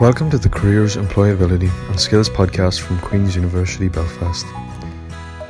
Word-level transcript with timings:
Welcome 0.00 0.30
to 0.30 0.38
the 0.38 0.48
Careers, 0.48 0.94
Employability 0.94 1.72
and 1.90 1.98
Skills 1.98 2.30
podcast 2.30 2.78
from 2.78 3.00
Queen's 3.00 3.34
University 3.34 3.88
Belfast. 3.88 4.46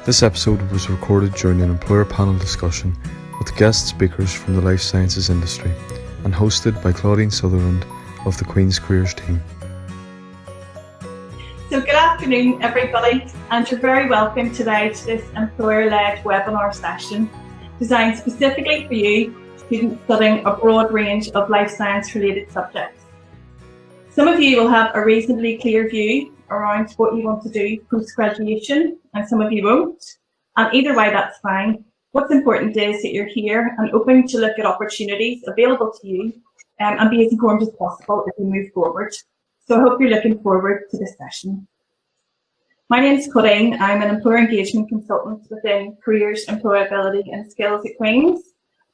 This 0.06 0.22
episode 0.22 0.62
was 0.70 0.88
recorded 0.88 1.34
during 1.34 1.60
an 1.60 1.68
employer 1.68 2.06
panel 2.06 2.32
discussion 2.38 2.96
with 3.38 3.54
guest 3.56 3.88
speakers 3.88 4.32
from 4.32 4.54
the 4.54 4.62
life 4.62 4.80
sciences 4.80 5.28
industry 5.28 5.70
and 6.24 6.32
hosted 6.32 6.82
by 6.82 6.92
Claudine 6.92 7.30
Sutherland 7.30 7.84
of 8.24 8.38
the 8.38 8.46
Queen's 8.46 8.78
Careers 8.78 9.12
team. 9.12 9.42
So, 11.68 11.80
good 11.80 11.90
afternoon, 11.90 12.62
everybody, 12.62 13.26
and 13.50 13.70
you're 13.70 13.80
very 13.80 14.08
welcome 14.08 14.50
today 14.54 14.94
to 14.94 15.04
this 15.04 15.30
employer 15.36 15.90
led 15.90 16.24
webinar 16.24 16.74
session 16.74 17.28
designed 17.78 18.16
specifically 18.16 18.86
for 18.86 18.94
you, 18.94 19.36
students 19.58 20.02
studying 20.04 20.46
a 20.46 20.56
broad 20.56 20.90
range 20.90 21.28
of 21.32 21.50
life 21.50 21.70
science 21.70 22.14
related 22.14 22.50
subjects. 22.50 22.98
Some 24.18 24.26
of 24.26 24.40
you 24.40 24.60
will 24.60 24.68
have 24.68 24.90
a 24.96 25.04
reasonably 25.04 25.58
clear 25.58 25.88
view 25.88 26.34
around 26.50 26.90
what 26.96 27.14
you 27.14 27.22
want 27.22 27.40
to 27.44 27.48
do 27.48 27.78
post 27.88 28.16
graduation, 28.16 28.98
and 29.14 29.28
some 29.28 29.40
of 29.40 29.52
you 29.52 29.62
won't. 29.62 30.04
And 30.56 30.74
either 30.74 30.96
way, 30.96 31.10
that's 31.10 31.38
fine. 31.38 31.84
What's 32.10 32.32
important 32.32 32.76
is 32.76 33.00
that 33.02 33.12
you're 33.12 33.28
here 33.28 33.76
and 33.78 33.92
open 33.92 34.26
to 34.26 34.38
look 34.38 34.58
at 34.58 34.66
opportunities 34.66 35.44
available 35.46 35.92
to 36.00 36.08
you 36.08 36.32
um, 36.80 36.98
and 36.98 37.10
be 37.10 37.24
as 37.24 37.30
informed 37.30 37.62
as 37.62 37.70
possible 37.78 38.24
as 38.26 38.34
we 38.40 38.50
move 38.50 38.72
forward. 38.72 39.14
So 39.68 39.76
I 39.76 39.82
hope 39.82 40.00
you're 40.00 40.10
looking 40.10 40.42
forward 40.42 40.90
to 40.90 40.98
this 40.98 41.14
session. 41.16 41.68
My 42.88 42.98
name 42.98 43.20
is 43.20 43.32
Corinne. 43.32 43.80
I'm 43.80 44.02
an 44.02 44.12
employer 44.12 44.38
engagement 44.38 44.88
consultant 44.88 45.46
within 45.48 45.96
careers, 46.04 46.44
employability 46.46 47.32
and 47.32 47.48
skills 47.48 47.86
at 47.86 47.96
Queen's. 47.96 48.40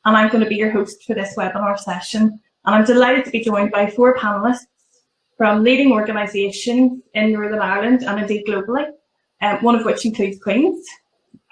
And 0.05 0.19
I'm 0.19 0.29
going 0.29 0.45
to 0.45 0.51
be 0.51 0.57
your 0.57 0.71
host 0.71 1.03
for 1.05 1.15
this 1.15 1.35
webinar 1.35 1.79
session. 1.79 2.41
And 2.67 2.75
I'm 2.75 2.85
delighted 2.85 3.25
to 3.25 3.31
be 3.31 3.43
joined 3.43 3.71
by 3.73 3.89
four 3.89 4.19
panelists 4.19 4.67
from 5.37 5.63
leading 5.63 5.93
organisations 5.93 7.03
in 7.15 7.33
Northern 7.33 7.61
Ireland 7.61 8.03
and 8.03 8.21
indeed 8.21 8.47
globally, 8.47 8.91
um, 9.43 9.59
one 9.63 9.75
of 9.75 9.85
which 9.85 10.05
includes 10.05 10.43
Queen's. 10.43 10.87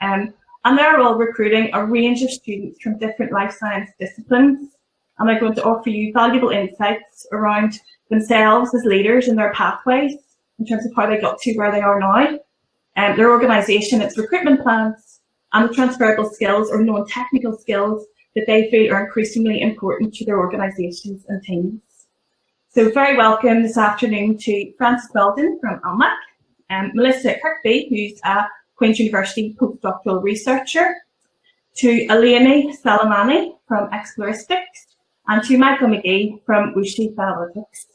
Um, 0.00 0.34
and 0.64 0.78
they're 0.78 1.00
all 1.00 1.16
recruiting 1.16 1.70
a 1.72 1.84
range 1.84 2.22
of 2.22 2.30
students 2.30 2.80
from 2.80 2.98
different 2.98 3.32
life 3.32 3.52
science 3.52 3.90
disciplines. 3.98 4.76
And 5.18 5.28
they're 5.28 5.40
going 5.40 5.54
to 5.54 5.64
offer 5.64 5.90
you 5.90 6.12
valuable 6.12 6.50
insights 6.50 7.26
around 7.32 7.78
themselves 8.10 8.74
as 8.74 8.84
leaders 8.84 9.28
and 9.28 9.38
their 9.38 9.52
pathways 9.52 10.14
in 10.58 10.66
terms 10.66 10.86
of 10.86 10.92
how 10.94 11.06
they 11.06 11.20
got 11.20 11.38
to 11.40 11.54
where 11.54 11.72
they 11.72 11.80
are 11.80 11.98
now, 11.98 12.38
um, 12.96 13.16
their 13.16 13.30
organisation, 13.30 14.00
its 14.00 14.18
recruitment 14.18 14.62
plans, 14.62 15.20
and 15.52 15.68
the 15.68 15.74
transferable 15.74 16.28
skills 16.30 16.70
or 16.70 16.82
non-technical 16.82 17.58
skills 17.58 18.06
that 18.34 18.44
they 18.46 18.70
feel 18.70 18.92
are 18.92 19.04
increasingly 19.04 19.60
important 19.60 20.14
to 20.14 20.24
their 20.24 20.38
organisations 20.38 21.24
and 21.28 21.42
teams. 21.42 21.80
So 22.74 22.90
very 22.90 23.18
welcome 23.18 23.62
this 23.62 23.76
afternoon 23.76 24.38
to 24.38 24.72
Frances 24.78 25.10
Weldon 25.14 25.58
from 25.60 25.78
Almac, 25.84 26.16
and 26.70 26.86
um, 26.86 26.92
Melissa 26.94 27.36
Kirkby, 27.42 27.86
who's 27.90 28.18
a 28.24 28.46
Queen's 28.76 28.98
University 28.98 29.54
postdoctoral 29.60 30.22
researcher, 30.22 30.94
to 31.76 32.06
Eleni 32.06 32.74
Salamani 32.74 33.58
from 33.68 33.90
Exploristics, 33.90 34.94
and 35.28 35.42
to 35.44 35.58
Michael 35.58 35.88
McGee 35.88 36.42
from 36.46 36.72
WuXi 36.74 37.14
Biologics. 37.14 37.88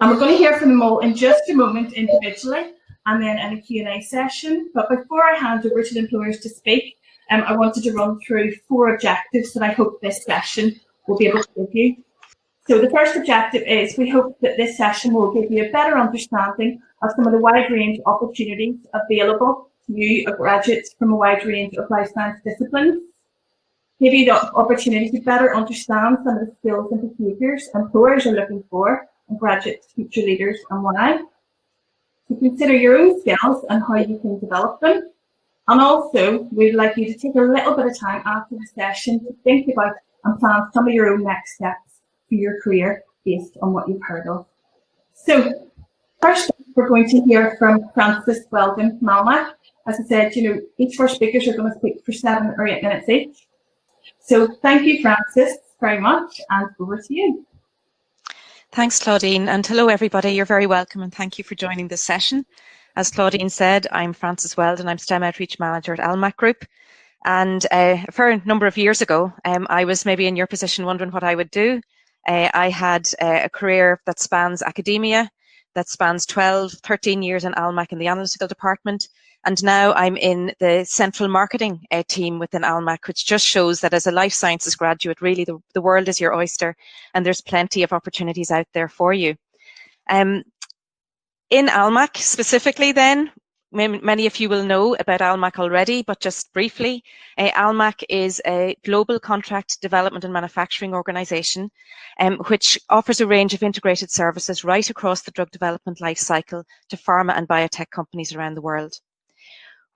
And 0.00 0.12
we're 0.12 0.20
going 0.20 0.30
to 0.30 0.38
hear 0.38 0.60
from 0.60 0.68
them 0.68 0.82
all 0.82 1.00
in 1.00 1.16
just 1.16 1.50
a 1.50 1.54
moment 1.54 1.94
individually 1.94 2.74
and 3.06 3.20
then 3.20 3.36
in 3.40 3.58
a 3.58 3.60
Q&A 3.60 4.00
session. 4.00 4.70
But 4.72 4.90
before 4.90 5.24
I 5.24 5.34
hand 5.34 5.66
over 5.66 5.82
to 5.82 5.92
the 5.92 5.98
employers 5.98 6.38
to 6.42 6.48
speak, 6.48 6.98
um, 7.32 7.42
I 7.48 7.56
wanted 7.56 7.82
to 7.82 7.92
run 7.92 8.20
through 8.24 8.54
four 8.68 8.94
objectives 8.94 9.54
that 9.54 9.64
I 9.64 9.72
hope 9.72 10.00
this 10.00 10.24
session 10.24 10.80
will 11.08 11.18
be 11.18 11.26
able 11.26 11.42
to 11.42 11.48
give 11.56 11.74
you. 11.74 11.96
So 12.66 12.78
the 12.80 12.88
first 12.88 13.14
objective 13.14 13.62
is 13.66 13.98
we 13.98 14.08
hope 14.08 14.40
that 14.40 14.56
this 14.56 14.78
session 14.78 15.12
will 15.12 15.34
give 15.34 15.50
you 15.50 15.66
a 15.66 15.70
better 15.70 15.98
understanding 15.98 16.80
of 17.02 17.10
some 17.14 17.26
of 17.26 17.32
the 17.32 17.38
wide 17.38 17.70
range 17.70 17.98
of 17.98 18.14
opportunities 18.14 18.76
available 18.94 19.68
to 19.86 19.92
you 19.92 20.24
graduates 20.34 20.94
from 20.98 21.12
a 21.12 21.16
wide 21.16 21.44
range 21.44 21.74
of 21.76 21.90
life 21.90 22.08
science 22.14 22.40
disciplines. 22.42 23.02
Give 24.00 24.14
you 24.14 24.24
the 24.24 24.50
opportunity 24.54 25.10
to 25.10 25.20
better 25.20 25.54
understand 25.54 26.18
some 26.24 26.38
of 26.38 26.46
the 26.46 26.54
skills 26.58 26.90
and 26.90 27.14
behaviours 27.18 27.68
employers 27.74 28.24
are 28.24 28.32
looking 28.32 28.64
for 28.70 29.08
in 29.28 29.36
graduates, 29.36 29.92
future 29.92 30.22
leaders 30.22 30.58
and 30.70 30.82
why. 30.82 31.20
To 32.28 32.36
consider 32.36 32.74
your 32.74 32.96
own 32.96 33.20
skills 33.20 33.66
and 33.68 33.82
how 33.86 33.96
you 33.96 34.18
can 34.18 34.40
develop 34.40 34.80
them. 34.80 35.10
And 35.68 35.80
also, 35.82 36.48
we'd 36.50 36.74
like 36.74 36.96
you 36.96 37.12
to 37.12 37.18
take 37.18 37.34
a 37.34 37.42
little 37.42 37.76
bit 37.76 37.86
of 37.86 37.98
time 37.98 38.22
after 38.24 38.54
the 38.54 38.66
session 38.74 39.20
to 39.20 39.34
think 39.44 39.68
about 39.68 39.96
and 40.24 40.40
plan 40.40 40.70
some 40.72 40.88
of 40.88 40.94
your 40.94 41.12
own 41.12 41.24
next 41.24 41.56
steps 41.56 41.93
for 42.34 42.40
your 42.40 42.60
career 42.60 43.04
based 43.24 43.56
on 43.62 43.72
what 43.72 43.88
you've 43.88 44.02
heard 44.02 44.26
of. 44.26 44.46
So 45.14 45.70
first, 46.20 46.50
we're 46.74 46.88
going 46.88 47.08
to 47.10 47.20
hear 47.22 47.56
from 47.58 47.90
Frances 47.94 48.46
Weldon 48.50 48.98
Malmack. 49.00 49.52
As 49.86 50.00
I 50.00 50.04
said, 50.04 50.36
you 50.36 50.42
know, 50.42 50.60
each 50.78 50.94
of 50.94 51.00
our 51.00 51.08
speakers 51.08 51.46
are 51.46 51.56
going 51.56 51.72
to 51.72 51.78
speak 51.78 52.04
for 52.04 52.12
seven 52.12 52.54
or 52.58 52.66
eight 52.66 52.82
minutes 52.82 53.08
each. 53.08 53.46
So 54.20 54.48
thank 54.62 54.84
you, 54.84 55.00
Frances, 55.00 55.58
very 55.80 56.00
much, 56.00 56.40
and 56.50 56.68
over 56.80 56.96
to 56.96 57.14
you. 57.14 57.46
Thanks, 58.72 58.98
Claudine, 58.98 59.48
and 59.48 59.64
hello, 59.64 59.88
everybody. 59.88 60.32
You're 60.32 60.46
very 60.46 60.66
welcome, 60.66 61.02
and 61.02 61.14
thank 61.14 61.38
you 61.38 61.44
for 61.44 61.54
joining 61.54 61.86
this 61.86 62.02
session. 62.02 62.44
As 62.96 63.10
Claudine 63.10 63.48
said, 63.48 63.86
I'm 63.92 64.12
Frances 64.12 64.56
Weldon. 64.56 64.88
I'm 64.88 64.98
STEM 64.98 65.22
Outreach 65.22 65.58
Manager 65.60 65.92
at 65.92 66.00
Almac 66.00 66.36
Group. 66.36 66.64
And 67.24 67.64
uh, 67.70 67.98
a 68.18 68.42
number 68.44 68.66
of 68.66 68.76
years 68.76 69.00
ago, 69.00 69.32
um, 69.44 69.66
I 69.70 69.84
was 69.84 70.04
maybe 70.04 70.26
in 70.26 70.36
your 70.36 70.46
position 70.46 70.84
wondering 70.84 71.10
what 71.10 71.24
I 71.24 71.34
would 71.34 71.50
do. 71.50 71.80
Uh, 72.26 72.48
I 72.54 72.70
had 72.70 73.08
uh, 73.20 73.40
a 73.44 73.48
career 73.48 74.00
that 74.06 74.18
spans 74.18 74.62
academia, 74.62 75.30
that 75.74 75.88
spans 75.88 76.26
12, 76.26 76.72
13 76.72 77.22
years 77.22 77.44
in 77.44 77.54
Almac 77.54 77.92
in 77.92 77.98
the 77.98 78.06
analytical 78.06 78.48
department. 78.48 79.08
And 79.46 79.62
now 79.62 79.92
I'm 79.92 80.16
in 80.16 80.54
the 80.58 80.84
central 80.88 81.28
marketing 81.28 81.84
uh, 81.90 82.02
team 82.08 82.38
within 82.38 82.64
Almac, 82.64 83.06
which 83.06 83.26
just 83.26 83.46
shows 83.46 83.80
that 83.80 83.92
as 83.92 84.06
a 84.06 84.12
life 84.12 84.32
sciences 84.32 84.74
graduate, 84.74 85.20
really 85.20 85.44
the, 85.44 85.58
the 85.74 85.82
world 85.82 86.08
is 86.08 86.20
your 86.20 86.34
oyster 86.34 86.74
and 87.12 87.26
there's 87.26 87.42
plenty 87.42 87.82
of 87.82 87.92
opportunities 87.92 88.50
out 88.50 88.66
there 88.72 88.88
for 88.88 89.12
you. 89.12 89.34
Um, 90.08 90.44
in 91.50 91.68
Almac 91.68 92.16
specifically 92.16 92.92
then, 92.92 93.30
Many 93.74 94.26
of 94.26 94.38
you 94.38 94.48
will 94.48 94.64
know 94.64 94.94
about 95.00 95.20
Almac 95.20 95.58
already, 95.58 96.02
but 96.02 96.20
just 96.20 96.52
briefly, 96.52 97.02
uh, 97.36 97.50
Almac 97.54 98.04
is 98.08 98.40
a 98.46 98.76
global 98.84 99.18
contract 99.18 99.80
development 99.80 100.22
and 100.22 100.32
manufacturing 100.32 100.94
organisation 100.94 101.70
um, 102.20 102.38
which 102.46 102.78
offers 102.88 103.20
a 103.20 103.26
range 103.26 103.52
of 103.52 103.64
integrated 103.64 104.12
services 104.12 104.62
right 104.62 104.88
across 104.88 105.22
the 105.22 105.32
drug 105.32 105.50
development 105.50 106.00
life 106.00 106.18
cycle 106.18 106.64
to 106.88 106.96
pharma 106.96 107.36
and 107.36 107.48
biotech 107.48 107.90
companies 107.90 108.32
around 108.32 108.54
the 108.54 108.62
world. 108.62 108.94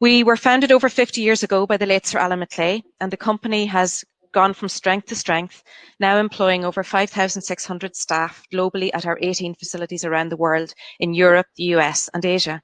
We 0.01 0.23
were 0.23 0.37
founded 0.37 0.73
over 0.73 0.89
50 0.89 1.21
years 1.21 1.43
ago 1.43 1.67
by 1.67 1.77
the 1.77 1.87
late 1.87 2.07
Sir 2.07 2.19
Alan 2.19 2.41
MacLeay, 2.41 2.83
and 3.01 3.13
the 3.13 3.17
company 3.17 3.67
has 3.67 4.05
gone 4.33 4.55
from 4.55 4.69
strength 4.69 5.07
to 5.07 5.17
strength, 5.17 5.63
now 6.01 6.19
employing 6.19 6.65
over 6.65 6.83
5,600 6.83 7.97
staff 7.97 8.43
globally 8.53 8.91
at 8.93 9.07
our 9.07 9.19
18 9.23 9.55
facilities 9.55 10.05
around 10.05 10.31
the 10.31 10.37
world 10.37 10.75
in 11.01 11.15
Europe, 11.15 11.47
the 11.57 11.65
US 11.75 12.09
and 12.13 12.25
Asia. 12.25 12.61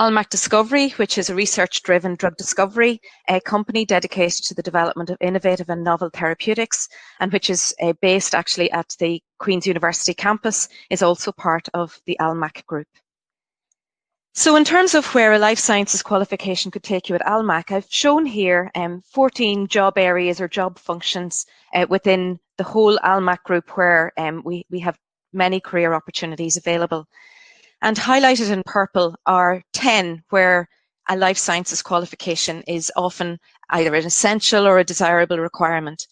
Almac 0.00 0.28
Discovery, 0.28 0.88
which 0.90 1.18
is 1.18 1.30
a 1.30 1.36
research-driven 1.36 2.16
drug 2.16 2.36
discovery 2.36 3.00
company 3.44 3.84
dedicated 3.84 4.44
to 4.44 4.54
the 4.54 4.62
development 4.62 5.08
of 5.08 5.16
innovative 5.20 5.70
and 5.70 5.84
novel 5.84 6.10
therapeutics, 6.10 6.88
and 7.20 7.32
which 7.32 7.48
is 7.48 7.72
uh, 7.80 7.92
based 8.02 8.34
actually 8.34 8.72
at 8.72 8.96
the 8.98 9.22
Queen's 9.38 9.68
University 9.68 10.12
campus, 10.12 10.68
is 10.90 11.00
also 11.00 11.30
part 11.30 11.68
of 11.74 12.00
the 12.06 12.16
Almac 12.18 12.66
group. 12.66 12.88
So 14.36 14.56
in 14.56 14.64
terms 14.64 14.96
of 14.96 15.06
where 15.14 15.34
a 15.34 15.38
life 15.38 15.60
sciences 15.60 16.02
qualification 16.02 16.72
could 16.72 16.82
take 16.82 17.08
you 17.08 17.14
at 17.14 17.24
Almac, 17.24 17.70
I've 17.70 17.86
shown 17.88 18.26
here 18.26 18.72
um, 18.74 19.00
14 19.12 19.68
job 19.68 19.96
areas 19.96 20.40
or 20.40 20.48
job 20.48 20.76
functions 20.76 21.46
uh, 21.72 21.86
within 21.88 22.40
the 22.58 22.64
whole 22.64 22.98
Almac 23.04 23.44
group 23.44 23.76
where 23.76 24.12
um, 24.18 24.42
we, 24.44 24.66
we 24.70 24.80
have 24.80 24.98
many 25.32 25.60
career 25.60 25.94
opportunities 25.94 26.56
available. 26.56 27.06
And 27.84 27.98
highlighted 27.98 28.50
in 28.50 28.62
purple 28.64 29.14
are 29.26 29.62
10 29.74 30.22
where 30.30 30.70
a 31.10 31.18
life 31.18 31.36
sciences 31.36 31.82
qualification 31.82 32.62
is 32.62 32.90
often 32.96 33.38
either 33.68 33.94
an 33.94 34.06
essential 34.06 34.66
or 34.66 34.78
a 34.78 34.84
desirable 34.84 35.38
requirement. 35.38 36.06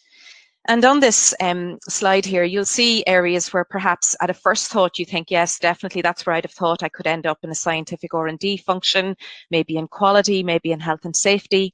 And 0.69 0.84
on 0.84 1.00
this 1.00 1.34
um, 1.40 1.78
slide 1.88 2.26
here, 2.26 2.44
you'll 2.44 2.66
see 2.66 3.02
areas 3.06 3.54
where 3.54 3.64
perhaps 3.64 4.14
at 4.20 4.28
a 4.28 4.34
first 4.34 4.70
thought 4.70 4.98
you 4.98 5.06
think, 5.06 5.30
yes, 5.30 5.58
definitely 5.58 6.02
that's 6.02 6.26
where 6.26 6.36
I'd 6.36 6.44
have 6.44 6.52
thought 6.52 6.82
I 6.82 6.90
could 6.90 7.06
end 7.06 7.26
up 7.26 7.38
in 7.42 7.48
a 7.48 7.54
scientific 7.54 8.12
R&D 8.12 8.58
function, 8.58 9.16
maybe 9.50 9.78
in 9.78 9.88
quality, 9.88 10.42
maybe 10.42 10.72
in 10.72 10.80
health 10.80 11.06
and 11.06 11.16
safety. 11.16 11.72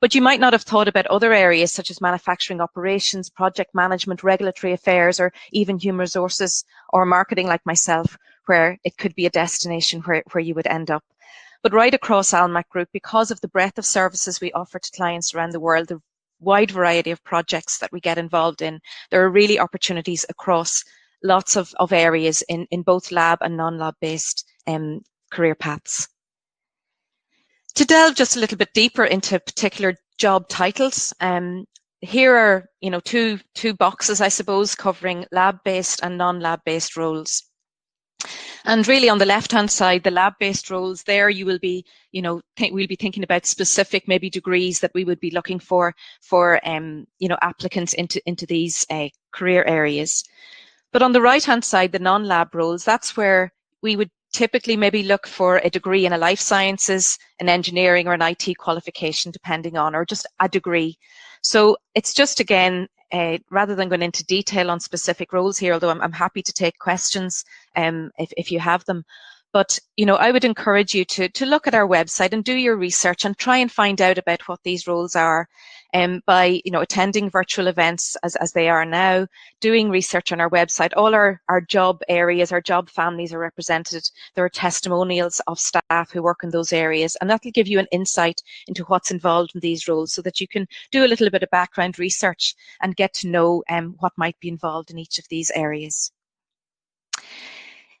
But 0.00 0.16
you 0.16 0.22
might 0.22 0.40
not 0.40 0.54
have 0.54 0.62
thought 0.62 0.88
about 0.88 1.06
other 1.06 1.32
areas 1.32 1.72
such 1.72 1.92
as 1.92 2.00
manufacturing 2.00 2.60
operations, 2.60 3.30
project 3.30 3.76
management, 3.76 4.24
regulatory 4.24 4.72
affairs, 4.72 5.20
or 5.20 5.32
even 5.52 5.78
human 5.78 6.00
resources 6.00 6.64
or 6.88 7.06
marketing 7.06 7.46
like 7.46 7.64
myself, 7.64 8.18
where 8.46 8.78
it 8.84 8.96
could 8.96 9.14
be 9.14 9.26
a 9.26 9.30
destination 9.30 10.00
where, 10.02 10.22
where 10.32 10.42
you 10.42 10.54
would 10.54 10.66
end 10.66 10.90
up. 10.90 11.04
But 11.62 11.72
right 11.72 11.94
across 11.94 12.32
Almac 12.32 12.68
Group, 12.68 12.88
because 12.92 13.30
of 13.30 13.40
the 13.40 13.48
breadth 13.48 13.78
of 13.78 13.86
services 13.86 14.40
we 14.40 14.52
offer 14.52 14.78
to 14.78 14.90
clients 14.92 15.34
around 15.34 15.52
the 15.52 15.60
world, 15.60 15.88
the 15.88 16.00
wide 16.40 16.70
variety 16.70 17.10
of 17.10 17.24
projects 17.24 17.78
that 17.78 17.92
we 17.92 18.00
get 18.00 18.18
involved 18.18 18.62
in, 18.62 18.80
there 19.10 19.24
are 19.24 19.30
really 19.30 19.58
opportunities 19.58 20.24
across 20.28 20.84
lots 21.22 21.56
of, 21.56 21.72
of 21.78 21.92
areas 21.92 22.42
in, 22.48 22.66
in 22.70 22.82
both 22.82 23.10
lab 23.10 23.38
and 23.40 23.56
non-lab 23.56 23.94
based 24.00 24.44
um, 24.66 25.00
career 25.30 25.54
paths. 25.54 26.08
To 27.74 27.84
delve 27.84 28.14
just 28.14 28.36
a 28.36 28.40
little 28.40 28.56
bit 28.56 28.72
deeper 28.74 29.04
into 29.04 29.38
particular 29.38 29.94
job 30.18 30.48
titles, 30.48 31.12
um, 31.20 31.66
here 32.00 32.36
are 32.36 32.68
you 32.80 32.90
know 32.90 33.00
two 33.00 33.38
two 33.54 33.74
boxes, 33.74 34.20
I 34.20 34.28
suppose, 34.28 34.74
covering 34.74 35.26
lab-based 35.32 36.00
and 36.02 36.16
non-lab-based 36.16 36.96
roles. 36.96 37.42
And 38.64 38.86
really 38.88 39.08
on 39.08 39.18
the 39.18 39.26
left-hand 39.26 39.70
side, 39.70 40.02
the 40.02 40.10
lab-based 40.10 40.70
roles, 40.70 41.04
there 41.04 41.30
you 41.30 41.46
will 41.46 41.58
be, 41.58 41.84
you 42.10 42.20
know, 42.20 42.40
we'll 42.58 42.88
be 42.88 42.96
thinking 42.96 43.22
about 43.22 43.46
specific 43.46 44.08
maybe 44.08 44.28
degrees 44.28 44.80
that 44.80 44.90
we 44.94 45.04
would 45.04 45.20
be 45.20 45.30
looking 45.30 45.60
for, 45.60 45.94
for, 46.20 46.60
um, 46.68 47.06
you 47.18 47.28
know, 47.28 47.38
applicants 47.42 47.92
into, 47.92 48.20
into 48.26 48.44
these 48.44 48.84
uh, 48.90 49.08
career 49.32 49.62
areas. 49.64 50.24
But 50.92 51.02
on 51.02 51.12
the 51.12 51.20
right-hand 51.20 51.64
side, 51.64 51.92
the 51.92 51.98
non-lab 51.98 52.54
roles, 52.54 52.84
that's 52.84 53.16
where 53.16 53.52
we 53.82 53.94
would 53.96 54.10
typically 54.32 54.76
maybe 54.76 55.02
look 55.02 55.26
for 55.26 55.58
a 55.58 55.70
degree 55.70 56.04
in 56.04 56.12
a 56.12 56.18
life 56.18 56.40
sciences, 56.40 57.18
an 57.38 57.48
engineering 57.48 58.08
or 58.08 58.14
an 58.14 58.22
IT 58.22 58.58
qualification, 58.58 59.30
depending 59.30 59.76
on, 59.76 59.94
or 59.94 60.04
just 60.04 60.26
a 60.40 60.48
degree. 60.48 60.98
So 61.46 61.76
it's 61.94 62.12
just 62.12 62.40
again, 62.40 62.88
uh, 63.12 63.38
rather 63.52 63.76
than 63.76 63.88
going 63.88 64.02
into 64.02 64.24
detail 64.24 64.68
on 64.68 64.80
specific 64.80 65.32
roles 65.32 65.56
here, 65.56 65.74
although 65.74 65.90
I'm, 65.90 66.02
I'm 66.02 66.10
happy 66.10 66.42
to 66.42 66.52
take 66.52 66.76
questions 66.80 67.44
um, 67.76 68.10
if, 68.18 68.32
if 68.36 68.50
you 68.50 68.58
have 68.58 68.84
them. 68.86 69.04
But 69.52 69.78
you 69.96 70.04
know, 70.04 70.16
I 70.16 70.32
would 70.32 70.44
encourage 70.44 70.94
you 70.94 71.04
to 71.06 71.28
to 71.28 71.46
look 71.46 71.66
at 71.66 71.74
our 71.74 71.88
website 71.88 72.32
and 72.32 72.44
do 72.44 72.54
your 72.54 72.76
research 72.76 73.24
and 73.24 73.36
try 73.38 73.56
and 73.56 73.72
find 73.72 74.00
out 74.02 74.18
about 74.18 74.46
what 74.48 74.62
these 74.64 74.86
roles 74.86 75.16
are, 75.16 75.48
um, 75.94 76.20
by 76.26 76.60
you 76.64 76.70
know 76.70 76.80
attending 76.80 77.30
virtual 77.30 77.66
events 77.68 78.16
as 78.22 78.36
as 78.36 78.52
they 78.52 78.68
are 78.68 78.84
now, 78.84 79.26
doing 79.60 79.88
research 79.88 80.30
on 80.32 80.40
our 80.40 80.50
website. 80.50 80.92
All 80.96 81.14
our 81.14 81.40
our 81.48 81.60
job 81.60 82.02
areas, 82.08 82.52
our 82.52 82.60
job 82.60 82.90
families 82.90 83.32
are 83.32 83.38
represented. 83.38 84.08
There 84.34 84.44
are 84.44 84.50
testimonials 84.50 85.40
of 85.46 85.58
staff 85.58 86.10
who 86.12 86.22
work 86.22 86.40
in 86.44 86.50
those 86.50 86.72
areas, 86.72 87.16
and 87.20 87.30
that 87.30 87.42
will 87.44 87.52
give 87.52 87.68
you 87.68 87.78
an 87.78 87.88
insight 87.92 88.42
into 88.66 88.84
what's 88.84 89.10
involved 89.10 89.52
in 89.54 89.60
these 89.60 89.88
roles, 89.88 90.12
so 90.12 90.22
that 90.22 90.40
you 90.40 90.48
can 90.48 90.66
do 90.92 91.04
a 91.04 91.08
little 91.08 91.30
bit 91.30 91.42
of 91.42 91.50
background 91.50 91.98
research 91.98 92.54
and 92.82 92.96
get 92.96 93.14
to 93.14 93.28
know 93.28 93.62
um, 93.70 93.94
what 94.00 94.12
might 94.16 94.38
be 94.40 94.48
involved 94.48 94.90
in 94.90 94.98
each 94.98 95.18
of 95.18 95.26
these 95.30 95.50
areas. 95.54 96.12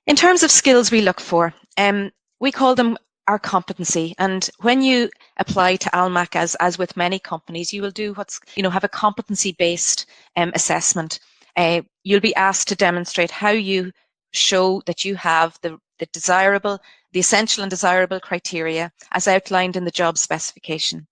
In 0.06 0.14
terms 0.14 0.44
of 0.44 0.52
skills 0.52 0.92
we 0.92 1.00
look 1.00 1.20
for, 1.20 1.52
um, 1.76 2.12
we 2.38 2.52
call 2.52 2.76
them 2.76 2.96
our 3.26 3.40
competency. 3.40 4.14
And 4.18 4.48
when 4.60 4.80
you 4.82 5.10
apply 5.38 5.76
to 5.76 5.90
Almac, 5.90 6.36
as, 6.36 6.54
as 6.56 6.78
with 6.78 6.96
many 6.96 7.18
companies, 7.18 7.72
you 7.72 7.82
will 7.82 7.90
do 7.90 8.12
what's, 8.14 8.38
you 8.54 8.62
know, 8.62 8.70
have 8.70 8.84
a 8.84 8.88
competency 8.88 9.56
based 9.58 10.06
um, 10.36 10.52
assessment. 10.54 11.18
Uh, 11.56 11.82
you'll 12.04 12.20
be 12.20 12.34
asked 12.36 12.68
to 12.68 12.76
demonstrate 12.76 13.32
how 13.32 13.50
you 13.50 13.90
show 14.32 14.80
that 14.86 15.04
you 15.04 15.16
have 15.16 15.58
the, 15.62 15.76
the 15.98 16.06
desirable, 16.12 16.78
the 17.12 17.20
essential 17.20 17.64
and 17.64 17.70
desirable 17.70 18.20
criteria 18.20 18.92
as 19.12 19.26
outlined 19.26 19.74
in 19.74 19.84
the 19.84 19.90
job 19.90 20.18
specification. 20.18 21.08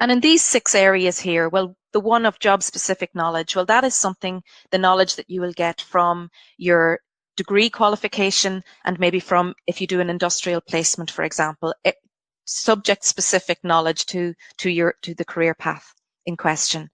And 0.00 0.10
in 0.10 0.20
these 0.20 0.42
six 0.42 0.74
areas 0.74 1.20
here, 1.20 1.48
well, 1.48 1.76
the 1.92 2.00
one 2.00 2.26
of 2.26 2.38
job 2.40 2.62
specific 2.62 3.14
knowledge, 3.14 3.54
well, 3.54 3.66
that 3.66 3.84
is 3.84 3.94
something, 3.94 4.42
the 4.70 4.78
knowledge 4.78 5.16
that 5.16 5.28
you 5.28 5.40
will 5.40 5.52
get 5.52 5.82
from 5.82 6.30
your 6.56 7.00
degree 7.42 7.70
qualification 7.70 8.62
and 8.84 9.00
maybe 9.00 9.18
from 9.18 9.54
if 9.66 9.80
you 9.80 9.86
do 9.86 10.00
an 10.00 10.10
industrial 10.10 10.60
placement, 10.60 11.10
for 11.10 11.24
example, 11.24 11.74
eh, 11.86 11.90
it, 11.90 11.96
subject 12.44 13.02
specific 13.02 13.58
knowledge 13.64 14.04
to, 14.04 14.34
to 14.58 14.68
your, 14.68 14.94
to 15.00 15.14
the 15.14 15.24
career 15.24 15.54
path 15.54 15.94
in 16.26 16.36
question. 16.36 16.90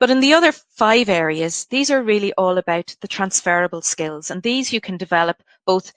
But 0.00 0.10
in 0.10 0.18
the 0.18 0.34
other 0.34 0.50
five 0.52 1.08
areas, 1.08 1.66
these 1.66 1.88
are 1.88 2.02
really 2.02 2.32
all 2.32 2.58
about 2.58 2.96
the 3.00 3.06
transferable 3.16 3.82
skills 3.82 4.28
and 4.30 4.42
these 4.42 4.72
you 4.72 4.80
can 4.80 4.96
develop 4.96 5.36
both 5.64 5.92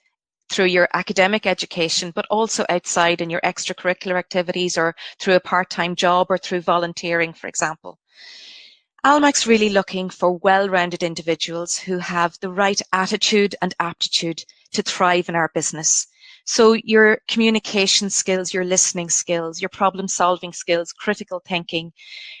through 0.50 0.66
your 0.66 0.88
academic 0.94 1.44
education, 1.44 2.12
but 2.14 2.26
also 2.30 2.64
outside 2.68 3.20
in 3.20 3.30
your 3.30 3.40
extracurricular 3.40 4.16
activities 4.16 4.78
or 4.78 4.94
through 5.18 5.34
a 5.34 5.40
part-time 5.40 5.96
job 5.96 6.28
or 6.30 6.38
through 6.38 6.60
volunteering, 6.60 7.32
for 7.32 7.48
example. 7.48 7.98
Almac's 9.06 9.46
really 9.46 9.68
looking 9.68 10.08
for 10.08 10.38
well-rounded 10.38 11.02
individuals 11.02 11.76
who 11.76 11.98
have 11.98 12.38
the 12.40 12.48
right 12.48 12.80
attitude 12.94 13.54
and 13.60 13.74
aptitude 13.78 14.42
to 14.72 14.82
thrive 14.82 15.28
in 15.28 15.34
our 15.34 15.50
business. 15.52 16.06
So 16.46 16.72
your 16.72 17.18
communication 17.28 18.08
skills, 18.08 18.54
your 18.54 18.64
listening 18.64 19.10
skills, 19.10 19.60
your 19.60 19.68
problem 19.68 20.08
solving 20.08 20.54
skills, 20.54 20.90
critical 20.94 21.42
thinking, 21.46 21.92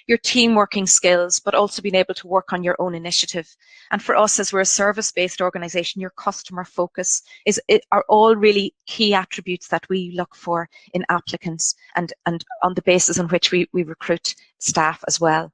your 0.06 0.16
team 0.16 0.54
working 0.54 0.86
skills, 0.86 1.38
but 1.38 1.54
also 1.54 1.82
being 1.82 1.96
able 1.96 2.14
to 2.14 2.26
work 2.26 2.50
on 2.50 2.64
your 2.64 2.76
own 2.78 2.94
initiative. 2.94 3.46
And 3.90 4.02
for 4.02 4.16
us, 4.16 4.40
as 4.40 4.50
we're 4.50 4.60
a 4.60 4.64
service 4.64 5.12
based 5.12 5.42
organization, 5.42 6.00
your 6.00 6.14
customer 6.16 6.64
focus 6.64 7.20
is 7.44 7.60
are 7.92 8.06
all 8.08 8.36
really 8.36 8.74
key 8.86 9.12
attributes 9.12 9.68
that 9.68 9.86
we 9.90 10.14
look 10.16 10.34
for 10.34 10.70
in 10.94 11.04
applicants 11.10 11.74
and, 11.94 12.10
and 12.24 12.42
on 12.62 12.72
the 12.72 12.82
basis 12.82 13.18
on 13.18 13.28
which 13.28 13.52
we, 13.52 13.68
we 13.74 13.82
recruit 13.82 14.34
staff 14.60 15.04
as 15.06 15.20
well. 15.20 15.52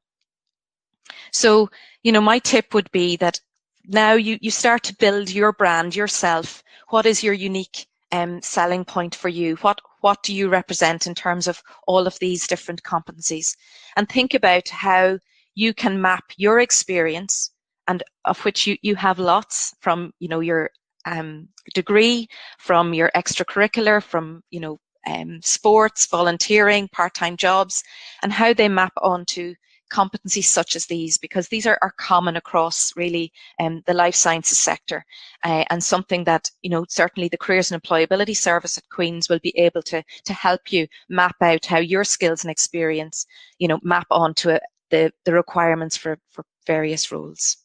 So, 1.32 1.70
you 2.02 2.12
know, 2.12 2.20
my 2.20 2.38
tip 2.38 2.74
would 2.74 2.90
be 2.92 3.16
that 3.16 3.40
now 3.86 4.12
you, 4.12 4.38
you 4.40 4.50
start 4.50 4.82
to 4.84 4.96
build 4.96 5.30
your 5.30 5.52
brand 5.52 5.96
yourself. 5.96 6.62
What 6.88 7.06
is 7.06 7.22
your 7.22 7.34
unique 7.34 7.86
um, 8.12 8.42
selling 8.42 8.84
point 8.84 9.14
for 9.14 9.28
you? 9.28 9.56
What 9.56 9.80
what 10.00 10.22
do 10.22 10.34
you 10.34 10.48
represent 10.48 11.06
in 11.06 11.14
terms 11.14 11.46
of 11.46 11.62
all 11.86 12.06
of 12.06 12.18
these 12.18 12.46
different 12.46 12.82
competencies? 12.82 13.54
And 13.96 14.08
think 14.08 14.34
about 14.34 14.68
how 14.68 15.18
you 15.54 15.74
can 15.74 16.00
map 16.00 16.24
your 16.36 16.58
experience 16.60 17.50
and 17.86 18.02
of 18.24 18.42
which 18.44 18.66
you, 18.66 18.76
you 18.82 18.94
have 18.96 19.18
lots 19.18 19.74
from, 19.80 20.12
you 20.18 20.28
know, 20.28 20.40
your 20.40 20.70
um, 21.06 21.48
degree, 21.74 22.28
from 22.58 22.94
your 22.94 23.10
extracurricular, 23.16 24.02
from, 24.02 24.42
you 24.50 24.60
know, 24.60 24.78
um, 25.06 25.40
sports, 25.42 26.06
volunteering, 26.06 26.88
part-time 26.88 27.36
jobs, 27.36 27.82
and 28.22 28.32
how 28.32 28.52
they 28.52 28.68
map 28.68 28.92
onto 29.02 29.54
competencies 29.90 30.44
such 30.44 30.76
as 30.76 30.86
these 30.86 31.18
because 31.18 31.48
these 31.48 31.66
are, 31.66 31.78
are 31.82 31.94
common 31.96 32.36
across 32.36 32.94
really 32.96 33.32
um, 33.58 33.82
the 33.86 33.94
life 33.94 34.14
sciences 34.14 34.58
sector 34.58 35.04
uh, 35.44 35.64
and 35.70 35.82
something 35.82 36.24
that 36.24 36.50
you 36.62 36.70
know 36.70 36.84
certainly 36.88 37.28
the 37.28 37.38
careers 37.38 37.70
and 37.70 37.82
employability 37.82 38.36
service 38.36 38.78
at 38.78 38.88
Queen's 38.88 39.28
will 39.28 39.40
be 39.40 39.56
able 39.58 39.82
to 39.82 40.02
to 40.24 40.32
help 40.32 40.72
you 40.72 40.86
map 41.08 41.36
out 41.42 41.66
how 41.66 41.78
your 41.78 42.04
skills 42.04 42.44
and 42.44 42.50
experience 42.50 43.26
you 43.58 43.68
know 43.68 43.78
map 43.82 44.06
onto 44.10 44.50
a, 44.50 44.60
the 44.90 45.12
the 45.24 45.32
requirements 45.32 45.96
for 45.96 46.18
for 46.30 46.44
various 46.66 47.12
roles. 47.12 47.56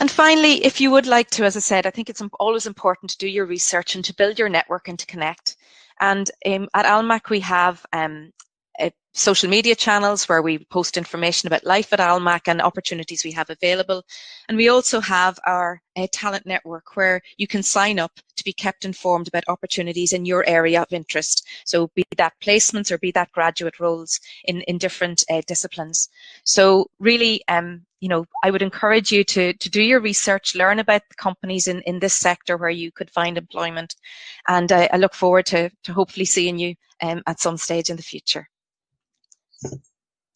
And 0.00 0.10
finally, 0.10 0.64
if 0.64 0.80
you 0.80 0.90
would 0.90 1.06
like 1.06 1.30
to, 1.30 1.44
as 1.44 1.56
I 1.56 1.60
said, 1.60 1.86
I 1.86 1.90
think 1.90 2.10
it's 2.10 2.22
always 2.40 2.66
important 2.66 3.10
to 3.12 3.18
do 3.18 3.28
your 3.28 3.46
research 3.46 3.94
and 3.94 4.04
to 4.04 4.14
build 4.14 4.38
your 4.38 4.48
network 4.48 4.88
and 4.88 4.98
to 4.98 5.06
connect. 5.06 5.56
And 6.00 6.28
um, 6.44 6.68
at 6.74 6.86
Almac, 6.86 7.30
we 7.30 7.40
have 7.40 7.86
um, 7.92 8.32
uh, 8.80 8.90
social 9.12 9.48
media 9.48 9.76
channels 9.76 10.28
where 10.28 10.42
we 10.42 10.58
post 10.58 10.96
information 10.96 11.46
about 11.46 11.64
life 11.64 11.92
at 11.92 12.00
Almac 12.00 12.48
and 12.48 12.60
opportunities 12.60 13.24
we 13.24 13.30
have 13.30 13.48
available. 13.48 14.02
And 14.48 14.56
we 14.56 14.68
also 14.68 15.00
have 15.00 15.38
our 15.46 15.80
uh, 15.96 16.08
talent 16.10 16.46
network 16.46 16.96
where 16.96 17.20
you 17.36 17.46
can 17.46 17.62
sign 17.62 18.00
up 18.00 18.10
to 18.36 18.44
be 18.44 18.52
kept 18.52 18.84
informed 18.84 19.28
about 19.28 19.44
opportunities 19.46 20.12
in 20.12 20.24
your 20.24 20.44
area 20.48 20.82
of 20.82 20.92
interest. 20.92 21.46
So 21.64 21.90
be 21.94 22.04
that 22.16 22.32
placements 22.42 22.90
or 22.90 22.98
be 22.98 23.12
that 23.12 23.30
graduate 23.30 23.78
roles 23.78 24.18
in, 24.46 24.62
in 24.62 24.78
different 24.78 25.22
uh, 25.30 25.42
disciplines. 25.46 26.08
So 26.42 26.90
really, 26.98 27.44
um, 27.46 27.86
you 28.00 28.08
know, 28.08 28.24
I 28.42 28.50
would 28.50 28.62
encourage 28.62 29.12
you 29.12 29.22
to, 29.24 29.52
to 29.52 29.70
do 29.70 29.80
your 29.80 30.00
research, 30.00 30.56
learn 30.56 30.80
about 30.80 31.02
the 31.08 31.14
companies 31.14 31.68
in, 31.68 31.82
in 31.82 32.00
this 32.00 32.14
sector 32.14 32.56
where 32.56 32.70
you 32.70 32.90
could 32.90 33.10
find 33.12 33.38
employment. 33.38 33.94
And 34.48 34.72
I, 34.72 34.88
I 34.92 34.96
look 34.96 35.14
forward 35.14 35.46
to, 35.46 35.70
to 35.84 35.92
hopefully 35.92 36.26
seeing 36.26 36.58
you 36.58 36.74
um, 37.00 37.22
at 37.28 37.38
some 37.38 37.56
stage 37.56 37.90
in 37.90 37.96
the 37.96 38.02
future. 38.02 38.48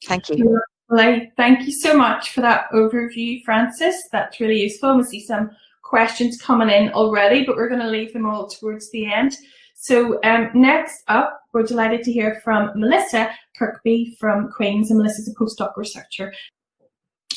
Thank 0.04 0.28
you. 0.30 0.60
Well, 0.88 1.20
thank 1.37 1.66
you 1.66 1.72
so 1.72 1.96
much 1.96 2.30
for 2.30 2.40
that 2.40 2.70
overview, 2.72 3.42
Frances. 3.44 4.08
That's 4.10 4.40
really 4.40 4.60
useful. 4.62 4.96
We 4.96 5.04
see 5.04 5.20
some 5.20 5.50
questions 5.82 6.40
coming 6.40 6.70
in 6.70 6.90
already, 6.92 7.44
but 7.44 7.56
we're 7.56 7.68
going 7.68 7.80
to 7.80 7.88
leave 7.88 8.12
them 8.12 8.26
all 8.26 8.46
towards 8.46 8.90
the 8.90 9.10
end. 9.10 9.37
So 9.75 10.18
um, 10.25 10.50
next 10.54 11.02
up, 11.08 11.40
we're 11.52 11.62
delighted 11.62 12.02
to 12.04 12.12
hear 12.12 12.40
from 12.42 12.72
Melissa 12.75 13.30
Kirkby 13.56 14.16
from 14.18 14.50
Queen's, 14.50 14.90
and 14.90 14.98
Melissa's 14.98 15.28
a 15.28 15.34
postdoc 15.34 15.76
researcher. 15.76 16.32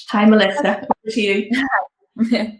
Hi, 0.09 0.25
Melissa. 0.25 0.79
Over 0.79 1.11
to 1.11 1.21
you. 1.21 1.49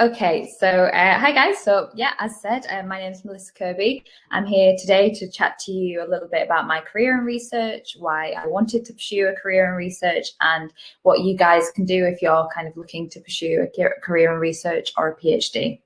Okay, 0.00 0.48
so 0.60 0.68
uh, 0.68 1.18
hi 1.18 1.32
guys. 1.32 1.58
So 1.58 1.88
yeah, 1.92 2.12
as 2.20 2.40
said, 2.40 2.64
uh, 2.70 2.84
my 2.84 3.00
name 3.00 3.10
is 3.10 3.24
Melissa 3.24 3.52
Kirby. 3.52 4.04
I'm 4.30 4.46
here 4.46 4.76
today 4.78 5.12
to 5.14 5.28
chat 5.28 5.58
to 5.64 5.72
you 5.72 6.04
a 6.04 6.08
little 6.08 6.28
bit 6.28 6.46
about 6.46 6.68
my 6.68 6.80
career 6.82 7.18
in 7.18 7.24
research, 7.24 7.96
why 7.98 8.30
I 8.30 8.46
wanted 8.46 8.84
to 8.84 8.92
pursue 8.92 9.26
a 9.26 9.34
career 9.34 9.68
in 9.68 9.72
research, 9.72 10.26
and 10.40 10.72
what 11.02 11.22
you 11.22 11.36
guys 11.36 11.72
can 11.74 11.84
do 11.84 12.04
if 12.04 12.22
you're 12.22 12.48
kind 12.54 12.68
of 12.68 12.76
looking 12.76 13.10
to 13.10 13.20
pursue 13.20 13.66
a 13.66 14.00
career 14.00 14.32
in 14.32 14.38
research 14.38 14.92
or 14.96 15.08
a 15.08 15.16
PhD. 15.16 15.80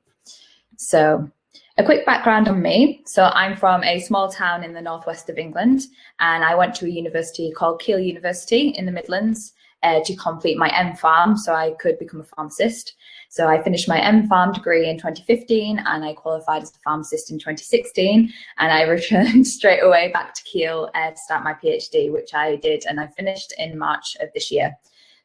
So 0.77 1.31
a 1.79 1.83
quick 1.83 2.05
background 2.05 2.49
on 2.49 2.61
me. 2.61 3.01
So 3.07 3.31
I'm 3.33 3.57
from 3.57 3.83
a 3.83 3.99
small 3.99 4.31
town 4.31 4.63
in 4.63 4.75
the 4.75 4.83
northwest 4.83 5.31
of 5.31 5.39
England, 5.39 5.87
and 6.21 6.45
I 6.45 6.55
went 6.55 6.75
to 6.75 6.85
a 6.85 6.91
university 6.91 7.51
called 7.51 7.81
Keele 7.81 7.99
University 7.99 8.75
in 8.77 8.85
the 8.85 8.93
Midlands. 8.93 9.55
Uh, 9.83 10.01
to 10.05 10.17
complete 10.17 10.59
my 10.59 10.69
M 10.69 10.93
MPharm 10.93 11.37
so 11.37 11.55
I 11.55 11.73
could 11.81 11.99
become 11.99 12.21
a 12.21 12.25
pharmacist. 12.25 12.95
So 13.29 13.49
I 13.49 13.63
finished 13.63 13.89
my 13.89 14.01
M 14.01 14.29
MPharm 14.29 14.55
degree 14.55 14.89
in 14.89 14.97
2015 14.97 15.79
and 15.79 16.05
I 16.05 16.13
qualified 16.13 16.63
as 16.63 16.71
a 16.71 16.79
pharmacist 16.85 17.31
in 17.31 17.39
2016. 17.39 18.33
And 18.59 18.73
I 18.73 18.83
returned 18.89 19.47
straight 19.47 19.81
away 19.81 20.11
back 20.13 20.35
to 20.35 20.43
Keele 20.45 20.91
uh, 20.95 21.11
to 21.11 21.17
start 21.17 21.45
my 21.45 21.55
PhD, 21.55 22.13
which 22.13 22.35
I 22.35 22.57
did 22.57 22.85
and 22.89 23.01
I 23.01 23.07
finished 23.09 23.55
in 23.59 23.79
March 23.79 24.17
of 24.21 24.29
this 24.35 24.51
year. 24.51 24.77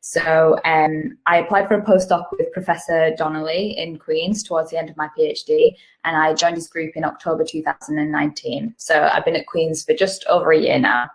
So 0.02 0.58
um, 0.64 1.18
I 1.26 1.40
applied 1.40 1.68
for 1.68 1.74
a 1.74 1.82
postdoc 1.84 2.28
with 2.32 2.54
Professor 2.54 3.14
Donnelly 3.18 3.78
in 3.78 3.98
Queen's 3.98 4.42
towards 4.42 4.72
the 4.72 4.78
end 4.78 4.90
of 4.90 4.96
my 4.96 5.10
PhD, 5.18 5.76
and 6.06 6.16
I 6.16 6.34
joined 6.34 6.56
his 6.56 6.70
group 6.70 6.96
in 6.96 7.04
October 7.04 7.44
2019. 7.44 8.76
So 8.78 9.10
I've 9.12 9.26
been 9.26 9.36
at 9.36 9.48
Queen's 9.48 9.84
for 9.84 9.94
just 9.94 10.26
over 10.28 10.52
a 10.52 10.60
year 10.60 10.80
now. 10.80 11.10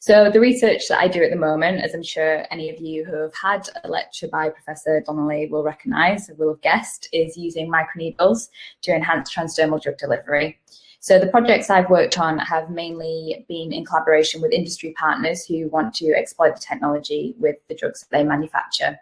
So 0.00 0.30
the 0.30 0.40
research 0.40 0.88
that 0.88 1.00
I 1.00 1.08
do 1.08 1.22
at 1.22 1.30
the 1.30 1.36
moment, 1.36 1.82
as 1.82 1.94
I'm 1.94 2.02
sure 2.02 2.44
any 2.50 2.70
of 2.70 2.78
you 2.80 3.04
who 3.04 3.16
have 3.16 3.34
had 3.34 3.68
a 3.82 3.88
lecture 3.88 4.28
by 4.28 4.50
Professor 4.50 5.00
Donnelly 5.00 5.48
will 5.50 5.62
recognise, 5.62 6.30
will 6.38 6.50
have 6.50 6.60
guessed, 6.60 7.08
is 7.12 7.36
using 7.36 7.70
microneedles 7.70 8.48
to 8.82 8.94
enhance 8.94 9.34
transdermal 9.34 9.82
drug 9.82 9.98
delivery. 9.98 10.58
So 11.00 11.18
the 11.18 11.28
projects 11.28 11.70
I've 11.70 11.90
worked 11.90 12.18
on 12.18 12.38
have 12.38 12.70
mainly 12.70 13.44
been 13.48 13.72
in 13.72 13.84
collaboration 13.84 14.42
with 14.42 14.52
industry 14.52 14.92
partners 14.98 15.44
who 15.46 15.68
want 15.68 15.94
to 15.94 16.12
exploit 16.12 16.56
the 16.56 16.60
technology 16.60 17.34
with 17.38 17.56
the 17.68 17.74
drugs 17.74 18.00
that 18.00 18.08
they 18.10 18.24
manufacture. 18.24 18.98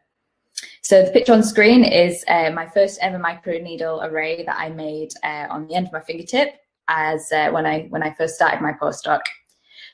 So 0.82 1.02
the 1.02 1.11
picture 1.11 1.32
on 1.32 1.42
screen 1.42 1.84
is 1.84 2.25
uh, 2.28 2.50
my 2.50 2.66
first 2.66 2.99
ever 3.00 3.18
microneedle 3.18 4.04
array 4.04 4.44
that 4.44 4.58
I 4.58 4.68
made 4.68 5.12
uh, 5.23 5.46
on 5.50 5.66
the 5.66 5.75
end 5.75 5.87
of 5.87 5.92
my 5.92 6.00
fingertip 6.00 6.56
as 6.88 7.32
uh, 7.32 7.50
when 7.50 7.66
I 7.66 7.87
when 7.88 8.02
I 8.02 8.12
first 8.12 8.34
started 8.34 8.61
my 8.61 8.73
postdoc. 8.73 9.20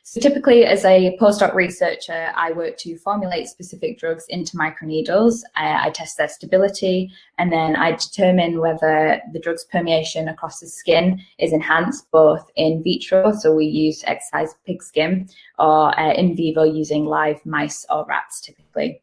So 0.02 0.20
typically 0.20 0.64
as 0.64 0.84
a 0.84 1.16
postdoc 1.20 1.54
researcher, 1.54 2.32
I 2.34 2.52
work 2.52 2.78
to 2.78 2.96
formulate 2.98 3.48
specific 3.48 3.98
drugs 3.98 4.24
into 4.28 4.56
microneedles. 4.56 5.42
I, 5.56 5.90
test 5.90 6.16
their 6.16 6.28
stability 6.28 7.12
and 7.38 7.52
then 7.52 7.76
I 7.76 7.92
determine 7.92 8.60
whether 8.60 9.20
the 9.32 9.38
drug's 9.38 9.64
permeation 9.64 10.28
across 10.28 10.60
the 10.60 10.68
skin 10.68 11.20
is 11.38 11.52
enhanced 11.52 12.10
both 12.10 12.50
in 12.56 12.82
vitro, 12.82 13.32
so 13.32 13.54
we 13.54 13.66
use 13.66 14.02
excised 14.06 14.56
pig 14.66 14.82
skin, 14.82 15.28
or 15.58 15.98
uh, 15.98 16.12
in 16.14 16.34
vivo 16.34 16.62
using 16.62 17.04
live 17.04 17.44
mice 17.44 17.84
or 17.90 18.04
rats 18.06 18.40
typically. 18.40 19.02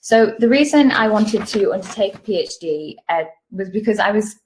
So 0.00 0.34
the 0.38 0.50
reason 0.50 0.90
I 0.90 1.08
wanted 1.08 1.46
to 1.46 1.72
undertake 1.72 2.16
a 2.16 2.18
PhD 2.18 2.96
uh, 3.08 3.24
was 3.50 3.70
because 3.70 3.98
I 3.98 4.10
was 4.10 4.36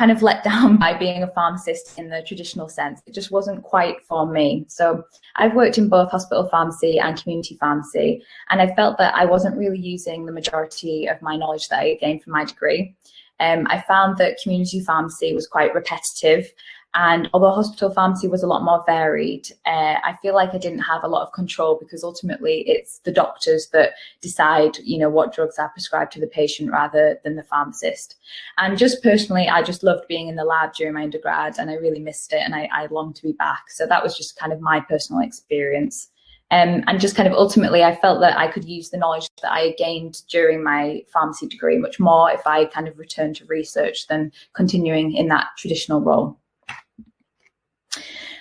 kind 0.00 0.10
of 0.10 0.22
let 0.22 0.42
down 0.42 0.78
by 0.84 0.94
being 0.94 1.22
a 1.22 1.28
pharmacist 1.28 1.98
in 1.98 2.08
the 2.08 2.22
traditional 2.26 2.70
sense. 2.70 3.02
It 3.06 3.12
just 3.12 3.30
wasn't 3.30 3.62
quite 3.62 4.02
for 4.06 4.26
me. 4.26 4.64
So 4.68 5.04
I've 5.36 5.54
worked 5.54 5.76
in 5.76 5.90
both 5.90 6.10
hospital 6.10 6.48
pharmacy 6.48 6.98
and 6.98 7.22
community 7.22 7.58
pharmacy, 7.60 8.24
and 8.48 8.62
I 8.62 8.74
felt 8.74 8.96
that 8.96 9.14
I 9.14 9.26
wasn't 9.26 9.58
really 9.58 9.78
using 9.78 10.24
the 10.24 10.32
majority 10.32 11.06
of 11.06 11.20
my 11.20 11.36
knowledge 11.36 11.68
that 11.68 11.80
I 11.80 11.98
gained 12.00 12.22
from 12.22 12.32
my 12.32 12.46
degree. 12.46 12.94
Um, 13.40 13.66
I 13.68 13.82
found 13.82 14.16
that 14.18 14.38
community 14.42 14.80
pharmacy 14.80 15.34
was 15.34 15.46
quite 15.46 15.74
repetitive 15.74 16.50
and 16.94 17.30
although 17.32 17.52
hospital 17.52 17.90
pharmacy 17.90 18.26
was 18.26 18.42
a 18.42 18.48
lot 18.48 18.64
more 18.64 18.82
varied, 18.84 19.48
uh, 19.64 19.94
I 20.04 20.16
feel 20.20 20.34
like 20.34 20.52
I 20.52 20.58
didn't 20.58 20.80
have 20.80 21.04
a 21.04 21.08
lot 21.08 21.22
of 21.22 21.32
control 21.32 21.78
because 21.80 22.02
ultimately 22.02 22.64
it's 22.68 22.98
the 23.00 23.12
doctors 23.12 23.68
that 23.72 23.92
decide, 24.20 24.76
you 24.82 24.98
know, 24.98 25.08
what 25.08 25.32
drugs 25.32 25.56
are 25.58 25.68
prescribed 25.68 26.12
to 26.12 26.20
the 26.20 26.26
patient 26.26 26.72
rather 26.72 27.20
than 27.22 27.36
the 27.36 27.44
pharmacist. 27.44 28.16
And 28.58 28.76
just 28.76 29.04
personally, 29.04 29.48
I 29.48 29.62
just 29.62 29.84
loved 29.84 30.08
being 30.08 30.26
in 30.26 30.34
the 30.34 30.44
lab 30.44 30.74
during 30.74 30.94
my 30.94 31.04
undergrad 31.04 31.58
and 31.58 31.70
I 31.70 31.74
really 31.74 32.00
missed 32.00 32.32
it 32.32 32.42
and 32.44 32.56
I, 32.56 32.68
I 32.72 32.86
longed 32.86 33.14
to 33.16 33.22
be 33.22 33.32
back. 33.32 33.70
So 33.70 33.86
that 33.86 34.02
was 34.02 34.16
just 34.16 34.36
kind 34.36 34.52
of 34.52 34.60
my 34.60 34.80
personal 34.80 35.22
experience. 35.22 36.08
Um, 36.52 36.82
and 36.88 36.98
just 36.98 37.14
kind 37.14 37.28
of 37.28 37.34
ultimately, 37.34 37.84
I 37.84 37.94
felt 37.94 38.20
that 38.22 38.36
I 38.36 38.48
could 38.48 38.64
use 38.64 38.90
the 38.90 38.98
knowledge 38.98 39.28
that 39.42 39.52
I 39.52 39.76
gained 39.78 40.22
during 40.28 40.64
my 40.64 41.04
pharmacy 41.12 41.46
degree 41.46 41.78
much 41.78 42.00
more 42.00 42.32
if 42.32 42.44
I 42.44 42.64
kind 42.64 42.88
of 42.88 42.98
returned 42.98 43.36
to 43.36 43.44
research 43.44 44.08
than 44.08 44.32
continuing 44.54 45.14
in 45.14 45.28
that 45.28 45.46
traditional 45.56 46.00
role. 46.00 46.40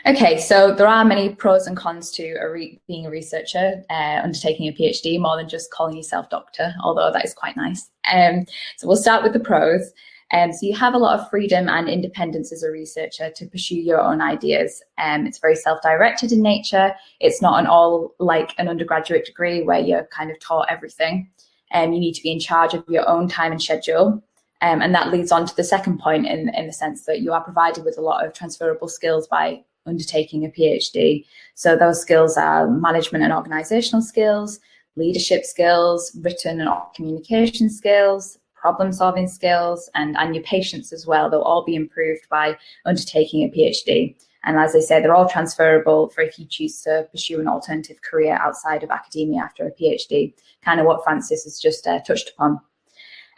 Okay, 0.05 0.39
so 0.39 0.73
there 0.73 0.87
are 0.87 1.03
many 1.03 1.35
pros 1.35 1.67
and 1.67 1.75
cons 1.75 2.09
to 2.11 2.35
a 2.39 2.49
re- 2.49 2.79
being 2.87 3.05
a 3.05 3.09
researcher, 3.09 3.83
uh, 3.89 4.21
undertaking 4.23 4.67
a 4.67 4.71
PhD, 4.71 5.19
more 5.19 5.35
than 5.35 5.49
just 5.49 5.71
calling 5.71 5.97
yourself 5.97 6.29
doctor, 6.29 6.73
although 6.81 7.11
that 7.11 7.25
is 7.25 7.33
quite 7.33 7.57
nice. 7.57 7.89
Um, 8.11 8.45
so 8.77 8.87
we'll 8.87 8.97
start 8.97 9.23
with 9.23 9.33
the 9.33 9.41
pros. 9.41 9.91
Um, 10.31 10.53
so 10.53 10.65
you 10.65 10.75
have 10.75 10.93
a 10.93 10.97
lot 10.97 11.19
of 11.19 11.29
freedom 11.29 11.67
and 11.67 11.89
independence 11.89 12.53
as 12.53 12.63
a 12.63 12.69
researcher 12.69 13.31
to 13.31 13.45
pursue 13.47 13.75
your 13.75 13.99
own 13.99 14.21
ideas. 14.21 14.81
Um, 14.97 15.25
it's 15.25 15.39
very 15.39 15.55
self-directed 15.55 16.31
in 16.31 16.41
nature. 16.41 16.93
It's 17.19 17.41
not 17.41 17.59
an 17.59 17.65
all 17.65 18.13
like 18.19 18.53
an 18.57 18.67
undergraduate 18.67 19.25
degree 19.25 19.63
where 19.63 19.79
you're 19.79 20.07
kind 20.11 20.31
of 20.31 20.39
taught 20.39 20.67
everything. 20.69 21.29
Um, 21.71 21.93
you 21.93 21.99
need 21.99 22.13
to 22.13 22.23
be 22.23 22.31
in 22.31 22.39
charge 22.39 22.73
of 22.73 22.85
your 22.87 23.07
own 23.09 23.27
time 23.27 23.51
and 23.51 23.61
schedule. 23.61 24.23
Um, 24.61 24.81
and 24.81 24.93
that 24.93 25.11
leads 25.11 25.31
on 25.31 25.45
to 25.45 25.55
the 25.55 25.63
second 25.63 25.99
point 25.99 26.27
in, 26.27 26.49
in 26.53 26.67
the 26.67 26.73
sense 26.73 27.05
that 27.05 27.21
you 27.21 27.33
are 27.33 27.43
provided 27.43 27.85
with 27.85 27.97
a 27.97 28.01
lot 28.01 28.25
of 28.25 28.33
transferable 28.33 28.89
skills 28.89 29.27
by 29.27 29.63
undertaking 29.85 30.45
a 30.45 30.49
PhD. 30.49 31.25
So 31.55 31.75
those 31.75 32.01
skills 32.01 32.37
are 32.37 32.69
management 32.69 33.23
and 33.23 33.33
organizational 33.33 34.01
skills, 34.01 34.59
leadership 34.95 35.45
skills, 35.45 36.15
written 36.21 36.61
and 36.61 36.69
communication 36.95 37.69
skills, 37.69 38.37
problem 38.55 38.91
solving 38.91 39.27
skills, 39.27 39.89
and, 39.95 40.17
and 40.17 40.35
your 40.35 40.43
patience 40.43 40.91
as 40.91 41.07
well. 41.07 41.29
They'll 41.29 41.41
all 41.41 41.63
be 41.63 41.75
improved 41.75 42.27
by 42.29 42.57
undertaking 42.85 43.43
a 43.43 43.49
PhD. 43.49 44.15
And 44.45 44.57
as 44.57 44.75
I 44.75 44.79
say, 44.79 45.01
they're 45.01 45.15
all 45.15 45.27
transferable 45.27 46.09
for 46.09 46.21
if 46.21 46.39
you 46.39 46.45
choose 46.45 46.81
to 46.83 47.07
pursue 47.11 47.39
an 47.39 47.47
alternative 47.47 48.01
career 48.01 48.37
outside 48.39 48.83
of 48.83 48.89
academia 48.89 49.41
after 49.41 49.65
a 49.65 49.71
PhD, 49.71 50.33
kind 50.61 50.79
of 50.79 50.85
what 50.85 51.03
Frances 51.03 51.43
has 51.43 51.59
just 51.59 51.85
uh, 51.87 51.99
touched 52.01 52.29
upon. 52.29 52.59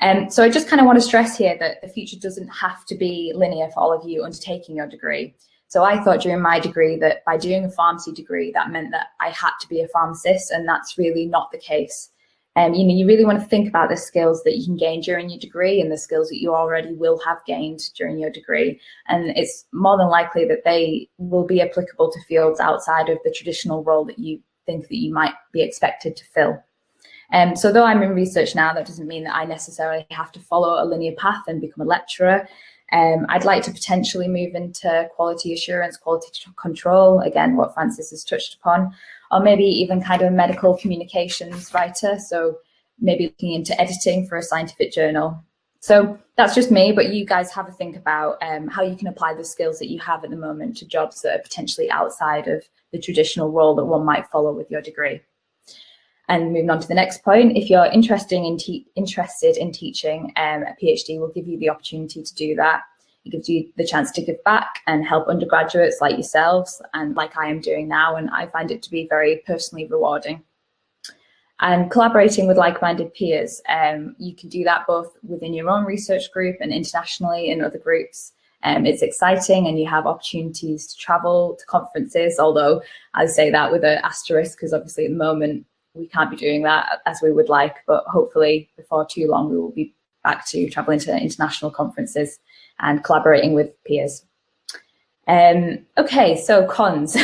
Um, 0.01 0.29
so 0.29 0.43
I 0.43 0.50
just 0.50 0.67
kind 0.67 0.79
of 0.79 0.86
want 0.86 0.98
to 0.98 1.05
stress 1.05 1.38
here 1.38 1.55
that 1.60 1.81
the 1.81 1.88
future 1.88 2.17
doesn't 2.19 2.48
have 2.48 2.86
to 2.86 2.95
be 2.95 3.33
linear 3.36 3.69
for 3.69 3.79
all 3.79 3.93
of 3.93 4.07
you 4.07 4.24
undertaking 4.24 4.75
your 4.75 4.88
degree. 4.88 5.36
So 5.72 5.86
I 5.86 6.04
thought 6.04 6.20
during 6.20 6.42
my 6.42 6.60
degree 6.60 6.98
that 6.98 7.24
by 7.24 7.38
doing 7.38 7.63
a 7.63 7.72
pharmacy 7.72 8.12
degree, 8.12 8.51
that 8.51 8.72
meant 8.72 8.92
that 8.92 9.08
I 9.22 9.30
had 9.30 9.51
to 9.62 9.70
be 9.70 9.80
a 9.80 9.88
pharmacist, 9.88 10.51
and 10.51 10.68
that's 10.68 10.98
really 10.98 11.28
not 11.28 11.50
the 11.50 11.58
case. 11.58 12.10
Um, 12.58 12.74
you 12.74 12.86
know, 12.86 12.94
you 12.94 13.08
really 13.08 13.24
want 13.24 13.40
to 13.40 13.48
think 13.48 13.70
about 13.70 13.88
the 13.88 13.96
skills 13.96 14.44
that 14.44 14.58
you 14.58 14.66
can 14.66 14.75
gain 14.75 15.00
during 15.00 15.30
your 15.30 15.40
degree 15.40 15.80
and 15.80 15.90
the 15.90 15.98
skills 15.98 16.28
that 16.28 16.42
you 16.42 16.54
already 16.54 16.94
will 16.94 17.18
have 17.20 17.38
gained 17.48 17.80
during 17.96 18.20
your 18.20 18.30
degree. 18.30 18.82
And 19.08 19.30
it's 19.38 19.63
more 19.72 19.98
than 19.98 20.10
likely 20.10 20.44
that 20.50 20.66
they 20.66 21.08
will 21.18 21.46
be 21.46 21.62
applicable 21.62 22.12
to 22.12 22.25
fields 22.28 22.60
outside 22.60 23.08
of 23.08 23.20
the 23.24 23.32
traditional 23.32 23.82
role 23.82 24.04
that 24.04 24.20
you 24.20 24.42
think 24.66 24.90
that 24.90 24.98
you 24.98 25.13
might 25.13 25.36
be 25.54 25.62
expected 25.62 26.18
to 26.18 26.25
fill. 26.25 26.62
Um, 27.32 27.56
so 27.56 27.72
though 27.72 27.86
I'm 27.86 28.04
in 28.04 28.10
research 28.10 28.56
now, 28.56 28.74
that 28.74 28.86
doesn't 28.86 29.08
mean 29.08 29.24
that 29.24 29.36
I 29.36 29.46
necessarily 29.46 30.06
have 30.12 30.34
to 30.34 30.42
follow 30.42 30.84
a 30.84 30.86
linear 30.86 31.13
path 31.18 31.44
and 31.48 31.62
become 31.62 31.82
a 31.82 31.90
lecturer. 31.90 32.46
Um, 32.91 33.25
I'd 33.29 33.45
like 33.45 33.63
to 33.63 33.71
potentially 33.71 34.27
move 34.27 34.53
into 34.53 35.10
quality 35.15 35.53
assurance, 35.53 35.98
quality 35.98 36.27
control, 36.62 37.19
again, 37.21 37.55
what 37.55 37.74
Frances 37.74 38.10
has 38.10 38.24
touched 38.24 38.55
upon, 38.55 38.93
or 39.31 39.39
maybe 39.39 39.63
even 39.63 40.03
kind 40.03 40.21
of 40.21 40.27
a 40.27 40.36
medical 40.36 40.77
communications 40.77 41.74
writer. 41.74 42.19
So 42.19 42.57
maybe 43.00 43.27
looking 43.27 43.53
into 43.53 43.79
editing 43.79 44.27
for 44.27 44.38
a 44.38 44.43
scientific 44.43 44.91
journal. 44.91 45.43
So 45.79 46.19
that's 46.38 46.53
just 46.53 46.69
me, 46.69 46.91
but 46.91 47.12
you 47.12 47.25
guys 47.25 47.51
have 47.53 47.67
a 47.67 47.71
think 47.71 47.95
about 47.95 48.38
um, 48.43 48.67
how 48.67 48.83
you 48.83 48.95
can 48.95 49.07
apply 49.07 49.33
the 49.33 49.43
skills 49.43 49.79
that 49.79 49.89
you 49.89 50.00
have 50.00 50.24
at 50.24 50.29
the 50.29 50.36
moment 50.36 50.77
to 50.77 50.86
jobs 50.86 51.21
that 51.21 51.39
are 51.39 51.41
potentially 51.41 51.89
outside 51.89 52.48
of 52.48 52.63
the 52.91 53.00
traditional 53.00 53.51
role 53.51 53.74
that 53.75 53.86
one 53.86 54.05
might 54.05 54.27
follow 54.27 54.53
with 54.53 54.69
your 54.69 54.81
degree. 54.81 55.21
And 56.30 56.54
moving 56.54 56.70
on 56.70 56.80
to 56.80 56.88
the 56.88 56.94
next 56.94 57.24
point, 57.24 57.58
if 57.58 57.70
you're 57.70 57.86
interested 57.86 58.36
in, 58.38 58.58
te- 58.58 58.88
interested 58.96 59.58
in 59.58 59.72
teaching, 59.72 60.32
um, 60.38 60.63
a 60.63 60.75
PhD 60.82 61.20
will 61.20 61.30
give 61.30 61.48
you 61.48 61.58
the 61.60 61.70
opportunity 61.70 62.24
to 62.24 62.36
do 62.36 62.56
that. 62.56 62.82
It 63.25 63.32
gives 63.32 63.50
you 63.50 63.72
the 63.75 63.86
chance 63.86 64.12
to 64.12 64.22
give 64.22 64.44
back 64.44 64.80
and 64.88 65.06
help 65.06 65.28
undergraduates 65.28 66.01
like 66.01 66.13
yourselves 66.13 66.82
and 66.94 67.16
like 67.16 67.38
I 67.38 67.50
am 67.50 67.60
doing 67.60 67.88
now. 67.88 68.16
And 68.16 68.30
I 68.32 68.48
find 68.48 68.72
it 68.72 68.82
to 68.84 68.90
be 68.90 69.08
very 69.10 69.44
personally 69.46 69.88
rewarding. 69.88 70.44
And 71.60 71.92
collaborating 71.92 72.48
with 72.48 72.58
like-minded 72.58 73.13
peers, 73.13 73.62
um, 73.70 74.16
you 74.18 74.36
can 74.36 74.50
do 74.50 74.63
that 74.63 74.88
both 74.88 75.16
within 75.22 75.54
your 75.54 75.70
own 75.70 75.86
research 75.86 76.32
group 76.32 76.58
and 76.60 76.74
internationally 76.74 77.51
in 77.51 77.63
other 77.63 77.78
groups. 77.78 78.34
Um, 78.63 78.86
it's 78.88 79.04
exciting 79.04 79.68
and 79.68 79.80
you 79.80 79.88
have 79.88 80.08
opportunities 80.08 80.88
to 80.88 80.98
travel 80.98 81.56
to 81.60 81.66
conferences, 81.66 82.40
although 82.40 82.82
I 83.13 83.28
say 83.28 83.51
that 83.51 83.72
with 83.72 83.84
an 83.84 84.00
asterisk 84.04 84.58
because 84.58 84.74
obviously 84.74 85.06
at 85.06 85.12
the 85.12 85.18
moment 85.18 85.66
we 85.93 86.07
can't 86.07 86.31
be 86.31 86.38
doing 86.38 86.63
that 86.63 87.01
as 87.05 87.19
we 87.21 87.31
would 87.31 87.50
like, 87.50 87.77
but 87.86 88.03
hopefully 88.05 88.69
before 88.77 89.05
too 89.05 89.27
long 89.27 89.50
we 89.50 89.57
will 89.57 89.71
be 89.71 89.93
back 90.24 90.45
to 90.48 90.69
traveling 90.69 91.00
to 91.00 91.17
international 91.17 91.71
conferences 91.71 92.39
and 92.79 93.03
collaborating 93.03 93.53
with 93.53 93.71
peers. 93.83 94.25
Um, 95.27 95.86
okay, 95.98 96.36
so 96.36 96.67
cons. 96.67 97.13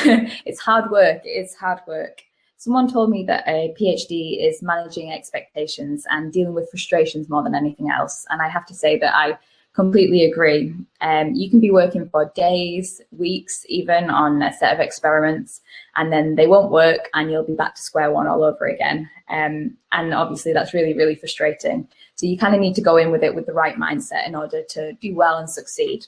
it's 0.45 0.59
hard 0.59 0.91
work. 0.91 1.21
It's 1.23 1.55
hard 1.55 1.79
work. 1.87 2.21
Someone 2.57 2.91
told 2.91 3.09
me 3.09 3.23
that 3.25 3.47
a 3.47 3.73
PhD 3.79 4.45
is 4.45 4.63
managing 4.63 5.11
expectations 5.11 6.05
and 6.09 6.33
dealing 6.33 6.53
with 6.53 6.69
frustrations 6.69 7.29
more 7.29 7.43
than 7.43 7.53
anything 7.53 7.89
else. 7.89 8.25
And 8.29 8.41
I 8.41 8.49
have 8.49 8.65
to 8.67 8.73
say 8.73 8.97
that 8.97 9.15
I 9.15 9.37
completely 9.77 10.25
agree. 10.25 10.73
Um, 11.01 11.35
you 11.35 11.51
can 11.51 11.59
be 11.59 11.69
working 11.69 12.09
for 12.09 12.31
days, 12.35 12.99
weeks, 13.11 13.63
even 13.69 14.09
on 14.09 14.41
a 14.41 14.51
set 14.51 14.73
of 14.73 14.79
experiments, 14.79 15.61
and 15.95 16.11
then 16.11 16.33
they 16.33 16.47
won't 16.47 16.71
work, 16.71 17.01
and 17.13 17.29
you'll 17.29 17.45
be 17.45 17.53
back 17.53 17.75
to 17.75 17.81
square 17.81 18.09
one 18.09 18.25
all 18.25 18.43
over 18.43 18.65
again. 18.65 19.07
Um, 19.29 19.77
and 19.91 20.15
obviously, 20.15 20.51
that's 20.51 20.73
really, 20.73 20.95
really 20.95 21.13
frustrating. 21.13 21.87
So 22.15 22.25
you 22.25 22.39
kind 22.39 22.55
of 22.55 22.59
need 22.59 22.73
to 22.73 22.81
go 22.81 22.97
in 22.97 23.11
with 23.11 23.23
it 23.23 23.35
with 23.35 23.45
the 23.45 23.53
right 23.53 23.75
mindset 23.75 24.27
in 24.27 24.33
order 24.33 24.63
to 24.67 24.93
do 24.93 25.13
well 25.13 25.37
and 25.37 25.47
succeed. 25.47 26.07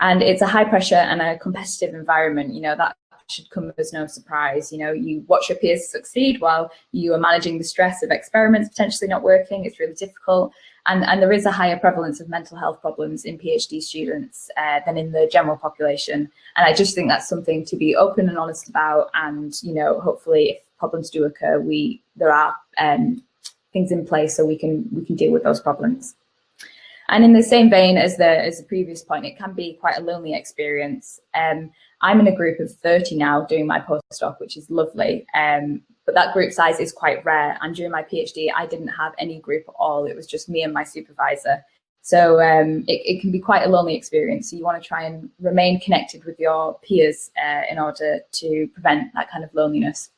And 0.00 0.20
it's 0.20 0.42
a 0.42 0.46
high 0.48 0.64
pressure 0.64 0.96
and 0.96 1.22
a 1.22 1.38
competitive 1.38 1.94
environment. 1.94 2.54
You 2.54 2.62
know 2.62 2.74
that 2.76 2.96
should 3.30 3.50
come 3.50 3.72
as 3.78 3.92
no 3.92 4.06
surprise. 4.06 4.72
You 4.72 4.78
know, 4.78 4.92
you 4.92 5.24
watch 5.28 5.48
your 5.48 5.58
peers 5.58 5.88
succeed 5.88 6.40
while 6.40 6.72
you 6.92 7.14
are 7.14 7.20
managing 7.20 7.58
the 7.58 7.64
stress 7.64 8.02
of 8.02 8.10
experiments 8.10 8.68
potentially 8.68 9.08
not 9.08 9.22
working. 9.22 9.64
It's 9.64 9.78
really 9.78 9.94
difficult. 9.94 10.52
And, 10.88 11.04
and 11.04 11.20
there 11.22 11.32
is 11.32 11.44
a 11.46 11.52
higher 11.52 11.78
prevalence 11.78 12.18
of 12.20 12.28
mental 12.28 12.56
health 12.56 12.80
problems 12.80 13.24
in 13.24 13.38
PhD 13.38 13.82
students 13.82 14.50
uh, 14.56 14.80
than 14.86 14.96
in 14.96 15.12
the 15.12 15.28
general 15.30 15.56
population. 15.56 16.30
And 16.56 16.66
I 16.66 16.72
just 16.72 16.94
think 16.94 17.08
that's 17.08 17.28
something 17.28 17.64
to 17.66 17.76
be 17.76 17.94
open 17.94 18.28
and 18.28 18.38
honest 18.38 18.68
about. 18.68 19.10
And, 19.14 19.54
you 19.62 19.74
know, 19.74 20.00
hopefully 20.00 20.50
if 20.50 20.58
problems 20.78 21.10
do 21.10 21.24
occur, 21.24 21.60
we 21.60 22.02
there 22.16 22.32
are 22.32 22.56
um, 22.78 23.22
things 23.72 23.92
in 23.92 24.06
place 24.06 24.36
so 24.36 24.46
we 24.46 24.56
can 24.56 24.88
we 24.92 25.04
can 25.04 25.16
deal 25.16 25.32
with 25.32 25.44
those 25.44 25.60
problems. 25.60 26.14
And 27.10 27.24
in 27.24 27.32
the 27.32 27.42
same 27.42 27.70
vein 27.70 27.96
as 27.96 28.16
the 28.16 28.44
as 28.44 28.58
the 28.58 28.64
previous 28.64 29.02
point, 29.02 29.24
it 29.24 29.38
can 29.38 29.54
be 29.54 29.78
quite 29.80 29.98
a 29.98 30.02
lonely 30.02 30.34
experience. 30.34 31.20
Um, 31.34 31.70
I'm 32.02 32.20
in 32.20 32.26
a 32.28 32.36
group 32.36 32.60
of 32.60 32.70
30 32.70 33.16
now 33.16 33.44
doing 33.46 33.66
my 33.66 33.80
postdoc, 33.80 34.38
which 34.40 34.56
is 34.56 34.70
lovely. 34.70 35.26
Um, 35.34 35.82
but 36.04 36.14
that 36.14 36.32
group 36.32 36.52
size 36.52 36.80
is 36.80 36.92
quite 36.92 37.24
rare. 37.24 37.58
And 37.60 37.74
during 37.74 37.92
my 37.92 38.02
PhD, 38.02 38.48
I 38.56 38.66
didn't 38.66 38.88
have 38.88 39.12
any 39.18 39.40
group 39.40 39.64
at 39.68 39.74
all. 39.78 40.06
It 40.06 40.16
was 40.16 40.26
just 40.26 40.48
me 40.48 40.62
and 40.62 40.72
my 40.72 40.84
supervisor. 40.84 41.64
So 42.00 42.40
um, 42.40 42.84
it, 42.88 43.02
it, 43.04 43.20
can 43.20 43.30
be 43.30 43.38
quite 43.38 43.66
a 43.66 43.68
lonely 43.68 43.94
experience. 43.94 44.50
So 44.50 44.56
you 44.56 44.64
want 44.64 44.82
to 44.82 44.88
try 44.88 45.02
and 45.02 45.28
remain 45.40 45.80
connected 45.80 46.24
with 46.24 46.38
your 46.38 46.78
peers 46.78 47.30
uh, 47.36 47.62
in 47.70 47.78
order 47.78 48.20
to 48.32 48.68
prevent 48.72 49.12
that 49.14 49.30
kind 49.30 49.44
of 49.44 49.52
loneliness. 49.52 50.10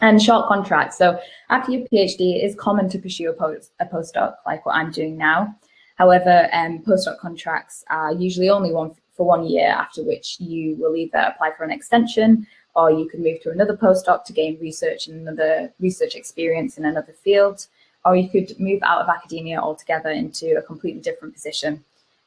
And 0.00 0.22
short 0.22 0.46
contracts. 0.46 0.98
So 0.98 1.18
after 1.48 1.72
your 1.72 1.88
PhD, 1.88 2.36
it 2.36 2.44
is 2.44 2.54
common 2.54 2.88
to 2.90 2.98
pursue 2.98 3.30
a, 3.30 3.32
post, 3.32 3.72
a 3.80 3.86
postdoc 3.86 4.36
like 4.46 4.64
what 4.66 4.76
I'm 4.76 4.92
doing 4.92 5.16
now. 5.16 5.56
However, 5.96 6.48
um, 6.52 6.80
postdoc 6.80 7.18
contracts 7.18 7.84
are 7.90 8.12
usually 8.12 8.48
only 8.48 8.72
one 8.72 8.94
for 9.14 9.26
one 9.26 9.46
year, 9.46 9.68
after 9.68 10.02
which 10.02 10.38
you 10.38 10.76
will 10.76 10.94
either 10.94 11.18
apply 11.18 11.52
for 11.56 11.64
an 11.64 11.70
extension 11.70 12.46
or 12.74 12.90
you 12.90 13.08
can 13.08 13.22
move 13.22 13.40
to 13.40 13.50
another 13.50 13.76
postdoc 13.76 14.24
to 14.24 14.34
gain 14.34 14.58
research 14.60 15.08
and 15.08 15.26
another 15.26 15.72
research 15.80 16.14
experience 16.14 16.76
in 16.76 16.84
another 16.84 17.14
field, 17.24 17.66
or 18.04 18.14
you 18.14 18.28
could 18.28 18.58
move 18.60 18.80
out 18.82 19.00
of 19.00 19.08
academia 19.08 19.58
altogether 19.58 20.10
into 20.10 20.56
a 20.58 20.62
completely 20.62 21.00
different 21.00 21.32
position. 21.32 21.82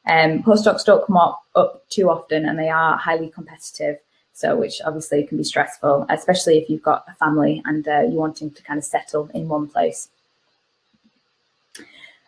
Um, 0.06 0.42
postdocs 0.42 0.84
don't 0.84 1.06
come 1.06 1.16
up, 1.16 1.42
up 1.54 1.88
too 1.88 2.10
often 2.10 2.46
and 2.46 2.58
they 2.58 2.68
are 2.68 2.96
highly 2.96 3.28
competitive, 3.28 3.98
so 4.32 4.56
which 4.56 4.80
obviously 4.84 5.24
can 5.24 5.38
be 5.38 5.44
stressful, 5.44 6.06
especially 6.10 6.58
if 6.58 6.68
you've 6.68 6.82
got 6.82 7.04
a 7.06 7.14
family 7.14 7.62
and 7.64 7.86
uh, 7.86 8.00
you're 8.00 8.10
wanting 8.12 8.50
to 8.50 8.62
kind 8.64 8.78
of 8.78 8.84
settle 8.84 9.30
in 9.32 9.48
one 9.48 9.68
place. 9.68 10.08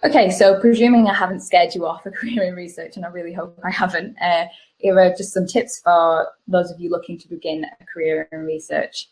Okay, 0.04 0.30
so 0.30 0.58
presuming 0.58 1.06
I 1.06 1.14
haven't 1.14 1.40
scared 1.40 1.76
you 1.76 1.86
off 1.86 2.06
a 2.06 2.10
career 2.10 2.42
in 2.42 2.54
research, 2.54 2.96
and 2.96 3.04
I 3.04 3.08
really 3.08 3.32
hope 3.32 3.56
I 3.64 3.70
haven't, 3.70 4.16
uh, 4.20 4.46
here 4.78 4.98
are 4.98 5.14
just 5.14 5.32
some 5.32 5.46
tips 5.46 5.78
for 5.78 6.26
those 6.48 6.72
of 6.72 6.80
you 6.80 6.90
looking 6.90 7.16
to 7.18 7.28
begin 7.28 7.64
a 7.80 7.84
career 7.84 8.28
in 8.32 8.40
research. 8.40 9.08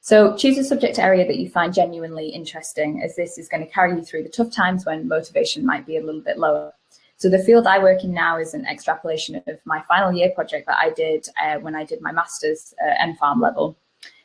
So 0.00 0.36
choose 0.36 0.58
a 0.58 0.64
subject 0.64 0.98
area 0.98 1.24
that 1.28 1.38
you 1.38 1.48
find 1.48 1.72
genuinely 1.72 2.28
interesting, 2.28 3.02
as 3.04 3.14
this 3.14 3.38
is 3.38 3.48
going 3.48 3.64
to 3.64 3.72
carry 3.72 3.94
you 3.94 4.02
through 4.02 4.24
the 4.24 4.28
tough 4.28 4.50
times 4.50 4.84
when 4.84 5.06
motivation 5.06 5.64
might 5.64 5.86
be 5.86 5.96
a 5.96 6.02
little 6.02 6.20
bit 6.20 6.38
lower. 6.38 6.72
So 7.18 7.28
the 7.28 7.38
field 7.38 7.68
I 7.68 7.78
work 7.78 8.02
in 8.02 8.12
now 8.12 8.36
is 8.36 8.52
an 8.52 8.66
extrapolation 8.66 9.36
of 9.46 9.60
my 9.64 9.80
final 9.82 10.10
year 10.10 10.32
project 10.34 10.66
that 10.66 10.78
I 10.82 10.90
did 10.90 11.28
uh, 11.40 11.58
when 11.60 11.76
I 11.76 11.84
did 11.84 12.00
my 12.00 12.10
master's 12.10 12.74
uh, 12.84 13.12
farm 13.16 13.40
level. 13.40 13.76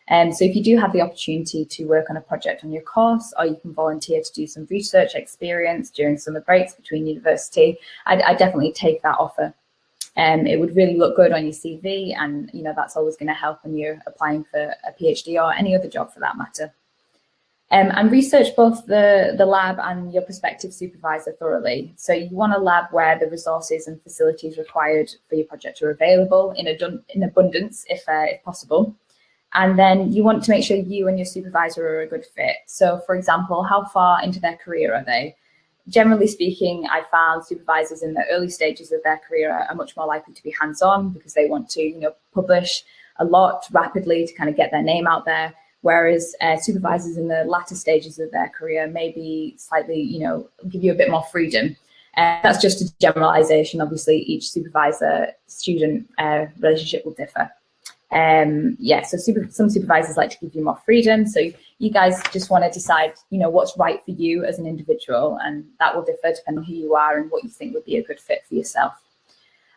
Um, 0.10 0.32
so 0.32 0.46
if 0.46 0.56
you 0.56 0.64
do 0.64 0.78
have 0.78 0.94
the 0.94 1.02
opportunity 1.02 1.66
to 1.66 1.86
work 1.86 2.10
on 2.10 2.18
a 2.18 2.22
project 2.22 2.64
on 2.64 2.72
your 2.72 2.81
course, 2.81 3.34
or 3.38 3.46
you 3.46 3.58
can 3.62 3.74
volunteer 3.74 4.22
to 4.22 4.34
do 4.34 4.48
some 4.48 4.68
research 4.70 5.16
experience 5.16 5.90
during 5.90 6.18
summer 6.18 6.42
breaks 6.42 6.74
between 6.74 7.08
university, 7.08 7.77
I'd, 8.05 8.22
I'd 8.22 8.38
definitely 8.38 8.72
take 8.72 9.01
that 9.01 9.18
offer. 9.20 9.53
Um, 10.16 10.48
it 10.48 10.60
would 10.60 10.75
really 10.75 10.98
look 10.98 11.16
good 11.16 11.31
on 11.31 11.44
your 11.44 11.53
CV, 11.53 12.16
and 12.18 12.50
you 12.53 12.64
know 12.64 12.74
that's 12.75 12.96
always 12.96 13.18
going 13.18 13.27
to 13.27 13.34
help 13.34 13.64
when 13.64 13.77
you're 13.77 14.01
applying 14.08 14.46
for 14.46 14.74
a 14.88 14.92
PhD 15.00 15.36
or 15.36 15.53
any 15.53 15.75
other 15.75 15.90
job 15.90 16.14
for 16.14 16.20
that 16.22 16.38
matter. 16.38 16.74
Um, 17.70 17.92
and 17.94 18.10
research 18.10 18.55
both 18.55 18.86
the, 18.86 19.36
the 19.38 19.46
lab 19.46 19.77
and 19.79 20.14
your 20.14 20.22
prospective 20.22 20.74
supervisor 20.74 21.34
thoroughly. 21.34 21.94
So 21.98 22.14
you 22.14 22.29
want 22.31 22.53
a 22.53 22.58
lab 22.58 22.86
where 22.92 23.20
the 23.20 23.27
resources 23.27 23.88
and 23.88 24.01
facilities 24.01 24.58
required 24.58 25.10
for 25.27 25.36
your 25.36 25.46
project 25.46 25.81
are 25.81 25.90
available 25.90 26.53
in, 26.55 26.68
in 27.10 27.24
abundance, 27.24 27.84
if, 27.90 28.08
uh, 28.08 28.24
if 28.29 28.42
possible. 28.44 28.96
And 29.53 29.79
then 29.79 30.12
you 30.12 30.24
want 30.24 30.44
to 30.44 30.51
make 30.51 30.64
sure 30.64 30.77
you 30.77 31.07
and 31.07 31.18
your 31.18 31.25
supervisor 31.25 31.88
are 31.88 32.01
a 32.01 32.07
good 32.07 32.25
fit. 32.25 32.57
So, 32.66 33.01
for 33.05 33.16
example, 33.16 33.64
how 33.64 33.86
far 33.86 34.22
into 34.24 34.40
their 34.40 34.57
career 34.57 34.94
are 34.94 35.03
they? 35.03 35.36
Generally 35.88 36.27
speaking, 36.27 36.86
I 36.92 37.03
found 37.10 37.46
supervisors 37.46 38.03
in 38.03 38.14
the 38.14 38.25
early 38.29 38.50
stages 38.50 38.92
of 38.92 39.01
their 39.03 39.22
career 39.27 39.51
are 39.51 39.74
much 39.74 39.96
more 39.96 40.05
likely 40.05 40.33
to 40.33 40.44
be 40.44 40.53
hands-on 40.60 41.10
because 41.10 41.33
they 41.33 41.48
want 41.48 41.70
to, 41.72 41.81
you 41.81 42.00
know, 42.00 42.14
publish 42.33 42.83
a 43.20 43.25
lot 43.25 43.66
rapidly 43.72 44.27
to 44.27 44.33
kind 44.33 44.50
of 44.50 44.57
get 44.57 44.70
their 44.70 44.83
name 44.83 45.07
out 45.07 45.24
there. 45.24 45.53
Whereas 45.81 46.36
uh, 46.42 46.57
supervisors 46.57 47.16
in 47.16 47.29
the 47.29 47.46
latter 47.46 47.75
stages 47.75 48.20
of 48.20 48.31
their 48.31 48.50
career 48.50 48.88
may 48.88 49.12
be 49.12 49.55
slightly, 49.57 50.01
you 50.01 50.20
know, 50.20 50.50
give 50.68 50.83
you 50.83 50.92
a 50.92 50.96
bit 50.96 51.10
more 51.10 51.24
freedom. 51.31 51.77
Uh, 52.18 52.40
that's 52.44 52.62
just 52.62 52.81
a 52.81 52.98
generalization. 53.00 53.79
Obviously, 53.79 54.18
each 54.18 54.50
supervisor 54.50 55.31
student 55.46 56.10
uh, 56.18 56.48
relationship 56.60 57.05
will 57.05 57.14
differ 57.14 57.50
um 58.11 58.77
yeah 58.79 59.01
so 59.01 59.17
super, 59.17 59.46
some 59.50 59.70
supervisors 59.70 60.15
like 60.15 60.29
to 60.29 60.37
give 60.39 60.55
you 60.55 60.63
more 60.63 60.79
freedom. 60.85 61.27
So 61.27 61.41
you 61.79 61.91
guys 61.91 62.22
just 62.31 62.50
want 62.50 62.63
to 62.63 62.72
decide 62.72 63.13
you 63.29 63.39
know 63.39 63.50
what's 63.50 63.77
right 63.77 64.03
for 64.03 64.11
you 64.11 64.46
as 64.46 64.59
an 64.59 64.65
individual 64.65 65.37
and 65.43 65.65
that 65.79 65.96
will 65.96 66.03
differ 66.03 66.33
depending 66.33 66.59
on 66.59 66.63
who 66.63 66.74
you 66.74 66.96
are 66.96 67.17
and 67.17 67.29
what 67.29 67.43
you 67.43 67.50
think 67.50 67.74
would 67.74 67.85
be 67.85 67.98
a 67.98 68.03
good 68.03 68.20
fit 68.20 68.46
for 68.48 68.55
yourself. 68.55 68.93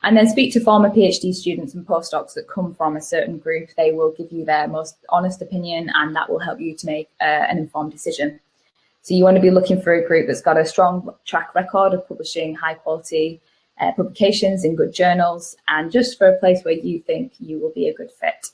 And 0.02 0.16
then 0.16 0.28
speak 0.28 0.52
to 0.54 0.60
former 0.60 0.90
phd 0.90 1.34
students 1.34 1.74
and 1.74 1.86
postdocs 1.86 2.34
that 2.34 2.48
come 2.48 2.74
from 2.74 2.96
a 2.96 3.02
certain 3.02 3.38
group. 3.38 3.70
They 3.76 3.92
will 3.92 4.12
give 4.12 4.32
you 4.32 4.44
their 4.44 4.66
most 4.68 4.96
honest 5.08 5.42
opinion 5.42 5.90
and 5.94 6.14
that 6.16 6.30
will 6.30 6.38
help 6.38 6.60
you 6.60 6.74
to 6.76 6.86
make 6.86 7.10
uh, 7.20 7.24
an 7.24 7.58
informed 7.58 7.92
decision. 7.92 8.40
So 9.02 9.14
you 9.14 9.24
want 9.24 9.36
to 9.36 9.42
be 9.42 9.50
looking 9.50 9.80
for 9.80 9.94
a 9.94 10.06
group 10.06 10.26
that's 10.26 10.42
got 10.42 10.58
a 10.58 10.64
strong 10.64 11.08
track 11.24 11.54
record 11.54 11.94
of 11.94 12.06
publishing 12.06 12.54
high 12.54 12.74
quality 12.74 13.40
uh, 13.80 13.92
publications 13.92 14.64
in 14.64 14.76
good 14.76 14.92
journals, 14.92 15.56
and 15.68 15.90
just 15.90 16.18
for 16.18 16.28
a 16.28 16.38
place 16.38 16.62
where 16.62 16.74
you 16.74 17.00
think 17.00 17.32
you 17.38 17.58
will 17.58 17.72
be 17.72 17.88
a 17.88 17.94
good 17.94 18.10
fit. 18.10 18.50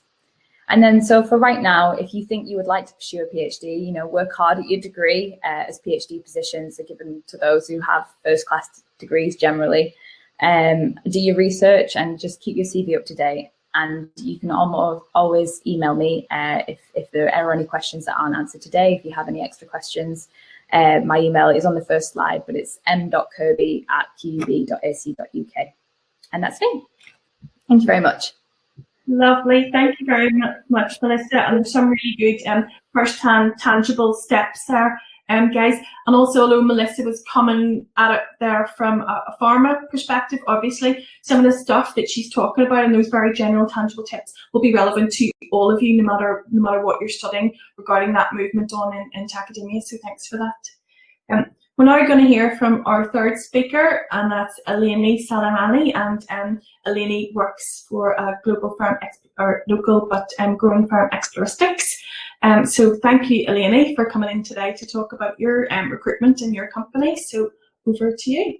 And 0.68 0.82
then, 0.82 1.00
so 1.00 1.22
for 1.22 1.38
right 1.38 1.62
now, 1.62 1.92
if 1.92 2.12
you 2.12 2.24
think 2.24 2.48
you 2.48 2.56
would 2.56 2.66
like 2.66 2.86
to 2.86 2.94
pursue 2.94 3.22
a 3.22 3.34
PhD, 3.34 3.86
you 3.86 3.92
know, 3.92 4.06
work 4.06 4.32
hard 4.32 4.58
at 4.58 4.68
your 4.68 4.80
degree, 4.80 5.38
uh, 5.44 5.64
as 5.68 5.80
PhD 5.80 6.22
positions 6.22 6.80
are 6.80 6.84
given 6.84 7.22
to 7.28 7.36
those 7.36 7.68
who 7.68 7.80
have 7.80 8.08
first 8.24 8.46
class 8.46 8.82
degrees 8.98 9.36
generally. 9.36 9.94
Um, 10.40 10.98
do 11.08 11.20
your 11.20 11.36
research 11.36 11.96
and 11.96 12.18
just 12.18 12.40
keep 12.40 12.56
your 12.56 12.66
CV 12.66 12.96
up 12.96 13.06
to 13.06 13.14
date. 13.14 13.52
And 13.74 14.08
you 14.16 14.38
can 14.40 14.50
almost 14.50 15.06
always 15.14 15.60
email 15.66 15.94
me 15.94 16.26
uh, 16.30 16.62
if, 16.66 16.80
if 16.94 17.10
there 17.10 17.32
are 17.32 17.52
any 17.52 17.64
questions 17.64 18.06
that 18.06 18.16
aren't 18.18 18.34
answered 18.34 18.62
today, 18.62 18.94
if 18.94 19.04
you 19.04 19.12
have 19.12 19.28
any 19.28 19.42
extra 19.42 19.68
questions. 19.68 20.28
Uh, 20.72 21.00
my 21.04 21.18
email 21.18 21.48
is 21.48 21.64
on 21.64 21.74
the 21.74 21.84
first 21.84 22.12
slide, 22.12 22.42
but 22.46 22.56
it's 22.56 22.78
m.kirby 22.86 23.86
at 23.88 24.06
qub.ac.uk. 24.22 25.66
And 26.32 26.42
that's 26.42 26.60
me. 26.60 26.84
Thank 27.68 27.82
you 27.82 27.86
very 27.86 28.00
much. 28.00 28.32
Lovely. 29.06 29.70
Thank 29.70 30.00
you 30.00 30.06
very 30.06 30.30
much, 30.68 31.00
Melissa. 31.00 31.38
And 31.38 31.66
some 31.66 31.88
really 31.88 32.16
good 32.18 32.48
um, 32.48 32.66
first-hand 32.92 33.54
tangible 33.58 34.14
steps 34.14 34.64
there 34.64 35.00
um, 35.28 35.52
guys. 35.52 35.74
And 36.06 36.14
also, 36.14 36.42
although 36.42 36.62
Melissa 36.62 37.02
was 37.02 37.22
coming 37.30 37.86
at 37.96 38.14
it 38.14 38.22
there 38.40 38.68
from 38.76 39.00
a, 39.00 39.24
a 39.28 39.36
pharma 39.40 39.88
perspective, 39.90 40.38
obviously, 40.46 41.06
some 41.22 41.44
of 41.44 41.50
the 41.50 41.58
stuff 41.58 41.94
that 41.94 42.08
she's 42.08 42.32
talking 42.32 42.66
about 42.66 42.84
and 42.84 42.94
those 42.94 43.08
very 43.08 43.32
general, 43.32 43.68
tangible 43.68 44.04
tips 44.04 44.32
will 44.52 44.60
be 44.60 44.74
relevant 44.74 45.12
to 45.12 45.30
all 45.52 45.74
of 45.74 45.82
you, 45.82 46.00
no 46.00 46.12
matter 46.12 46.44
no 46.50 46.60
matter 46.60 46.84
what 46.84 47.00
you're 47.00 47.08
studying 47.08 47.54
regarding 47.76 48.12
that 48.12 48.32
movement 48.32 48.72
on 48.72 48.96
in, 48.96 49.10
into 49.14 49.38
academia. 49.38 49.80
So 49.82 49.96
thanks 50.02 50.26
for 50.26 50.38
that. 50.38 51.34
Um, 51.34 51.46
we're 51.76 51.84
now 51.84 52.06
going 52.06 52.24
to 52.24 52.26
hear 52.26 52.56
from 52.56 52.82
our 52.86 53.12
third 53.12 53.36
speaker, 53.38 54.06
and 54.10 54.32
that's 54.32 54.58
Eleni 54.66 55.20
Salamani. 55.28 55.94
And 55.94 56.24
um, 56.30 56.60
Eleni 56.86 57.34
works 57.34 57.84
for 57.86 58.12
a 58.12 58.38
global 58.44 58.74
firm, 58.78 58.96
or 59.38 59.62
local 59.68 60.06
but 60.08 60.26
um, 60.38 60.56
growing 60.56 60.88
firm, 60.88 61.10
Exploristics. 61.10 61.84
Um, 62.46 62.64
so 62.64 62.94
thank 63.02 63.28
you, 63.28 63.44
Eleni, 63.48 63.96
for 63.96 64.08
coming 64.08 64.30
in 64.30 64.44
today 64.44 64.72
to 64.74 64.86
talk 64.86 65.12
about 65.12 65.34
your 65.40 65.66
um, 65.74 65.90
recruitment 65.90 66.42
in 66.42 66.54
your 66.54 66.68
company. 66.68 67.16
So 67.16 67.50
over 67.88 68.14
to 68.16 68.30
you. 68.30 68.58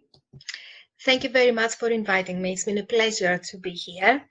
Thank 1.05 1.23
you 1.23 1.31
very 1.31 1.53
much 1.53 1.77
for 1.77 1.89
inviting 1.91 2.43
me. 2.43 2.55
It's 2.55 2.65
been 2.65 2.79
a 2.79 2.87
pleasure 2.87 3.39
to 3.39 3.59
be 3.59 3.71
here. 3.71 4.25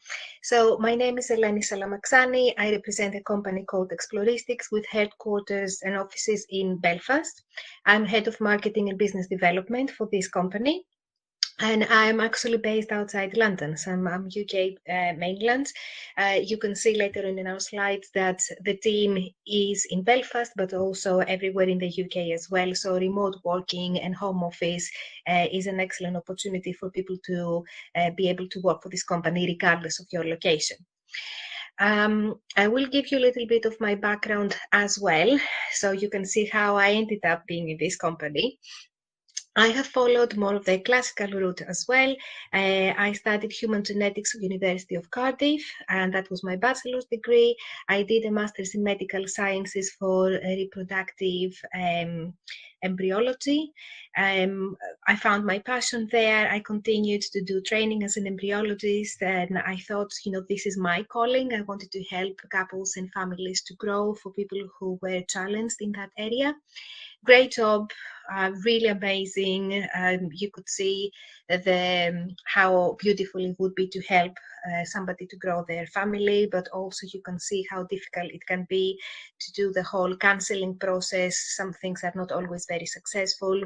So 0.44 0.78
my 0.80 0.94
name 0.94 1.18
is 1.18 1.32
Eleni 1.32 1.64
Salamaxani. 1.64 2.54
I 2.58 2.72
represent 2.72 3.16
a 3.16 3.24
company 3.24 3.64
called 3.64 3.94
Exploristics 3.94 4.66
with 4.74 4.86
headquarters 4.88 5.80
and 5.84 5.96
offices 5.96 6.46
in 6.50 6.78
Belfast. 6.80 7.42
I'm 7.86 8.04
head 8.04 8.28
of 8.28 8.42
marketing 8.42 8.90
and 8.90 8.98
business 8.98 9.28
development 9.30 9.90
for 9.90 10.10
this 10.12 10.28
company. 10.28 10.84
And 11.60 11.86
I'm 11.86 12.20
actually 12.20 12.58
based 12.58 12.92
outside 12.92 13.38
London, 13.38 13.78
so 13.78 13.92
I'm, 13.92 14.06
I'm 14.08 14.28
UK 14.28 14.74
uh, 14.90 15.18
mainland. 15.18 15.72
Uh, 16.18 16.40
you 16.44 16.58
can 16.58 16.76
see 16.76 16.96
later 16.96 17.26
on 17.26 17.40
in 17.40 17.48
our 17.48 17.62
slides 17.62 18.10
that 18.14 18.42
the 18.66 18.76
team 18.76 19.30
is 19.48 19.88
in 19.90 20.04
Belfast, 20.04 20.52
but 20.58 20.74
also 20.74 21.20
everywhere 21.20 21.70
in 21.70 21.78
the 21.78 21.88
UK 21.88 22.34
as 22.34 22.50
well. 22.50 22.76
So 22.76 22.98
remote 22.98 23.38
working 23.46 24.00
and 24.00 24.14
home 24.14 24.44
office 24.44 24.90
uh, 25.30 25.46
is 25.52 25.68
an 25.68 25.80
excellent 25.80 26.18
opportunity 26.18 26.74
for 26.74 26.90
people 26.90 27.18
to 27.26 27.64
uh, 27.96 28.12
be 28.18 28.28
able 28.28 28.50
to 28.50 28.60
work 28.60 28.84
for 28.84 28.90
this 28.90 29.04
company 29.04 29.48
regardless 29.48 30.02
of 30.02 30.08
your 30.12 30.26
location. 30.26 30.78
Um, 31.80 32.36
I 32.58 32.68
will 32.68 32.88
give 32.88 33.12
you 33.12 33.18
a 33.18 33.26
little 33.28 33.46
bit 33.48 33.66
of 33.66 33.80
my 33.80 33.96
background 33.96 34.56
as 34.72 35.00
well, 35.00 35.38
so 35.72 35.92
you 35.92 36.10
can 36.10 36.26
see 36.26 36.46
how 36.46 36.76
I 36.76 36.92
ended 36.92 37.24
up 37.26 37.46
being 37.48 37.70
in 37.70 37.78
this 37.78 37.96
company. 37.96 38.60
I 39.58 39.68
have 39.68 39.88
followed 39.88 40.36
more 40.36 40.56
of 40.56 40.66
the 40.66 40.80
classical 40.80 41.32
route 41.32 41.62
as 41.62 41.86
well. 41.88 42.14
Uh, 42.54 42.94
I 42.98 43.14
studied 43.14 43.54
human 43.54 43.86
genetics 43.86 44.36
at 44.36 44.42
University 44.42 44.96
of 44.96 45.10
Cardiff, 45.12 45.64
and 45.88 46.14
that 46.14 46.30
was 46.30 46.44
my 46.44 46.58
bachelor's 46.58 47.06
degree. 47.06 47.56
I 47.88 48.04
did 48.04 48.26
a 48.26 48.32
master's 48.32 48.76
in 48.76 48.84
medical 48.84 49.26
sciences 49.30 49.92
for 49.98 50.28
reproductive 50.28 51.54
um, 51.74 52.34
embryology. 52.84 53.72
Um, 54.18 54.76
I 55.08 55.16
found 55.16 55.46
my 55.46 55.60
passion 55.60 56.10
there. 56.12 56.52
I 56.52 56.60
continued 56.60 57.22
to 57.22 57.42
do 57.42 57.62
training 57.62 58.04
as 58.04 58.18
an 58.18 58.26
embryologist, 58.26 59.22
and 59.22 59.58
I 59.58 59.78
thought, 59.88 60.12
you 60.26 60.34
know, 60.34 60.44
this 60.50 60.66
is 60.66 60.78
my 60.78 61.04
calling. 61.04 61.54
I 61.54 61.62
wanted 61.62 61.92
to 61.94 62.04
help 62.04 62.42
couples 62.52 62.98
and 62.98 63.10
families 63.14 63.64
to 63.64 63.74
grow 63.76 64.16
for 64.16 64.34
people 64.34 64.60
who 64.78 65.00
were 65.02 65.22
challenged 65.30 65.78
in 65.80 65.94
that 65.94 66.10
area 66.18 66.54
great 67.26 67.52
job, 67.52 67.90
uh, 68.32 68.52
really 68.64 68.88
amazing. 68.88 69.86
Um, 69.96 70.30
you 70.34 70.50
could 70.52 70.68
see 70.68 71.12
the 71.50 72.10
um, 72.14 72.36
how 72.46 72.98
beautiful 73.00 73.44
it 73.44 73.56
would 73.60 73.76
be 73.76 73.88
to 73.90 74.02
help 74.02 74.34
uh, 74.72 74.84
somebody 74.86 75.26
to 75.28 75.38
grow 75.38 75.64
their 75.68 75.86
family, 75.88 76.48
but 76.52 76.68
also 76.74 77.08
you 77.14 77.22
can 77.22 77.40
see 77.40 77.66
how 77.70 77.84
difficult 77.84 78.32
it 78.32 78.46
can 78.48 78.66
be 78.70 79.00
to 79.40 79.52
do 79.54 79.72
the 79.72 79.84
whole 79.84 80.16
counseling 80.18 80.78
process. 80.78 81.38
Some 81.56 81.74
things 81.74 82.04
are 82.04 82.14
not 82.16 82.32
always 82.32 82.66
very 82.68 82.86
successful. 82.86 83.62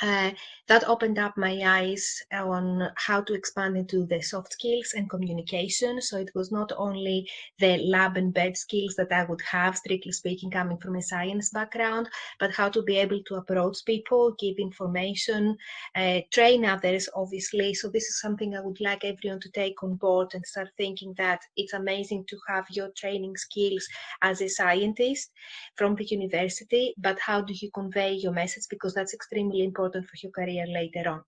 Uh, 0.00 0.30
that 0.68 0.88
opened 0.88 1.18
up 1.18 1.36
my 1.36 1.60
eyes 1.64 2.22
on 2.32 2.88
how 2.96 3.20
to 3.20 3.34
expand 3.34 3.76
into 3.76 4.06
the 4.06 4.22
soft 4.22 4.52
skills 4.52 4.94
and 4.96 5.10
communication. 5.10 6.00
So 6.00 6.16
it 6.16 6.30
was 6.34 6.50
not 6.50 6.72
only 6.76 7.28
the 7.58 7.76
lab 7.78 8.16
and 8.16 8.32
bed 8.32 8.56
skills 8.56 8.94
that 8.96 9.12
I 9.12 9.24
would 9.24 9.42
have, 9.42 9.76
strictly 9.76 10.12
speaking, 10.12 10.50
coming 10.50 10.78
from 10.78 10.96
a 10.96 11.02
science 11.02 11.50
background, 11.50 12.08
but 12.40 12.52
how 12.52 12.70
to 12.70 12.82
be 12.82 12.96
able 12.96 13.20
to 13.26 13.34
approach 13.34 13.84
people, 13.84 14.34
give 14.38 14.56
information, 14.58 15.56
uh, 15.94 16.20
train 16.32 16.64
others, 16.64 17.08
obviously. 17.14 17.74
So 17.74 17.88
this 17.88 18.04
is 18.04 18.20
something 18.20 18.54
I 18.54 18.60
would 18.60 18.80
like 18.80 19.04
everyone 19.04 19.40
to 19.40 19.50
take 19.50 19.82
on 19.82 19.96
board 19.96 20.28
and 20.32 20.44
start 20.46 20.70
thinking 20.78 21.12
that 21.18 21.40
it's 21.56 21.74
amazing 21.74 22.24
to 22.28 22.36
have 22.48 22.64
your 22.70 22.88
training 22.96 23.36
skills 23.36 23.86
as 24.22 24.40
a 24.40 24.48
scientist 24.48 25.30
from 25.76 25.96
the 25.96 26.04
university, 26.04 26.94
but 26.98 27.18
how 27.18 27.42
do 27.42 27.52
you 27.60 27.70
convey 27.74 28.12
your 28.14 28.32
message? 28.32 28.64
Because 28.70 28.94
that's 28.94 29.12
extremely 29.12 29.62
important 29.62 29.81
important 29.82 30.08
for 30.08 30.16
your 30.22 30.32
career 30.32 30.66
later 30.66 31.08
on. 31.08 31.22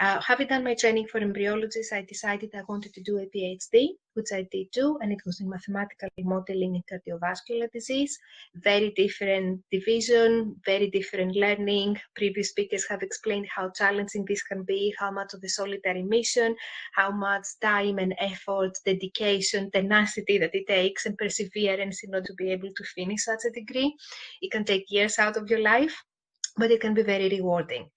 Uh, 0.00 0.18
having 0.22 0.48
done 0.48 0.64
my 0.64 0.74
training 0.74 1.06
for 1.06 1.20
embryologists, 1.20 1.92
I 1.92 2.02
decided 2.02 2.50
I 2.54 2.62
wanted 2.66 2.94
to 2.94 3.02
do 3.02 3.18
a 3.18 3.26
PhD, 3.26 3.88
which 4.14 4.32
I 4.32 4.48
did 4.50 4.70
do, 4.72 4.98
and 5.02 5.12
it 5.12 5.20
was 5.26 5.40
in 5.40 5.50
mathematical 5.50 6.08
modeling 6.18 6.76
in 6.76 6.82
cardiovascular 6.90 7.70
disease. 7.70 8.18
Very 8.54 8.90
different 8.96 9.60
division, 9.70 10.56
very 10.64 10.88
different 10.90 11.36
learning. 11.36 12.00
Previous 12.16 12.48
speakers 12.48 12.86
have 12.88 13.02
explained 13.02 13.46
how 13.54 13.70
challenging 13.70 14.24
this 14.26 14.42
can 14.42 14.62
be, 14.62 14.94
how 14.98 15.10
much 15.10 15.34
of 15.34 15.44
a 15.44 15.48
solitary 15.48 16.02
mission, 16.02 16.56
how 16.94 17.10
much 17.10 17.46
time 17.60 17.98
and 17.98 18.14
effort, 18.18 18.72
dedication, 18.86 19.70
tenacity 19.70 20.38
that 20.38 20.54
it 20.54 20.66
takes, 20.66 21.04
and 21.04 21.18
perseverance 21.18 22.02
in 22.02 22.14
order 22.14 22.26
to 22.26 22.34
be 22.34 22.50
able 22.50 22.72
to 22.74 22.84
finish 22.94 23.24
such 23.24 23.44
a 23.46 23.50
degree. 23.50 23.94
It 24.40 24.50
can 24.50 24.64
take 24.64 24.90
years 24.90 25.18
out 25.18 25.36
of 25.36 25.50
your 25.50 25.60
life 25.60 26.02
but 26.56 26.70
it 26.70 26.80
can 26.80 26.94
be 26.94 27.02
very 27.02 27.28
rewarding. 27.28 27.88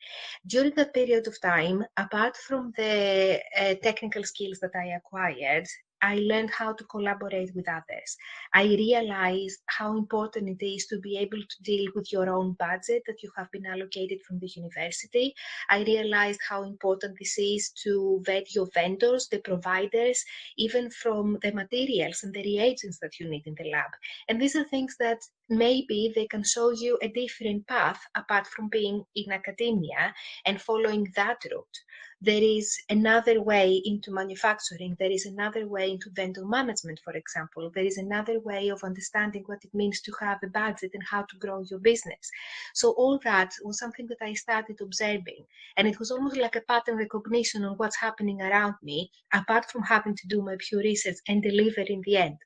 During 0.48 0.74
that 0.76 0.94
period 0.94 1.28
of 1.28 1.40
time, 1.42 1.86
apart 1.98 2.38
from 2.38 2.74
the 2.78 3.42
uh, 3.60 3.76
technical 3.84 4.24
skills 4.24 4.60
that 4.60 4.76
I 4.76 4.96
acquired, 4.96 5.68
I 6.06 6.18
learned 6.18 6.52
how 6.52 6.74
to 6.74 6.84
collaborate 6.84 7.52
with 7.56 7.68
others. 7.68 8.16
I 8.54 8.66
realized 8.66 9.60
how 9.66 9.98
important 9.98 10.50
it 10.50 10.64
is 10.64 10.86
to 10.88 11.00
be 11.00 11.18
able 11.18 11.40
to 11.40 11.64
deal 11.64 11.88
with 11.96 12.14
your 12.14 12.30
own 12.30 12.54
budget 12.60 13.02
that 13.08 13.24
you 13.24 13.32
have 13.36 13.52
been 13.52 13.66
allocated 13.66 14.20
from 14.22 14.38
the 14.38 14.52
university. 14.56 15.34
I 15.72 15.82
realized 15.84 16.42
how 16.48 16.62
important 16.62 17.18
this 17.18 17.36
is 17.40 17.72
to 17.84 18.22
vet 18.24 18.54
your 18.54 18.68
vendors, 18.76 19.28
the 19.30 19.40
providers, 19.40 20.24
even 20.58 20.92
from 20.92 21.40
the 21.42 21.52
materials 21.52 22.22
and 22.24 22.34
the 22.34 22.44
reagents 22.44 23.00
that 23.00 23.20
you 23.20 23.28
need 23.28 23.48
in 23.48 23.56
the 23.56 23.72
lab. 23.72 23.92
And 24.30 24.40
these 24.40 24.56
are 24.56 24.66
things 24.66 24.96
that 25.00 25.22
maybe 25.50 26.12
they 26.16 26.28
can 26.28 26.44
show 26.44 26.70
you 26.70 27.00
a 27.02 27.08
different 27.08 27.66
path 27.68 28.02
apart 28.16 28.46
from 28.46 28.70
being 28.70 29.04
in 29.16 29.32
academia 29.32 30.14
and 30.46 30.62
following 30.62 31.12
that 31.16 31.38
route 31.52 31.78
there 32.26 32.42
is 32.42 32.78
another 32.90 33.42
way 33.42 33.82
into 33.86 34.12
manufacturing, 34.12 34.96
there 35.00 35.12
is 35.12 35.26
another 35.26 35.68
way 35.68 35.92
into 35.92 36.10
vendor 36.12 36.46
management, 36.46 37.00
for 37.04 37.14
example, 37.14 37.72
there 37.76 37.86
is 37.86 37.98
another 37.98 38.40
way 38.40 38.70
of 38.70 38.84
understanding 38.84 39.44
what 39.46 39.64
it 39.64 39.74
means 39.74 40.02
to 40.02 40.12
have 40.20 40.40
a 40.44 40.48
budget 40.48 40.92
and 40.94 41.04
how 41.10 41.22
to 41.22 41.38
grow 41.38 41.64
your 41.70 41.80
business. 41.80 42.30
So 42.74 42.92
all 42.92 43.20
that 43.24 43.54
was 43.64 43.80
something 43.80 44.08
that 44.08 44.22
I 44.22 44.34
started 44.34 44.78
observing, 44.82 45.46
and 45.78 45.88
it 45.88 46.00
was 46.00 46.12
almost 46.12 46.38
like 46.38 46.56
a 46.56 46.62
pattern 46.62 46.98
recognition 46.98 47.64
on 47.64 47.78
what's 47.78 47.98
happening 47.98 48.42
around 48.42 48.76
me, 48.82 49.12
apart 49.34 49.70
from 49.72 49.84
having 49.84 50.16
to 50.16 50.28
do 50.28 50.42
my 50.42 50.56
pure 50.60 50.82
research 50.82 51.18
and 51.28 51.44
deliver 51.44 51.82
in 51.82 52.02
the 52.06 52.18
end. 52.18 52.38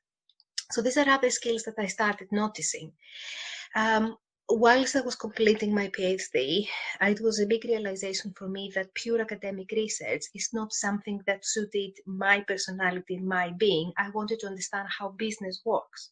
So 0.70 0.82
these 0.82 0.98
are 0.98 1.08
other 1.08 1.30
skills 1.30 1.62
that 1.64 1.78
I 1.78 1.86
started 1.86 2.28
noticing. 2.30 2.92
Um, 3.74 4.16
whilst 4.50 4.96
I 4.96 5.00
was 5.00 5.14
completing 5.16 5.74
my 5.74 5.88
PhD, 5.88 6.66
it 7.00 7.20
was 7.20 7.40
a 7.40 7.46
big 7.46 7.64
realization 7.64 8.32
for 8.36 8.48
me 8.48 8.70
that 8.74 8.94
pure 8.94 9.20
academic 9.20 9.70
research 9.72 10.22
is 10.34 10.50
not 10.52 10.72
something 10.72 11.20
that 11.26 11.44
suited 11.44 11.92
my 12.06 12.40
personality 12.42 13.18
my 13.18 13.52
being. 13.58 13.92
I 13.96 14.10
wanted 14.10 14.40
to 14.40 14.48
understand 14.48 14.88
how 14.98 15.10
business 15.10 15.62
works. 15.64 16.10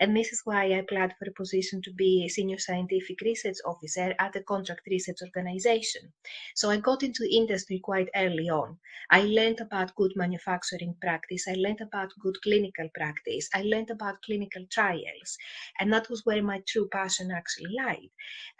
And 0.00 0.16
this 0.16 0.32
is 0.32 0.42
why 0.44 0.64
I 0.64 0.78
applied 0.78 1.14
for 1.18 1.28
a 1.28 1.34
position 1.34 1.80
to 1.82 1.92
be 1.92 2.24
a 2.24 2.28
senior 2.28 2.58
scientific 2.58 3.20
research 3.20 3.58
officer 3.64 4.14
at 4.18 4.36
a 4.36 4.42
contract 4.42 4.82
research 4.90 5.18
organization. 5.22 6.12
So 6.54 6.70
I 6.70 6.78
got 6.78 7.02
into 7.02 7.28
industry 7.30 7.80
quite 7.82 8.08
early 8.16 8.48
on. 8.48 8.78
I 9.10 9.22
learned 9.22 9.60
about 9.60 9.94
good 9.94 10.12
manufacturing 10.16 10.96
practice. 11.00 11.44
I 11.48 11.54
learned 11.54 11.80
about 11.80 12.10
good 12.20 12.36
clinical 12.42 12.88
practice. 12.94 13.48
I 13.54 13.62
learned 13.62 13.90
about 13.90 14.22
clinical 14.22 14.64
trials. 14.70 15.36
And 15.78 15.92
that 15.92 16.08
was 16.10 16.24
where 16.24 16.42
my 16.42 16.62
true 16.66 16.88
passion 16.90 17.30
actually 17.30 17.74
lied. 17.76 18.10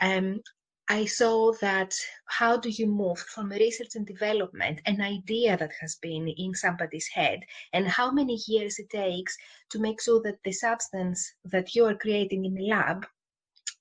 Um, 0.00 0.40
I 0.88 1.06
saw 1.06 1.52
that 1.60 1.94
how 2.26 2.56
do 2.56 2.68
you 2.68 2.86
move 2.86 3.18
from 3.18 3.50
research 3.50 3.94
and 3.94 4.06
development, 4.06 4.80
an 4.84 5.00
idea 5.00 5.56
that 5.56 5.72
has 5.80 5.96
been 5.96 6.28
in 6.28 6.54
somebody's 6.54 7.08
head, 7.08 7.40
and 7.72 7.86
how 7.88 8.10
many 8.10 8.40
years 8.46 8.78
it 8.78 8.90
takes 8.90 9.36
to 9.70 9.78
make 9.78 10.02
sure 10.02 10.20
that 10.22 10.42
the 10.44 10.52
substance 10.52 11.34
that 11.44 11.74
you 11.74 11.86
are 11.86 11.94
creating 11.94 12.44
in 12.44 12.54
the 12.54 12.68
lab 12.68 13.06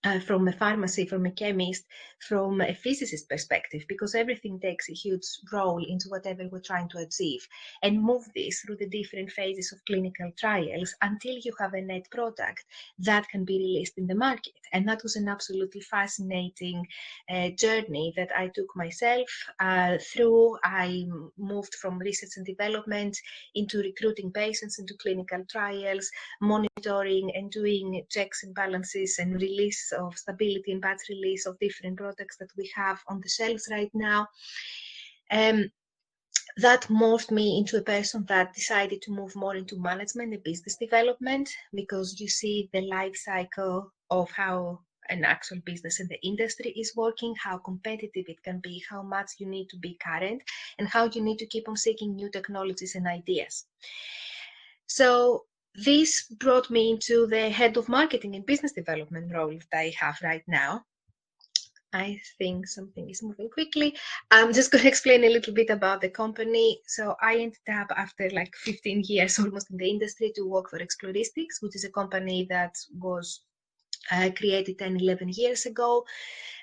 uh, 0.04 0.20
from 0.20 0.48
a 0.48 0.54
pharmacy, 0.54 1.06
from 1.06 1.26
a 1.26 1.32
chemist, 1.32 1.86
from 2.28 2.62
a 2.62 2.74
physicist 2.74 3.30
perspective, 3.30 3.84
because 3.88 4.16
everything 4.16 4.60
takes 4.60 4.90
a 4.90 4.94
huge 4.94 5.26
role 5.52 5.84
into 5.84 6.10
whatever 6.10 6.48
we're 6.52 6.60
trying 6.60 6.90
to 6.90 6.98
achieve, 7.00 7.48
and 7.84 8.02
move 8.02 8.24
this 8.36 8.62
through 8.62 8.78
the 8.78 8.90
different 8.90 9.32
phases 9.32 9.72
of 9.72 9.84
clinical 9.86 10.32
trials 10.38 10.94
until 11.02 11.36
you 11.44 11.54
have 11.60 11.74
a 11.74 11.82
net 11.82 12.06
product 12.12 12.66
that 13.00 13.28
can 13.30 13.46
be 13.46 13.58
released 13.58 13.98
in 13.98 14.08
the 14.08 14.16
market. 14.16 14.54
And 14.74 14.88
that 14.88 15.04
was 15.04 15.16
an 15.16 15.28
absolutely 15.28 15.82
fascinating 15.82 16.86
uh, 17.30 17.50
journey 17.50 18.14
that 18.16 18.30
I 18.38 18.48
took 18.48 18.76
myself 18.76 19.30
uh, 19.60 19.98
through. 20.00 20.58
I 20.64 21.06
moved 21.38 21.76
from 21.76 22.00
research 22.00 22.38
and 22.38 22.46
development 22.46 23.18
into 23.56 23.80
recruiting 23.80 24.32
patients 24.32 24.80
into 24.80 24.96
clinical 24.96 25.44
trials, 25.50 26.10
monitoring 26.42 27.32
and 27.36 27.52
doing 27.52 28.04
checks 28.10 28.44
and 28.44 28.56
balances 28.56 29.18
and 29.20 29.34
release 29.34 29.91
of 29.92 30.18
stability 30.18 30.72
and 30.72 30.82
batch 30.82 31.02
release 31.10 31.46
of 31.46 31.60
different 31.60 31.98
products 31.98 32.38
that 32.38 32.50
we 32.58 32.72
have 32.76 33.00
on 33.08 33.22
the 33.22 33.30
shelves 33.30 33.68
right 33.72 33.92
now. 33.94 34.28
Um, 35.32 35.72
that 36.58 36.84
morphed 36.84 37.32
me 37.32 37.58
into 37.58 37.78
a 37.78 37.82
person 37.82 38.26
that 38.28 38.54
decided 38.54 39.02
to 39.04 39.12
move 39.12 39.36
more 39.36 39.56
into 39.56 39.80
management 39.80 40.34
and 40.34 40.44
business 40.44 40.76
development 40.76 41.50
because 41.74 42.20
you 42.20 42.28
see 42.28 42.70
the 42.74 42.82
life 42.82 43.16
cycle 43.16 43.92
of 44.10 44.30
how 44.32 44.80
an 45.10 45.24
actual 45.26 45.60
business 45.66 46.00
in 46.00 46.08
the 46.08 46.22
industry 46.22 46.72
is 46.72 46.94
working, 46.96 47.34
how 47.42 47.58
competitive 47.58 48.26
it 48.28 48.42
can 48.44 48.60
be, 48.60 48.84
how 48.90 49.02
much 49.02 49.32
you 49.40 49.46
need 49.46 49.68
to 49.70 49.78
be 49.78 49.98
current, 50.02 50.42
and 50.78 50.88
how 50.88 51.10
you 51.14 51.22
need 51.22 51.38
to 51.38 51.46
keep 51.46 51.68
on 51.68 51.76
seeking 51.76 52.16
new 52.16 52.30
technologies 52.30 52.96
and 52.96 53.08
ideas. 53.08 53.66
So 54.88 55.46
this 55.76 56.24
brought 56.40 56.70
me 56.70 56.92
into 56.92 57.28
the 57.28 57.50
head 57.50 57.78
of 57.78 57.90
marketing 57.90 58.36
and 58.36 58.46
business 58.46 58.74
development 58.74 59.32
role 59.34 59.58
that 59.72 59.80
I 59.80 59.94
have 60.00 60.20
right 60.22 60.44
now. 60.48 60.86
I 61.94 62.22
think 62.38 62.68
something 62.68 63.10
is 63.10 63.22
moving 63.22 63.50
quickly. 63.50 63.98
I'm 64.32 64.54
just 64.54 64.72
going 64.72 64.82
to 64.84 64.88
explain 64.88 65.24
a 65.24 65.30
little 65.30 65.54
bit 65.54 65.70
about 65.70 66.02
the 66.02 66.10
company. 66.10 66.82
So 66.88 67.16
I 67.22 67.36
ended 67.36 67.60
up 67.70 67.92
after 67.96 68.30
like 68.30 68.54
15 68.56 69.04
years 69.08 69.40
almost 69.40 69.72
in 69.72 69.78
the 69.78 69.90
industry 69.90 70.32
to 70.36 70.48
work 70.48 70.70
for 70.70 70.80
Exploristics, 70.80 71.62
which 71.62 71.76
is 71.76 71.84
a 71.84 71.92
company 71.92 72.48
that 72.50 72.76
was 72.98 73.42
created 74.36 74.80
10, 74.80 75.00
11 75.00 75.30
years 75.30 75.66
ago. 75.66 76.06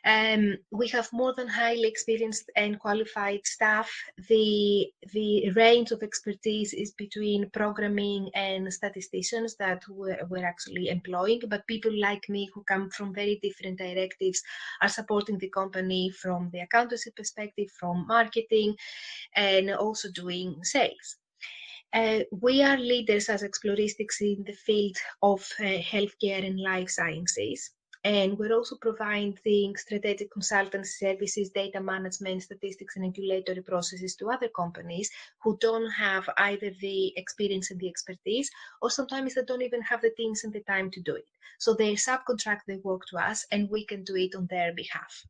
Um, 0.05 0.57
we 0.71 0.89
have 0.89 1.13
more 1.13 1.35
than 1.35 1.49
highly 1.49 1.87
experienced 1.87 2.51
and 2.57 2.79
qualified 2.79 3.41
staff. 3.45 3.91
The, 4.29 4.89
the 5.13 5.51
range 5.51 5.91
of 5.91 6.03
expertise 6.03 6.73
is 6.73 6.93
between 6.93 7.51
programming 7.51 8.31
and 8.35 8.73
statisticians 8.73 9.57
that 9.57 9.83
we're, 9.89 10.25
we're 10.29 10.47
actually 10.47 10.89
employing, 10.89 11.41
but 11.49 11.67
people 11.67 11.93
like 11.99 12.29
me 12.29 12.49
who 12.55 12.63
come 12.65 12.91
from 12.91 13.15
very 13.15 13.39
different 13.43 13.79
directives 13.79 14.41
are 14.83 14.89
supporting 14.89 15.39
the 15.39 15.51
company 15.51 16.11
from 16.11 16.51
the 16.53 16.61
accountancy 16.61 17.11
perspective, 17.17 17.69
from 17.79 18.07
marketing, 18.07 18.77
and 19.35 19.71
also 19.71 20.09
doing 20.13 20.57
sales. 20.63 21.17
Uh, 21.93 22.21
we 22.31 22.63
are 22.63 22.77
leaders 22.77 23.31
as 23.31 23.43
Exploristics 23.43 24.21
in 24.21 24.45
the 24.45 24.53
field 24.53 24.97
of 25.23 25.41
uh, 25.59 25.63
healthcare 25.63 26.47
and 26.47 26.61
life 26.61 26.91
sciences. 26.91 27.71
And 28.05 28.39
we're 28.39 28.55
also 28.55 28.77
providing 28.77 29.37
things, 29.43 29.81
strategic 29.81 30.33
consultancy 30.33 30.99
services, 30.99 31.51
data 31.51 31.81
management, 31.81 32.43
statistics, 32.43 32.97
and 32.97 33.07
regulatory 33.07 33.63
processes 33.63 34.15
to 34.17 34.31
other 34.31 34.49
companies 34.55 35.11
who 35.43 35.57
don't 35.61 35.91
have 35.91 36.29
either 36.37 36.71
the 36.81 37.13
experience 37.17 37.71
and 37.71 37.81
the 37.81 37.89
expertise, 37.89 38.51
or 38.83 38.91
sometimes 38.91 39.35
they 39.35 39.43
don't 39.43 39.63
even 39.63 39.83
have 39.83 40.03
the 40.03 40.13
teams 40.17 40.45
and 40.45 40.53
the 40.53 40.61
time 40.61 40.91
to 40.91 41.01
do 41.01 41.17
it. 41.17 41.27
So 41.59 41.75
they 41.75 41.95
subcontract 41.95 42.61
their 42.67 42.79
work 42.85 43.03
to 43.11 43.17
us, 43.17 43.47
and 43.51 43.69
we 43.71 43.85
can 43.85 44.05
do 44.05 44.15
it 44.15 44.35
on 44.37 44.47
their 44.49 44.73
behalf 44.75 45.25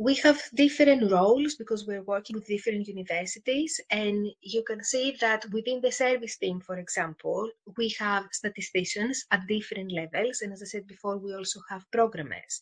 we 0.00 0.14
have 0.14 0.40
different 0.54 1.12
roles 1.12 1.56
because 1.56 1.86
we're 1.86 2.02
working 2.04 2.34
with 2.34 2.46
different 2.46 2.88
universities 2.88 3.78
and 3.90 4.26
you 4.40 4.62
can 4.62 4.82
see 4.82 5.14
that 5.20 5.44
within 5.52 5.78
the 5.82 5.92
service 5.92 6.38
team 6.38 6.58
for 6.58 6.78
example 6.78 7.50
we 7.76 7.94
have 7.98 8.24
statisticians 8.32 9.26
at 9.30 9.46
different 9.46 9.92
levels 9.92 10.40
and 10.40 10.54
as 10.54 10.62
i 10.62 10.64
said 10.64 10.86
before 10.86 11.18
we 11.18 11.34
also 11.34 11.60
have 11.68 11.90
programmers. 11.90 12.60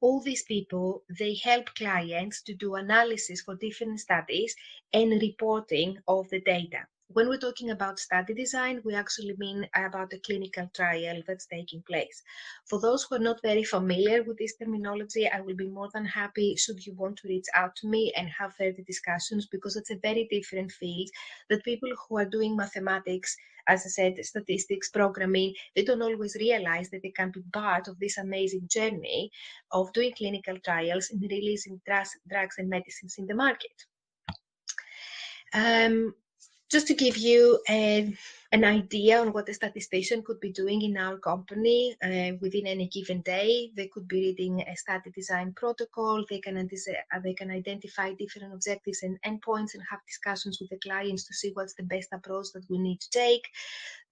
All 0.00 0.22
these 0.22 0.44
people 0.44 1.02
they 1.18 1.34
help 1.44 1.66
clients 1.74 2.40
to 2.44 2.54
do 2.54 2.76
analysis 2.76 3.42
for 3.42 3.54
different 3.56 4.00
studies 4.00 4.56
and 4.94 5.20
reporting 5.20 5.98
of 6.08 6.30
the 6.30 6.40
data 6.40 6.86
when 7.10 7.28
we're 7.28 7.38
talking 7.38 7.70
about 7.70 7.98
study 7.98 8.34
design, 8.34 8.82
we 8.84 8.94
actually 8.94 9.34
mean 9.38 9.66
about 9.74 10.10
the 10.10 10.18
clinical 10.18 10.68
trial 10.74 11.22
that's 11.26 11.46
taking 11.46 11.82
place. 11.82 12.22
For 12.66 12.78
those 12.78 13.04
who 13.04 13.16
are 13.16 13.20
not 13.20 13.40
very 13.42 13.64
familiar 13.64 14.22
with 14.22 14.36
this 14.36 14.56
terminology, 14.56 15.26
I 15.26 15.40
will 15.40 15.56
be 15.56 15.68
more 15.68 15.88
than 15.94 16.04
happy 16.04 16.54
should 16.56 16.84
you 16.84 16.92
want 16.94 17.16
to 17.18 17.28
reach 17.28 17.46
out 17.54 17.74
to 17.76 17.88
me 17.88 18.12
and 18.14 18.28
have 18.28 18.54
further 18.54 18.82
discussions 18.86 19.46
because 19.46 19.76
it's 19.76 19.90
a 19.90 19.96
very 20.02 20.28
different 20.30 20.70
field 20.70 21.08
that 21.48 21.64
people 21.64 21.88
who 22.08 22.18
are 22.18 22.26
doing 22.26 22.54
mathematics, 22.54 23.34
as 23.68 23.86
I 23.86 23.88
said, 23.88 24.24
statistics, 24.24 24.90
programming, 24.90 25.54
they 25.74 25.84
don't 25.84 26.02
always 26.02 26.36
realize 26.38 26.90
that 26.90 27.02
they 27.02 27.10
can 27.10 27.30
be 27.30 27.40
part 27.54 27.88
of 27.88 27.98
this 27.98 28.18
amazing 28.18 28.68
journey 28.70 29.30
of 29.72 29.92
doing 29.94 30.12
clinical 30.12 30.58
trials 30.58 31.08
and 31.10 31.22
releasing 31.22 31.80
drugs 31.86 32.54
and 32.58 32.68
medicines 32.68 33.16
in 33.16 33.26
the 33.26 33.34
market. 33.34 33.86
Um, 35.54 36.14
just 36.70 36.86
to 36.88 36.94
give 36.94 37.16
you 37.16 37.60
a, 37.68 38.14
an 38.52 38.64
idea 38.64 39.20
on 39.20 39.32
what 39.32 39.48
a 39.48 39.54
statistician 39.54 40.22
could 40.22 40.40
be 40.40 40.52
doing 40.52 40.82
in 40.82 40.96
our 40.96 41.16
company 41.18 41.96
uh, 42.02 42.36
within 42.40 42.66
any 42.66 42.88
given 42.88 43.20
day, 43.22 43.70
they 43.76 43.88
could 43.88 44.06
be 44.06 44.16
reading 44.16 44.62
a 44.62 44.76
study 44.76 45.10
design 45.10 45.52
protocol. 45.54 46.24
They 46.28 46.40
can 46.40 46.56
uh, 46.58 47.20
they 47.22 47.34
can 47.34 47.50
identify 47.50 48.12
different 48.14 48.52
objectives 48.52 49.02
and 49.02 49.18
endpoints 49.22 49.74
and 49.74 49.82
have 49.90 50.00
discussions 50.06 50.58
with 50.60 50.70
the 50.70 50.78
clients 50.78 51.24
to 51.24 51.34
see 51.34 51.50
what's 51.54 51.74
the 51.74 51.82
best 51.84 52.08
approach 52.12 52.46
that 52.54 52.64
we 52.68 52.78
need 52.78 53.00
to 53.00 53.10
take. 53.10 53.48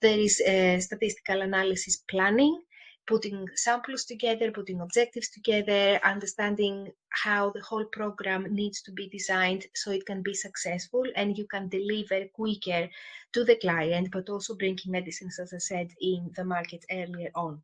There 0.00 0.18
is 0.18 0.40
a 0.40 0.80
statistical 0.80 1.42
analysis 1.42 1.96
planning 2.08 2.60
putting 3.06 3.46
samples 3.54 4.04
together, 4.04 4.50
putting 4.50 4.80
objectives 4.80 5.28
together, 5.30 6.00
understanding 6.04 6.90
how 7.10 7.50
the 7.50 7.62
whole 7.62 7.84
program 7.86 8.46
needs 8.52 8.82
to 8.82 8.92
be 8.92 9.08
designed 9.08 9.66
so 9.74 9.90
it 9.90 10.04
can 10.06 10.22
be 10.22 10.34
successful 10.34 11.04
and 11.14 11.38
you 11.38 11.46
can 11.46 11.68
deliver 11.68 12.26
quicker 12.34 12.88
to 13.32 13.44
the 13.44 13.56
client, 13.56 14.08
but 14.12 14.28
also 14.28 14.54
bringing 14.54 14.90
medicines, 14.90 15.38
as 15.38 15.52
I 15.54 15.58
said, 15.58 15.90
in 16.00 16.30
the 16.36 16.44
market 16.44 16.84
earlier 16.90 17.30
on. 17.34 17.62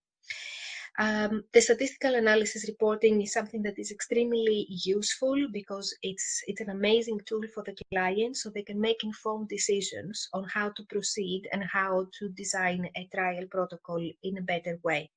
Um, 0.99 1.45
the 1.53 1.61
statistical 1.63 2.17
analysis 2.17 2.69
reporting 2.69 3.23
is 3.23 3.33
something 3.33 3.63
that 3.63 3.79
is 3.79 3.91
extremely 3.91 4.67
useful 4.69 5.49
because 5.51 5.97
it's 6.03 6.43
it's 6.47 6.61
an 6.61 6.69
amazing 6.69 7.19
tool 7.25 7.41
for 7.55 7.65
the 7.65 7.75
client 7.91 8.37
so 8.37 8.51
they 8.51 8.63
can 8.63 8.79
make 8.79 9.03
informed 9.03 9.49
decisions 9.49 10.29
on 10.35 10.45
how 10.45 10.69
to 10.69 10.83
proceed 10.91 11.49
and 11.51 11.65
how 11.65 12.09
to 12.19 12.29
design 12.29 12.91
a 12.95 13.09
trial 13.15 13.47
protocol 13.51 14.07
in 14.23 14.37
a 14.37 14.43
better 14.43 14.79
way. 14.83 15.11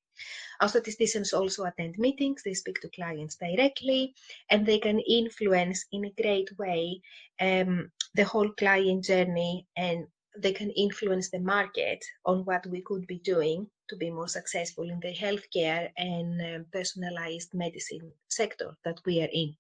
Our 0.62 0.70
statisticians 0.70 1.34
also 1.34 1.66
attend 1.66 1.98
meetings, 1.98 2.44
they 2.44 2.54
speak 2.54 2.82
to 2.82 2.90
clients 2.90 3.36
directly, 3.36 4.16
and 4.50 4.66
they 4.66 4.80
can 4.80 5.00
influence 5.00 5.86
in 5.92 6.06
a 6.06 6.22
great 6.22 6.50
way 6.58 7.02
um, 7.40 7.92
the 8.14 8.24
whole 8.24 8.50
client 8.52 9.04
journey 9.04 9.68
and 9.76 10.08
they 10.38 10.54
can 10.54 10.70
influence 10.72 11.30
the 11.30 11.40
market 11.40 12.04
on 12.26 12.46
what 12.46 12.66
we 12.68 12.82
could 12.82 13.08
be 13.08 13.20
doing 13.20 13.68
to 13.90 13.96
be 13.96 14.10
more 14.10 14.28
successful 14.28 14.90
in 14.90 15.00
the 15.00 15.14
healthcare 15.14 15.90
and 15.98 16.42
um, 16.42 16.66
personalized 16.72 17.54
medicine 17.54 18.12
sector 18.28 18.76
that 18.84 19.00
we 19.06 19.22
are 19.22 19.30
in. 19.32 19.56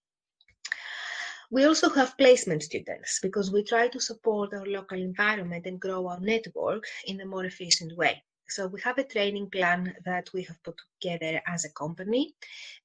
We 1.51 1.65
also 1.65 1.89
have 1.89 2.17
placement 2.17 2.63
students 2.63 3.19
because 3.21 3.51
we 3.51 3.63
try 3.63 3.87
to 3.89 3.99
support 3.99 4.53
our 4.53 4.65
local 4.65 4.99
environment 4.99 5.67
and 5.67 5.79
grow 5.79 6.07
our 6.07 6.19
network 6.19 6.85
in 7.05 7.21
a 7.21 7.25
more 7.25 7.45
efficient 7.45 7.95
way. 7.95 8.23
So 8.47 8.67
we 8.67 8.81
have 8.81 8.97
a 8.97 9.03
training 9.03 9.49
plan 9.49 9.95
that 10.05 10.29
we 10.34 10.43
have 10.43 10.62
put 10.63 10.75
together 11.01 11.41
as 11.47 11.65
a 11.65 11.71
company. 11.71 12.36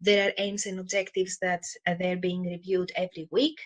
There 0.01 0.29
are 0.29 0.33
aims 0.38 0.66
and 0.66 0.81
objectives 0.81 1.38
that 1.38 1.64
uh, 1.87 1.94
they're 1.99 2.11
there 2.11 2.16
being 2.16 2.42
reviewed 2.42 2.92
every 2.96 3.29
week. 3.31 3.59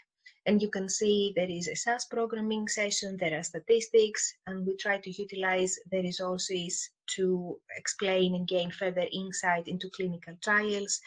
And 0.46 0.61
you 0.61 0.68
can 0.68 0.90
see 0.90 1.33
there 1.35 1.50
is 1.50 1.68
a 1.68 1.74
SAS 1.74 2.04
programming 2.04 2.68
session, 2.68 3.16
there 3.16 3.38
are 3.38 3.42
statistics, 3.42 4.35
and 4.46 4.66
we 4.66 4.76
try 4.76 4.98
to 4.98 5.11
utilize 5.11 5.78
the 5.90 6.02
resources 6.02 6.90
to 7.16 7.59
explain 7.78 8.35
and 8.35 8.46
gain 8.46 8.70
further 8.70 9.07
insight 9.11 9.68
into 9.68 9.88
clinical 9.90 10.35
trials. 10.42 11.00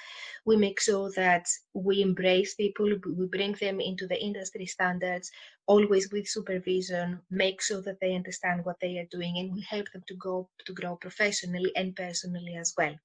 We 0.46 0.58
make 0.58 0.80
sure 0.80 1.12
that 1.16 1.48
we 1.74 2.02
embrace 2.02 2.56
people, 2.56 2.92
we 3.06 3.26
bring 3.28 3.54
them 3.54 3.80
into 3.80 4.08
the 4.08 4.20
industry 4.20 4.66
standards, 4.66 5.32
always 5.68 6.12
with 6.12 6.28
supervision, 6.28 7.20
make 7.30 7.62
sure 7.62 7.82
that 7.84 8.00
they 8.00 8.16
understand 8.16 8.66
what 8.66 8.80
they 8.80 8.98
are 8.98 9.08
doing, 9.12 9.38
and 9.38 9.54
we 9.54 9.62
help 9.62 9.92
them 9.92 10.04
to 10.08 10.16
go 10.16 10.50
to 10.66 10.74
grow 10.74 10.96
professionally 10.96 11.72
and 11.76 11.96
personally 11.96 12.56
as 12.56 12.74
well. 12.76 12.96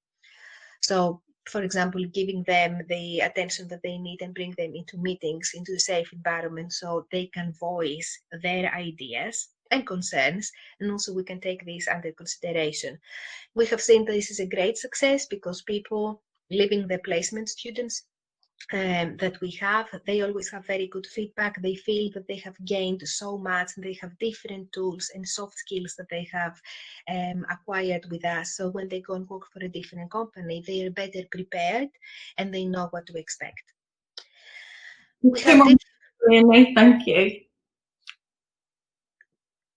So 0.81 1.21
for 1.47 1.63
example, 1.63 2.03
giving 2.05 2.43
them 2.43 2.81
the 2.87 3.19
attention 3.19 3.67
that 3.69 3.81
they 3.83 3.97
need 3.97 4.21
and 4.21 4.33
bring 4.33 4.51
them 4.57 4.73
into 4.75 4.97
meetings, 4.97 5.51
into 5.53 5.73
a 5.73 5.79
safe 5.79 6.11
environment 6.13 6.73
so 6.73 7.05
they 7.11 7.27
can 7.27 7.53
voice 7.53 8.21
their 8.41 8.73
ideas 8.73 9.49
and 9.71 9.85
concerns, 9.87 10.51
and 10.79 10.91
also 10.91 11.13
we 11.13 11.23
can 11.23 11.41
take 11.41 11.65
these 11.65 11.87
under 11.87 12.11
consideration. 12.11 12.99
We 13.55 13.65
have 13.67 13.81
seen 13.81 14.05
this 14.05 14.31
is 14.31 14.39
a 14.39 14.45
great 14.45 14.77
success 14.77 15.25
because 15.25 15.61
people 15.63 16.21
leaving 16.49 16.87
the 16.87 16.99
placement 16.99 17.49
students 17.49 18.03
um, 18.71 19.17
that 19.17 19.39
we 19.41 19.51
have, 19.51 19.87
they 20.05 20.21
always 20.21 20.49
have 20.51 20.65
very 20.65 20.87
good 20.87 21.05
feedback. 21.05 21.61
They 21.61 21.75
feel 21.75 22.11
that 22.13 22.27
they 22.27 22.37
have 22.37 22.55
gained 22.65 23.01
so 23.07 23.37
much 23.37 23.71
and 23.75 23.83
they 23.83 23.97
have 24.01 24.17
different 24.19 24.71
tools 24.71 25.11
and 25.13 25.27
soft 25.27 25.57
skills 25.57 25.95
that 25.97 26.09
they 26.09 26.27
have 26.31 26.61
um, 27.09 27.45
acquired 27.51 28.05
with 28.09 28.23
us. 28.25 28.55
So 28.55 28.69
when 28.69 28.87
they 28.87 29.01
go 29.01 29.15
and 29.15 29.29
work 29.29 29.51
for 29.51 29.63
a 29.63 29.67
different 29.67 30.11
company, 30.11 30.63
they 30.65 30.85
are 30.85 30.91
better 30.91 31.23
prepared 31.31 31.89
and 32.37 32.53
they 32.53 32.65
know 32.65 32.87
what 32.91 33.05
to 33.07 33.17
expect. 33.17 33.63
Thank 35.35 37.07
you. 37.07 37.39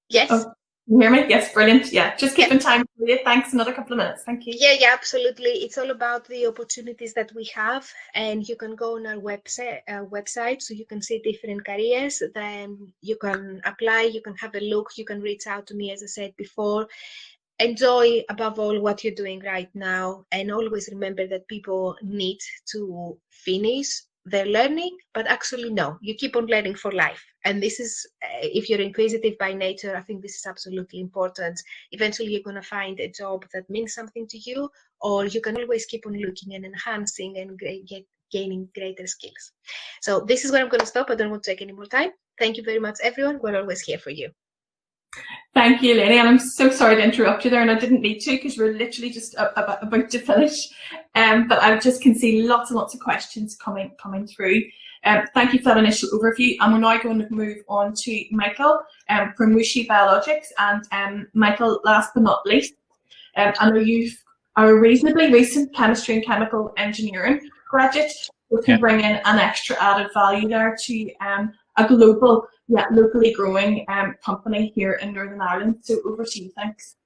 Yes. 0.09 0.29
Oh. 0.31 0.53
You 0.88 1.01
hear 1.01 1.11
me? 1.11 1.25
Yes, 1.29 1.53
brilliant. 1.53 1.92
Yeah, 1.92 2.14
just 2.14 2.37
keeping 2.37 2.59
yeah. 2.59 2.70
time 2.70 2.85
for 2.96 3.09
you. 3.09 3.18
Thanks. 3.25 3.53
Another 3.53 3.72
couple 3.72 3.94
of 3.94 3.99
minutes. 3.99 4.22
Thank 4.22 4.46
you. 4.46 4.55
Yeah, 4.57 4.77
yeah, 4.79 4.92
absolutely. 4.92 5.51
It's 5.51 5.79
all 5.79 5.90
about 5.90 6.29
the 6.29 6.46
opportunities 6.46 7.12
that 7.14 7.35
we 7.35 7.44
have, 7.55 7.90
and 8.14 8.49
you 8.49 8.55
can 8.55 8.77
go 8.77 8.94
on 8.94 9.05
our 9.05 9.16
website. 9.16 9.81
Uh, 9.88 10.05
website, 10.05 10.62
so 10.62 10.75
you 10.75 10.87
can 10.87 11.03
see 11.03 11.18
different 11.18 11.66
careers. 11.66 12.22
Then 12.35 12.92
you 13.03 13.16
can 13.16 13.61
apply. 13.64 14.03
You 14.03 14.22
can 14.22 14.37
have 14.37 14.55
a 14.55 14.61
look. 14.61 14.90
You 14.96 15.05
can 15.05 15.20
reach 15.20 15.49
out 15.49 15.66
to 15.68 15.75
me, 15.75 15.90
as 15.90 16.05
I 16.05 16.07
said 16.07 16.37
before. 16.37 16.87
Enjoy 17.59 18.22
above 18.29 18.61
all 18.61 18.79
what 18.81 19.03
you're 19.03 19.14
doing 19.14 19.40
right 19.40 19.70
now, 19.75 20.25
and 20.31 20.53
always 20.53 20.88
remember 20.92 21.27
that 21.27 21.49
people 21.49 21.96
need 22.01 22.38
to 22.70 23.18
finish 23.31 24.03
they're 24.27 24.47
learning, 24.47 24.97
but 25.15 25.27
actually, 25.29 25.71
no, 25.71 25.99
you 26.01 26.15
keep 26.15 26.35
on 26.35 26.47
learning 26.47 26.75
for 26.75 26.91
life. 26.91 27.25
And 27.45 27.62
this 27.62 27.79
is, 27.79 28.05
uh, 28.25 28.43
if 28.43 28.69
you're 28.69 28.81
inquisitive 28.81 29.39
by 29.39 29.55
nature, 29.55 29.97
I 29.97 30.03
think 30.03 30.21
this 30.21 30.35
is 30.35 30.47
absolutely 30.47 31.01
important. 31.01 31.61
Eventually, 31.93 32.33
you're 32.33 32.43
going 32.43 32.57
to 32.57 32.62
find 32.62 32.99
a 32.99 33.09
job 33.09 33.45
that 33.55 33.71
means 33.71 33.95
something 33.95 34.27
to 34.27 34.39
you, 34.39 34.69
or 35.01 35.27
you 35.27 35.41
can 35.41 35.57
always 35.57 35.87
keep 35.87 36.07
on 36.07 36.15
looking 36.15 36.55
and 36.55 36.65
enhancing 36.65 37.39
and 37.39 37.59
get 37.59 38.05
gaining 38.33 38.69
greater 38.75 39.07
skills. 39.07 39.53
So 40.03 40.21
this 40.21 40.45
is 40.45 40.51
where 40.51 40.61
I'm 40.61 40.69
going 40.69 40.81
to 40.81 40.87
stop. 40.87 41.11
I 41.11 41.15
don't 41.15 41.31
want 41.31 41.45
to 41.45 41.51
take 41.51 41.62
any 41.62 41.73
more 41.73 41.87
time. 41.87 42.11
Thank 42.39 42.57
you 42.57 42.65
very 42.65 42.81
much, 42.81 42.97
everyone. 43.03 43.39
We're 43.41 43.61
always 43.61 43.81
here 43.81 43.99
for 43.99 44.11
you. 44.11 44.31
Thank 45.55 45.83
you, 45.83 45.94
Lenny. 45.94 46.18
And 46.18 46.29
I'm 46.29 46.38
so 46.38 46.70
sorry 46.70 46.96
to 46.96 47.02
interrupt 47.02 47.44
you 47.44 47.50
there, 47.50 47.62
and 47.62 47.70
I 47.70 47.79
didn't 47.79 48.02
need 48.02 48.20
to 48.20 48.33
because 48.33 48.59
we're 48.59 48.74
literally 48.74 49.11
just 49.11 49.35
about, 49.38 49.83
about 49.83 50.11
to 50.11 50.18
finish. 50.18 50.68
Um, 51.14 51.48
but 51.48 51.62
I 51.62 51.79
just 51.79 52.02
can 52.02 52.14
see 52.14 52.42
lots 52.42 52.70
and 52.70 52.79
lots 52.79 52.94
of 52.94 53.00
questions 53.00 53.57
coming 53.57 53.92
coming 53.98 54.26
through. 54.26 54.62
Um, 55.05 55.22
thank 55.35 55.55
you 55.55 55.61
for 55.61 55.66
that 55.66 55.79
initial 55.79 56.11
overview. 56.11 56.57
And 56.61 56.74
we're 56.74 56.81
now 56.81 56.98
going 56.98 57.20
to 57.20 57.33
move 57.33 57.59
on 57.68 57.94
to 57.94 58.24
Michael 58.31 58.83
um, 59.09 59.33
from 59.37 59.55
WuXi 59.55 59.87
Biologics. 59.87 60.48
And 60.59 60.85
um, 60.92 61.26
Michael, 61.33 61.81
last 61.85 62.11
but 62.12 62.24
not 62.24 62.44
least, 62.44 62.74
um, 63.37 63.55
I 63.59 63.70
know 63.70 63.79
you 63.79 64.11
are 64.57 64.70
a 64.70 64.79
reasonably 64.79 65.33
recent 65.33 65.74
chemistry 65.74 66.16
and 66.16 66.24
chemical 66.24 66.74
engineering 66.76 67.48
graduate 67.70 68.12
who 68.50 68.61
can 68.62 68.74
yeah. 68.74 68.81
bring 68.81 69.00
in 69.00 69.20
an 69.24 69.38
extra 69.38 69.76
added 69.83 70.11
value 70.12 70.48
there 70.48 70.76
to 70.85 71.14
um, 71.20 71.52
a 71.76 71.87
global 71.87 72.46
yet 72.68 72.92
locally 72.92 73.33
growing 73.33 73.85
um, 73.88 74.14
company 74.24 74.72
here 74.74 74.94
in 74.94 75.12
Northern 75.12 75.40
Ireland. 75.40 75.79
So 75.83 75.98
over 76.05 76.24
to 76.24 76.42
you. 76.42 76.50
Thanks. 76.50 76.96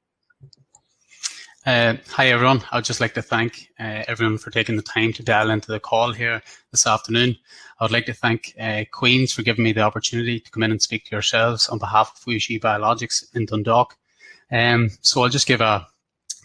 Uh, 1.67 1.97
hi 2.09 2.29
everyone. 2.29 2.63
I'd 2.73 2.87
just 2.87 3.03
like 3.03 3.13
to 3.15 3.23
thank 3.23 3.69
uh, 3.79 4.05
everyone 4.09 4.39
for 4.39 4.51
taking 4.51 4.77
the 4.77 4.83
time 4.83 5.13
to 5.13 5.23
dial 5.23 5.51
into 5.51 5.71
the 5.71 5.79
call 5.79 6.11
here 6.13 6.41
this 6.71 6.87
afternoon. 6.87 7.37
I 7.79 7.85
would 7.85 7.93
like 7.93 8.07
to 8.07 8.15
thank 8.15 8.55
uh, 8.59 8.85
Queen's 8.91 9.33
for 9.33 9.43
giving 9.43 9.65
me 9.65 9.73
the 9.73 9.83
opportunity 9.83 10.41
to 10.41 10.51
come 10.51 10.63
in 10.63 10.71
and 10.71 10.81
speak 10.81 11.05
to 11.05 11.11
yourselves 11.15 11.69
on 11.69 11.79
behalf 11.79 12.13
of 12.17 12.25
WuXi 12.25 12.61
Biologics 12.61 13.25
in 13.35 13.45
Dundalk. 13.45 13.97
Um, 14.51 14.91
so 15.03 15.23
I'll 15.23 15.29
just 15.29 15.47
give 15.47 15.61
a 15.61 15.87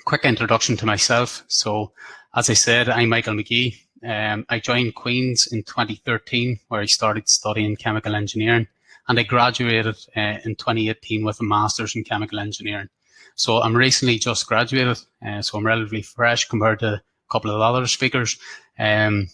quick 0.03 0.25
introduction 0.25 0.75
to 0.77 0.85
myself. 0.85 1.43
So 1.47 1.93
as 2.35 2.49
I 2.49 2.53
said, 2.53 2.89
I'm 2.89 3.09
Michael 3.09 3.35
McGee. 3.35 3.77
Um, 4.05 4.45
I 4.49 4.59
joined 4.59 4.95
Queen's 4.95 5.47
in 5.47 5.63
2013, 5.63 6.59
where 6.67 6.81
I 6.81 6.85
started 6.85 7.29
studying 7.29 7.77
chemical 7.77 8.15
engineering, 8.15 8.67
and 9.07 9.19
I 9.19 9.23
graduated 9.23 9.95
uh, 10.15 10.39
in 10.43 10.55
2018 10.55 11.23
with 11.23 11.39
a 11.39 11.43
master's 11.43 11.95
in 11.95 12.03
chemical 12.03 12.39
engineering. 12.39 12.89
So 13.35 13.61
I'm 13.61 13.75
recently 13.75 14.17
just 14.17 14.47
graduated, 14.47 14.99
uh, 15.25 15.41
so 15.41 15.57
I'm 15.57 15.65
relatively 15.65 16.01
fresh 16.01 16.47
compared 16.47 16.79
to 16.79 16.93
a 16.93 17.01
couple 17.31 17.51
of 17.51 17.61
other 17.61 17.85
speakers. 17.85 18.37
Um, 18.79 19.27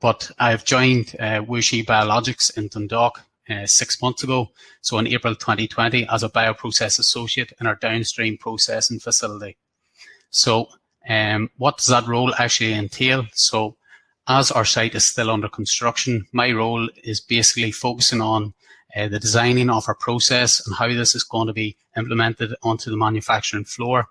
but 0.00 0.30
I've 0.38 0.64
joined 0.64 1.16
uh, 1.18 1.42
WuXi 1.42 1.84
Biologics 1.84 2.56
in 2.56 2.68
Dundalk 2.68 3.22
uh, 3.48 3.66
six 3.66 4.00
months 4.02 4.22
ago, 4.22 4.50
so 4.80 4.98
in 4.98 5.06
April 5.06 5.34
2020, 5.34 6.06
as 6.08 6.22
a 6.22 6.28
bioprocess 6.28 6.98
associate 6.98 7.52
in 7.60 7.66
our 7.66 7.76
downstream 7.76 8.36
processing 8.36 9.00
facility. 9.00 9.56
So 10.30 10.68
um, 11.08 11.50
what 11.56 11.78
does 11.78 11.86
that 11.86 12.06
role 12.06 12.34
actually 12.38 12.74
entail? 12.74 13.26
So 13.32 13.76
as 14.28 14.50
our 14.50 14.64
site 14.64 14.94
is 14.94 15.06
still 15.06 15.30
under 15.30 15.48
construction, 15.48 16.26
my 16.32 16.52
role 16.52 16.88
is 17.02 17.20
basically 17.20 17.72
focusing 17.72 18.20
on 18.20 18.54
uh, 18.96 19.08
the 19.08 19.18
designing 19.18 19.70
of 19.70 19.84
our 19.88 19.94
process 19.94 20.64
and 20.66 20.76
how 20.76 20.88
this 20.88 21.14
is 21.14 21.24
going 21.24 21.46
to 21.46 21.52
be 21.52 21.76
implemented 21.96 22.54
onto 22.62 22.90
the 22.90 22.96
manufacturing 22.96 23.64
floor. 23.64 24.06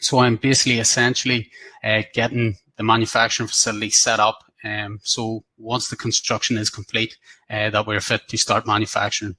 So 0.00 0.18
I'm 0.18 0.36
basically 0.36 0.80
essentially 0.80 1.50
uh, 1.84 2.02
getting 2.12 2.56
the 2.76 2.82
manufacturing 2.82 3.48
facility 3.48 3.90
set 3.90 4.18
up. 4.18 4.44
Um, 4.64 5.00
so 5.02 5.44
once 5.58 5.88
the 5.88 5.96
construction 5.96 6.58
is 6.58 6.70
complete, 6.70 7.16
uh, 7.50 7.70
that 7.70 7.86
we're 7.86 8.00
fit 8.00 8.28
to 8.28 8.36
start 8.36 8.66
manufacturing. 8.66 9.36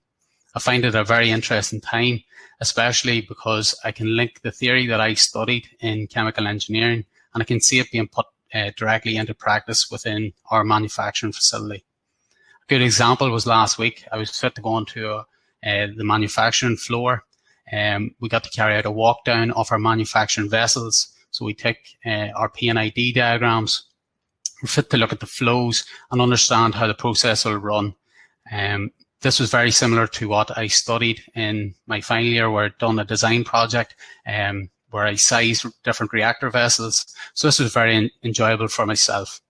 I 0.56 0.60
find 0.60 0.86
it 0.86 0.96
a 0.96 1.04
very 1.04 1.32
interesting 1.32 1.82
time, 1.82 2.24
especially 2.62 3.22
because 3.22 3.76
I 3.84 3.92
can 3.92 4.16
link 4.16 4.42
the 4.42 4.52
theory 4.52 4.86
that 4.88 5.02
I 5.02 5.16
studied 5.16 5.68
in 5.80 6.08
chemical 6.08 6.48
engineering 6.48 7.06
and 7.34 7.42
I 7.42 7.46
can 7.46 7.60
see 7.60 7.80
it 7.80 7.92
being 7.92 8.08
put 8.08 8.28
uh, 8.54 8.72
directly 8.78 9.18
into 9.18 9.34
practice 9.34 9.90
within 9.90 10.34
our 10.52 10.64
manufacturing 10.64 11.34
facility. 11.34 11.84
Good 12.70 12.82
example 12.82 13.30
was 13.30 13.46
last 13.46 13.78
week. 13.78 14.06
I 14.12 14.18
was 14.18 14.40
fit 14.40 14.56
to 14.56 14.62
go 14.62 14.70
onto 14.70 15.08
uh, 15.08 15.24
the 15.62 16.04
manufacturing 16.04 16.78
floor. 16.78 17.26
Um, 17.72 18.16
we 18.20 18.30
got 18.30 18.44
to 18.46 18.50
carry 18.50 18.76
out 18.76 18.86
a 18.86 18.92
walk 18.92 19.26
down 19.26 19.52
of 19.52 19.72
our 19.72 19.80
manufacturing 19.80 20.50
vessels. 20.50 21.14
So 21.32 21.46
we 21.46 21.54
take 21.54 21.98
uh, 22.06 22.30
our 22.36 22.50
P&ID 22.50 23.14
diagrams. 23.14 23.84
We're 24.62 24.68
fit 24.68 24.90
to 24.92 24.98
look 24.98 25.12
at 25.12 25.20
the 25.20 25.26
flows 25.26 25.86
and 26.12 26.22
understand 26.22 26.76
how 26.76 26.88
the 26.88 26.94
process 26.94 27.44
will 27.44 27.58
run. 27.58 27.96
Um, 28.52 28.92
this 29.22 29.40
was 29.40 29.52
very 29.52 29.72
similar 29.72 30.08
to 30.08 30.28
what 30.28 30.58
I 30.58 30.68
studied 30.68 31.22
in 31.36 31.76
my 31.88 32.02
final 32.02 32.26
year 32.26 32.50
where 32.50 32.66
I'd 32.66 32.78
done 32.78 33.00
a 33.00 33.06
design 33.06 33.44
project 33.44 33.96
um, 34.28 34.70
where 34.92 35.06
I 35.06 35.16
sized 35.16 35.66
different 35.84 36.14
reactor 36.14 36.50
vessels. 36.50 37.06
So 37.34 37.48
this 37.48 37.60
was 37.60 37.74
very 37.74 38.12
enjoyable 38.24 38.68
for 38.68 38.86
myself. 38.86 39.42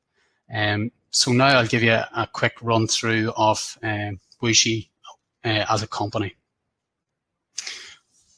Um, 0.53 0.91
so 1.13 1.31
now 1.31 1.45
I'll 1.45 1.67
give 1.67 1.83
you 1.83 1.93
a, 1.93 2.27
quick 2.33 2.55
run 2.63 2.87
through 2.87 3.31
of 3.37 3.77
um, 3.83 4.19
WuXi 4.41 4.89
uh, 5.45 5.65
as 5.69 5.83
a 5.83 5.87
company. 5.87 6.35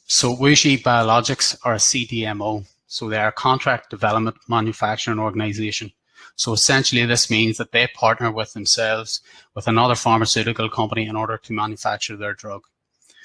So 0.04 0.36
WuXi 0.36 0.82
Biologics 0.82 1.56
are 1.64 1.74
a 1.74 1.78
CDMO. 1.78 2.66
So 2.86 3.08
they 3.08 3.16
are 3.16 3.28
a 3.28 3.32
contract 3.32 3.88
development 3.88 4.36
manufacturing 4.46 5.18
organization. 5.18 5.90
So 6.36 6.52
essentially, 6.52 7.06
this 7.06 7.30
means 7.30 7.56
that 7.56 7.72
they 7.72 7.86
partner 7.88 8.30
with 8.30 8.52
themselves 8.52 9.22
with 9.54 9.68
another 9.68 9.94
pharmaceutical 9.94 10.68
company 10.68 11.06
in 11.06 11.16
order 11.16 11.38
to 11.38 11.52
manufacture 11.54 12.16
their 12.16 12.34
drug. 12.34 12.62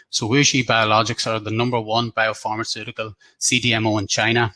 So 0.10 0.30
WuXi 0.30 0.66
Biologics 0.66 1.28
are 1.28 1.40
the 1.42 1.52
number 1.52 1.80
one 1.80 2.14
biopharmaceutical 2.14 3.16
CDMO 3.40 4.00
in 4.00 4.08
China, 4.08 4.54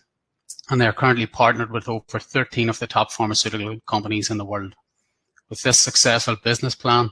and 0.70 0.80
they 0.80 0.88
are 0.88 0.94
currently 0.94 1.26
partnered 1.26 1.72
with 1.72 1.90
over 1.90 2.18
13 2.18 2.70
of 2.70 2.80
the 2.80 2.88
top 2.88 3.12
pharmaceutical 3.12 3.82
companies 3.86 4.30
in 4.30 4.38
the 4.38 4.46
world. 4.46 4.74
With 5.50 5.62
this 5.62 5.80
successful 5.80 6.36
business 6.44 6.76
plan, 6.76 7.12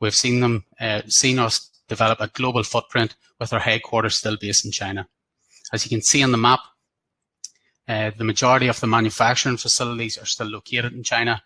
we've 0.00 0.14
seen 0.14 0.40
them 0.40 0.64
uh, 0.80 1.02
seen 1.06 1.38
us 1.38 1.70
develop 1.88 2.20
a 2.20 2.28
global 2.28 2.62
footprint 2.62 3.14
with 3.38 3.52
our 3.52 3.60
headquarters 3.60 4.16
still 4.16 4.36
based 4.40 4.64
in 4.64 4.72
China. 4.72 5.06
As 5.72 5.84
you 5.84 5.90
can 5.90 6.02
see 6.02 6.22
on 6.22 6.32
the 6.32 6.38
map, 6.38 6.60
uh, 7.86 8.10
the 8.16 8.24
majority 8.24 8.68
of 8.68 8.80
the 8.80 8.86
manufacturing 8.86 9.58
facilities 9.58 10.16
are 10.16 10.24
still 10.26 10.46
located 10.46 10.94
in 10.94 11.02
China, 11.02 11.42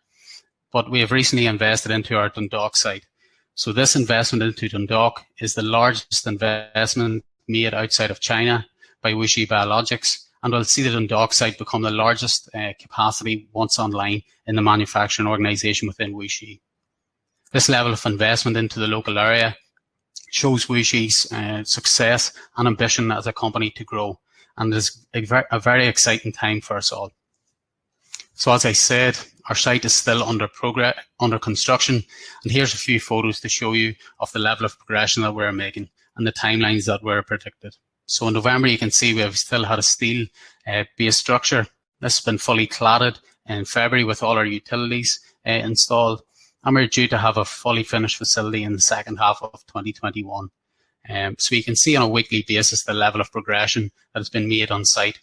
but 0.72 0.90
we 0.90 1.01
have 1.01 1.11
recently 1.11 1.46
invested 1.46 1.90
into 1.90 2.16
our 2.16 2.29
Dundalk 2.29 2.77
site. 2.77 3.07
So 3.55 3.72
this 3.72 3.96
investment 3.96 4.44
into 4.44 4.68
Dundalk 4.68 5.24
is 5.40 5.55
the 5.55 5.62
largest 5.62 6.27
investment 6.27 7.24
made 7.48 7.74
outside 7.74 8.11
of 8.12 8.20
China 8.20 8.66
by 9.03 9.12
WuXi 9.12 9.48
Biologics, 9.48 10.27
and 10.42 10.53
we'll 10.53 10.64
see 10.64 10.83
the 10.83 10.90
Dundalk 10.90 11.33
site 11.33 11.59
become 11.59 11.83
the 11.83 11.90
largest 11.90 12.48
uh, 12.55 12.72
capacity 12.79 13.48
once 13.53 13.79
online 13.79 14.22
in 14.46 14.57
the 14.57 14.62
manufacturing 14.62 15.29
organisation 15.29 15.88
within 15.88 16.14
WuXi. 16.14 16.61
This 17.53 17.68
level 17.68 17.92
of 17.92 18.07
investment 18.07 18.57
into 18.57 18.79
the 18.79 18.87
local 18.87 19.18
area 19.18 19.57
shows 20.31 20.66
WuXi's 20.66 21.33
uh, 21.33 21.64
success 21.64 22.33
and 22.57 22.68
ambition 22.68 23.11
as 23.11 23.27
a 23.27 23.33
company 23.33 23.70
to 23.70 23.85
grow 23.85 24.18
and 24.59 24.74
it's 24.74 25.07
a 25.14 25.24
very, 25.24 25.44
a 25.51 25.59
very 25.59 25.87
exciting 25.87 26.33
time 26.33 26.61
for 26.61 26.77
us 26.77 26.92
all. 26.92 27.12
So 28.35 28.53
as 28.53 28.64
I 28.64 28.72
said, 28.72 29.18
our 29.48 29.55
site 29.55 29.85
is 29.85 29.94
still 29.94 30.22
under 30.22 30.46
progress, 30.46 30.96
under 31.20 31.38
construction, 31.38 32.03
and 32.44 32.53
here's 32.53 32.74
a 32.74 32.79
few 32.79 33.01
photos 33.01 33.40
to 33.40 33.48
show 33.48 33.72
you 33.72 33.94
of 34.20 34.31
the 34.33 34.38
level 34.38 34.66
of 34.66 34.79
progression 34.79 35.22
that 35.22 35.35
we're 35.35 35.53
making 35.53 35.88
and 36.16 36.27
the 36.27 36.33
timelines 36.33 36.87
that 36.87 37.03
were 37.03 37.22
predicted. 37.22 37.77
So 38.09 38.27
in 38.27 38.33
November, 38.33 38.68
you 38.68 38.79
can 38.79 38.90
see 38.90 39.12
we 39.12 39.21
have 39.21 39.37
still 39.37 39.64
had 39.64 39.79
a 39.79 39.83
steel 39.83 40.27
uh, 40.66 40.85
base 40.97 41.18
structure. 41.18 41.66
This 42.01 42.16
has 42.16 42.25
been 42.25 42.38
fully 42.38 42.66
cladded 42.66 43.18
in 43.47 43.66
February 43.66 44.03
with 44.03 44.23
all 44.23 44.38
our 44.38 44.47
utilities 44.47 45.21
uh, 45.47 45.51
installed, 45.51 46.23
and 46.64 46.75
we're 46.75 46.87
due 46.87 47.07
to 47.09 47.18
have 47.18 47.37
a 47.37 47.44
fully 47.44 47.83
finished 47.83 48.16
facility 48.16 48.62
in 48.62 48.73
the 48.73 48.81
second 48.81 49.18
half 49.18 49.42
of 49.42 49.62
2021. 49.66 50.49
Um, 51.11 51.37
so 51.38 51.55
you 51.55 51.62
can 51.62 51.77
see 51.77 51.97
on 51.97 52.03
a 52.03 52.09
weekly 52.09 52.47
basis 52.49 52.83
the 52.83 52.94
level 52.94 53.21
of 53.21 53.31
progression 53.31 53.90
that 54.14 54.21
has 54.21 54.31
been 54.31 54.49
made 54.49 54.71
on 54.71 54.87
site. 54.87 55.18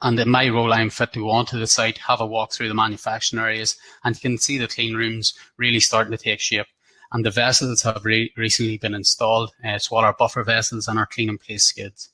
And 0.00 0.18
in 0.20 0.30
my 0.30 0.48
role, 0.48 0.72
I'm 0.72 0.90
fit 0.90 1.12
to 1.14 1.18
go 1.18 1.30
onto 1.30 1.58
the 1.58 1.66
site, 1.66 1.98
have 1.98 2.20
a 2.20 2.26
walk 2.26 2.52
through 2.52 2.68
the 2.68 2.74
manufacturing 2.74 3.42
areas, 3.42 3.76
and 4.04 4.14
you 4.14 4.20
can 4.20 4.38
see 4.38 4.58
the 4.58 4.68
clean 4.68 4.94
rooms 4.94 5.34
really 5.58 5.80
starting 5.80 6.12
to 6.12 6.18
take 6.18 6.38
shape. 6.38 6.68
And 7.12 7.24
the 7.24 7.30
vessels 7.30 7.82
have 7.82 8.04
re- 8.04 8.32
recently 8.36 8.78
been 8.78 8.94
installed, 8.94 9.52
uh, 9.64 9.78
so 9.78 9.96
all 9.96 10.04
our 10.04 10.12
buffer 10.12 10.44
vessels 10.44 10.86
and 10.86 10.98
our 10.98 11.06
clean 11.06 11.28
in 11.28 11.38
place 11.38 11.64
skids. 11.64 12.10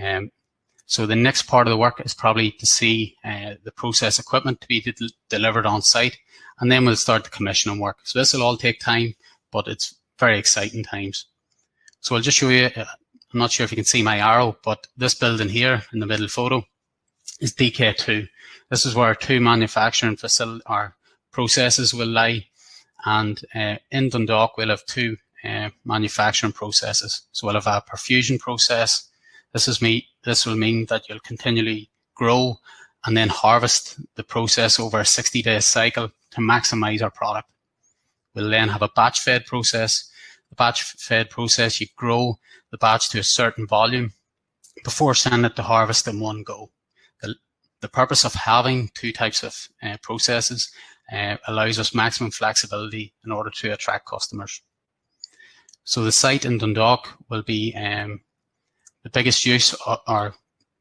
Um, 0.00 0.30
so 0.86 1.04
the 1.04 1.16
next 1.16 1.42
part 1.42 1.66
of 1.66 1.72
the 1.72 1.76
work 1.76 2.00
is 2.04 2.14
probably 2.14 2.52
to 2.52 2.66
see 2.66 3.16
uh, 3.24 3.54
the 3.64 3.72
process 3.72 4.20
equipment 4.20 4.60
to 4.60 4.68
be 4.68 4.80
de- 4.80 4.94
delivered 5.28 5.66
on 5.66 5.82
site, 5.82 6.16
and 6.60 6.70
then 6.70 6.84
we'll 6.84 6.96
start 6.96 7.24
the 7.24 7.30
commissioning 7.30 7.80
work. 7.80 7.98
So 8.04 8.18
this 8.18 8.32
will 8.32 8.42
all 8.42 8.56
take 8.56 8.78
time, 8.78 9.16
but 9.50 9.66
it's 9.66 9.96
very 10.18 10.38
exciting 10.38 10.84
times. 10.84 11.26
So 12.00 12.14
I'll 12.14 12.22
just 12.22 12.38
show 12.38 12.48
you, 12.48 12.70
uh, 12.76 12.84
I'm 13.32 13.40
not 13.40 13.50
sure 13.50 13.64
if 13.64 13.72
you 13.72 13.76
can 13.76 13.84
see 13.84 14.02
my 14.02 14.18
arrow, 14.20 14.56
but 14.64 14.86
this 14.96 15.14
building 15.14 15.48
here 15.48 15.82
in 15.92 15.98
the 15.98 16.06
middle 16.06 16.28
photo 16.28 16.64
is 17.40 17.52
DK2. 17.52 18.28
This 18.70 18.86
is 18.86 18.94
where 18.94 19.06
our 19.06 19.14
two 19.14 19.40
manufacturing 19.40 20.16
facility, 20.16 20.62
our 20.66 20.94
processes 21.32 21.92
will 21.92 22.08
lie. 22.08 22.46
And 23.06 23.40
uh, 23.54 23.76
in 23.92 24.10
Dundalk, 24.10 24.56
we'll 24.56 24.68
have 24.68 24.84
two 24.84 25.16
uh, 25.44 25.70
manufacturing 25.84 26.52
processes. 26.52 27.22
So 27.30 27.46
we'll 27.46 27.54
have 27.54 27.68
a 27.68 27.82
perfusion 27.88 28.38
process. 28.38 29.08
This 29.52 29.68
is 29.68 29.80
me. 29.80 30.08
This 30.24 30.44
will 30.44 30.56
mean 30.56 30.86
that 30.86 31.08
you'll 31.08 31.20
continually 31.20 31.88
grow 32.16 32.58
and 33.06 33.16
then 33.16 33.28
harvest 33.28 34.00
the 34.16 34.24
process 34.24 34.80
over 34.80 34.98
a 34.98 35.04
60 35.06 35.40
day 35.40 35.60
cycle 35.60 36.10
to 36.32 36.40
maximize 36.40 37.00
our 37.00 37.10
product. 37.10 37.48
We'll 38.34 38.50
then 38.50 38.68
have 38.68 38.82
a 38.82 38.88
batch 38.88 39.20
fed 39.20 39.46
process. 39.46 40.10
The 40.50 40.56
batch 40.56 40.82
fed 40.82 41.30
process, 41.30 41.80
you 41.80 41.86
grow 41.96 42.38
the 42.72 42.78
batch 42.78 43.08
to 43.10 43.20
a 43.20 43.22
certain 43.22 43.68
volume 43.68 44.14
before 44.82 45.14
sending 45.14 45.44
it 45.44 45.54
to 45.56 45.62
harvest 45.62 46.08
in 46.08 46.18
one 46.18 46.42
go. 46.42 46.70
The, 47.22 47.36
the 47.80 47.88
purpose 47.88 48.24
of 48.24 48.34
having 48.34 48.90
two 48.94 49.12
types 49.12 49.44
of 49.44 49.68
uh, 49.80 49.96
processes 50.02 50.70
uh, 51.12 51.36
allows 51.46 51.78
us 51.78 51.94
maximum 51.94 52.30
flexibility 52.30 53.12
in 53.24 53.32
order 53.32 53.50
to 53.50 53.72
attract 53.72 54.06
customers. 54.06 54.60
So 55.84 56.02
the 56.02 56.12
site 56.12 56.44
in 56.44 56.58
Dundalk 56.58 57.08
will 57.30 57.42
be 57.42 57.74
um, 57.76 58.20
the 59.04 59.10
biggest 59.10 59.46
use 59.46 59.74
or, 59.86 59.98
or, 60.08 60.34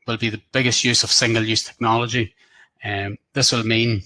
will 0.08 0.18
be 0.18 0.30
the 0.30 0.42
biggest 0.52 0.84
use 0.84 1.04
of 1.04 1.12
single-use 1.12 1.64
technology. 1.64 2.36
Um, 2.84 3.18
this 3.34 3.52
will 3.52 3.64
mean 3.64 4.04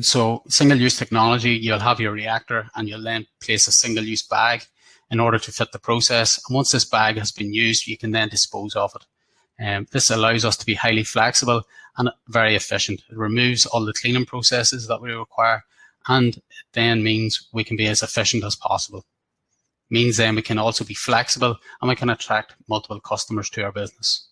so 0.00 0.42
single-use 0.48 0.98
technology, 0.98 1.52
you'll 1.52 1.78
have 1.78 2.00
your 2.00 2.12
reactor 2.12 2.68
and 2.74 2.88
you'll 2.88 3.02
then 3.02 3.26
place 3.40 3.66
a 3.68 3.72
single-use 3.72 4.22
bag 4.22 4.64
in 5.10 5.20
order 5.20 5.38
to 5.38 5.52
fit 5.52 5.72
the 5.72 5.78
process. 5.78 6.40
And 6.46 6.54
once 6.54 6.72
this 6.72 6.84
bag 6.84 7.16
has 7.18 7.32
been 7.32 7.54
used, 7.54 7.86
you 7.86 7.96
can 7.96 8.10
then 8.10 8.28
dispose 8.28 8.74
of 8.74 8.92
it. 8.96 9.64
Um, 9.64 9.86
this 9.92 10.10
allows 10.10 10.44
us 10.44 10.56
to 10.56 10.66
be 10.66 10.74
highly 10.74 11.04
flexible 11.04 11.62
and 11.96 12.10
very 12.28 12.54
efficient. 12.54 13.02
It 13.10 13.16
removes 13.16 13.66
all 13.66 13.84
the 13.84 13.92
cleaning 13.92 14.26
processes 14.26 14.86
that 14.88 15.00
we 15.00 15.12
require 15.12 15.64
and 16.08 16.36
it 16.36 16.42
then 16.72 17.02
means 17.02 17.48
we 17.52 17.64
can 17.64 17.76
be 17.76 17.86
as 17.86 18.02
efficient 18.02 18.44
as 18.44 18.56
possible. 18.56 19.04
Means 19.90 20.16
then 20.16 20.34
we 20.34 20.42
can 20.42 20.58
also 20.58 20.84
be 20.84 20.94
flexible 20.94 21.56
and 21.80 21.88
we 21.88 21.96
can 21.96 22.10
attract 22.10 22.54
multiple 22.68 23.00
customers 23.00 23.48
to 23.50 23.62
our 23.62 23.72
business. 23.72 24.28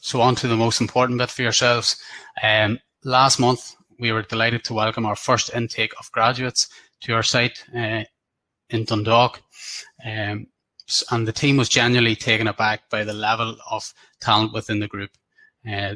So 0.00 0.20
on 0.20 0.34
to 0.36 0.48
the 0.48 0.56
most 0.56 0.80
important 0.80 1.18
bit 1.18 1.30
for 1.30 1.42
yourselves. 1.42 2.02
Um, 2.42 2.78
last 3.04 3.38
month, 3.38 3.76
we 3.98 4.12
were 4.12 4.22
delighted 4.22 4.64
to 4.64 4.74
welcome 4.74 5.06
our 5.06 5.16
first 5.16 5.54
intake 5.54 5.92
of 6.00 6.10
graduates 6.10 6.68
to 7.02 7.14
our 7.14 7.22
site 7.22 7.64
uh, 7.74 8.02
in 8.70 8.84
Dundalk. 8.84 9.40
Um, 10.04 10.48
and 11.10 11.26
the 11.26 11.32
team 11.32 11.56
was 11.56 11.68
genuinely 11.68 12.16
taken 12.16 12.48
aback 12.48 12.90
by 12.90 13.04
the 13.04 13.12
level 13.12 13.56
of 13.70 13.94
talent 14.20 14.52
within 14.52 14.80
the 14.80 14.88
group. 14.88 15.10
Uh, 15.70 15.94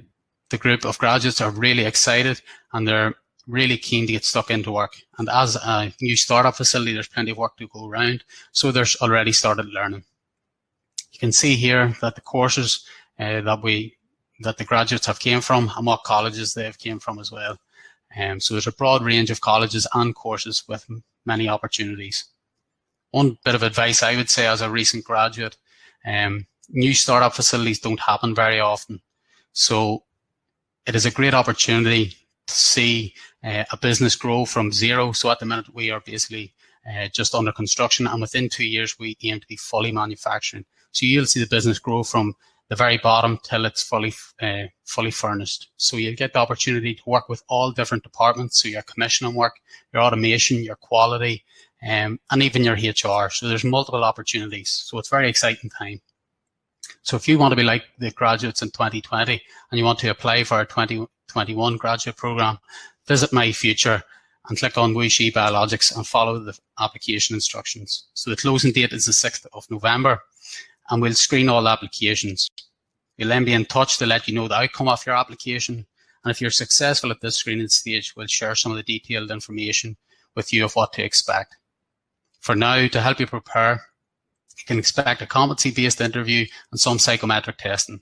the 0.51 0.59
group 0.59 0.85
of 0.85 0.99
graduates 0.99 1.41
are 1.41 1.51
really 1.51 1.85
excited 1.85 2.41
and 2.73 2.87
they're 2.87 3.15
really 3.47 3.77
keen 3.77 4.07
to 4.07 4.13
get 4.13 4.25
stuck 4.25 4.51
into 4.51 4.73
work. 4.73 4.97
And 5.19 5.29
as 5.29 5.57
a 5.57 5.93
new 6.01 6.17
startup 6.17 6.57
facility, 6.57 6.95
there's 6.95 7.09
plenty 7.09 7.31
of 7.31 7.37
work 7.37 7.57
to 7.59 7.69
go 7.69 7.89
around. 7.89 8.25
So 8.53 8.73
they're 8.73 8.87
already 9.01 9.33
started 9.33 9.67
learning. 9.67 10.05
You 11.13 11.19
can 11.19 11.33
see 11.33 11.55
here 11.55 11.95
that 12.01 12.15
the 12.15 12.21
courses 12.21 12.85
uh, 13.19 13.41
that 13.43 13.63
we 13.63 13.97
that 14.41 14.59
the 14.59 14.65
graduates 14.65 15.07
have 15.07 15.19
came 15.19 15.41
from 15.41 15.73
and 15.77 15.87
what 15.87 16.05
colleges 16.05 16.53
they 16.53 16.65
have 16.65 16.79
came 16.79 16.99
from 16.99 17.19
as 17.19 17.33
well. 17.33 17.59
Um, 18.19 18.39
so 18.39 18.53
there's 18.53 18.67
a 18.67 18.73
broad 18.73 19.03
range 19.03 19.31
of 19.31 19.41
colleges 19.41 19.87
and 19.95 20.15
courses 20.15 20.65
with 20.69 20.87
many 21.25 21.49
opportunities 21.49 22.27
one 23.17 23.39
bit 23.45 23.55
of 23.55 23.63
advice 23.63 24.03
I 24.03 24.15
would 24.17 24.29
say 24.29 24.47
as 24.47 24.61
a 24.61 24.71
recent 24.71 25.05
graduate, 25.05 25.57
um, 26.05 26.47
new 26.69 26.93
startup 26.93 27.33
facilities 27.35 27.81
don't 27.81 28.01
happen 28.01 28.35
very 28.35 28.61
often. 28.61 29.01
So 29.53 30.05
it 30.87 30.95
is 30.95 31.07
a 31.07 31.11
great 31.11 31.35
opportunity 31.35 32.11
to 32.47 32.55
see 32.55 33.15
uh, 33.45 33.65
a 33.73 33.77
business 33.77 34.15
grow 34.15 34.45
from 34.45 34.73
zero. 34.73 35.13
So 35.13 35.31
at 35.31 35.41
the 35.41 35.47
minute 35.47 35.75
we 35.75 35.91
are 35.91 36.01
basically 36.01 36.55
uh, 36.89 37.09
just 37.13 37.35
under 37.35 37.53
construction 37.53 38.07
and 38.07 38.21
within 38.21 38.49
two 38.49 38.65
years 38.65 38.99
we 38.99 39.17
aim 39.23 39.41
to 39.41 39.47
be 39.47 39.57
fully 39.57 39.91
manufacturing. 39.93 40.65
So 40.93 41.07
you'll 41.07 41.27
see 41.27 41.41
the 41.41 41.49
business 41.49 41.79
grow 41.79 42.03
from 42.05 42.35
the 42.69 42.77
very 42.77 42.99
bottom 42.99 43.39
till 43.43 43.65
it's 43.65 43.83
fully 43.83 44.15
uh, 44.41 44.65
fully 44.85 45.11
furnished. 45.11 45.71
So 45.77 45.97
you'll 45.97 46.17
get 46.17 46.33
the 46.33 46.39
opportunity 46.39 46.95
to 46.95 47.03
work 47.07 47.29
with 47.29 47.43
all 47.49 47.71
different 47.73 48.03
departments. 48.03 48.63
So 48.63 48.69
your 48.69 48.83
commissioning 48.83 49.35
work, 49.35 49.55
your 49.93 50.03
automation, 50.03 50.63
your 50.63 50.77
quality, 50.77 51.45
um, 51.87 52.19
and 52.31 52.43
even 52.43 52.65
your 52.65 52.75
HR. 52.75 53.31
So 53.31 53.49
there's 53.49 53.65
multiple 53.65 54.05
opportunities. 54.05 54.71
So 54.71 54.99
it's 54.99 55.09
very 55.09 55.29
exciting 55.29 55.71
time. 55.71 56.01
So 57.07 57.17
if 57.17 57.29
you 57.29 57.39
want 57.39 57.53
to 57.53 57.57
be 57.57 57.63
like 57.63 57.85
the 57.99 58.11
graduates 58.11 58.63
in 58.63 58.71
2020 58.71 59.41
and 59.71 59.79
you 59.79 59.85
want 59.85 60.01
to 60.01 60.09
apply 60.09 60.43
for 60.43 60.61
a 60.61 60.67
2021 60.67 61.77
graduate 61.77 62.17
program, 62.17 62.59
visit 63.07 63.33
My 63.33 63.53
Future 63.53 64.03
and 64.49 64.59
click 64.59 64.77
on 64.77 64.93
WuXi 64.93 65.33
Biologics 65.33 65.95
and 65.97 66.05
follow 66.05 66.41
the 66.41 66.59
application 66.81 67.37
instructions. 67.37 68.09
So 68.15 68.31
the 68.31 68.37
closing 68.37 68.73
date 68.73 68.93
is 68.93 69.05
the 69.05 69.13
6th 69.13 69.47
of 69.53 69.71
November 69.71 70.21
and 70.91 71.01
we'll 71.01 71.15
screen 71.15 71.49
all 71.49 71.69
applications. 71.69 72.51
We'll 73.17 73.29
then 73.29 73.45
be 73.45 73.53
in 73.53 73.67
touch 73.67 73.99
to 73.99 74.07
let 74.07 74.27
you 74.27 74.35
know 74.35 74.49
the 74.49 74.57
outcome 74.57 74.89
of 74.89 75.07
your 75.07 75.15
application. 75.15 75.87
And 76.25 76.31
if 76.33 76.41
you're 76.41 76.51
successful 76.51 77.13
at 77.13 77.21
this 77.21 77.37
screening 77.37 77.69
stage, 77.69 78.15
we'll 78.17 78.27
share 78.27 78.57
some 78.57 78.73
of 78.73 78.79
the 78.79 78.83
detailed 78.83 79.31
information 79.31 79.97
with 80.35 80.53
you 80.53 80.65
of 80.65 80.75
what 80.75 80.93
to 80.95 81.05
expect. 81.05 81.55
For 82.41 82.57
now, 82.57 82.89
to 82.89 83.01
help 83.01 83.21
you 83.21 83.29
prepare, 83.29 83.81
you 84.59 84.65
can 84.67 84.79
expect 84.79 85.23
a 85.23 85.27
competency-based 85.27 86.01
interview 86.01 86.47
and 86.71 86.81
some 86.81 86.99
psychometric 86.99 87.59
testing. 87.59 88.01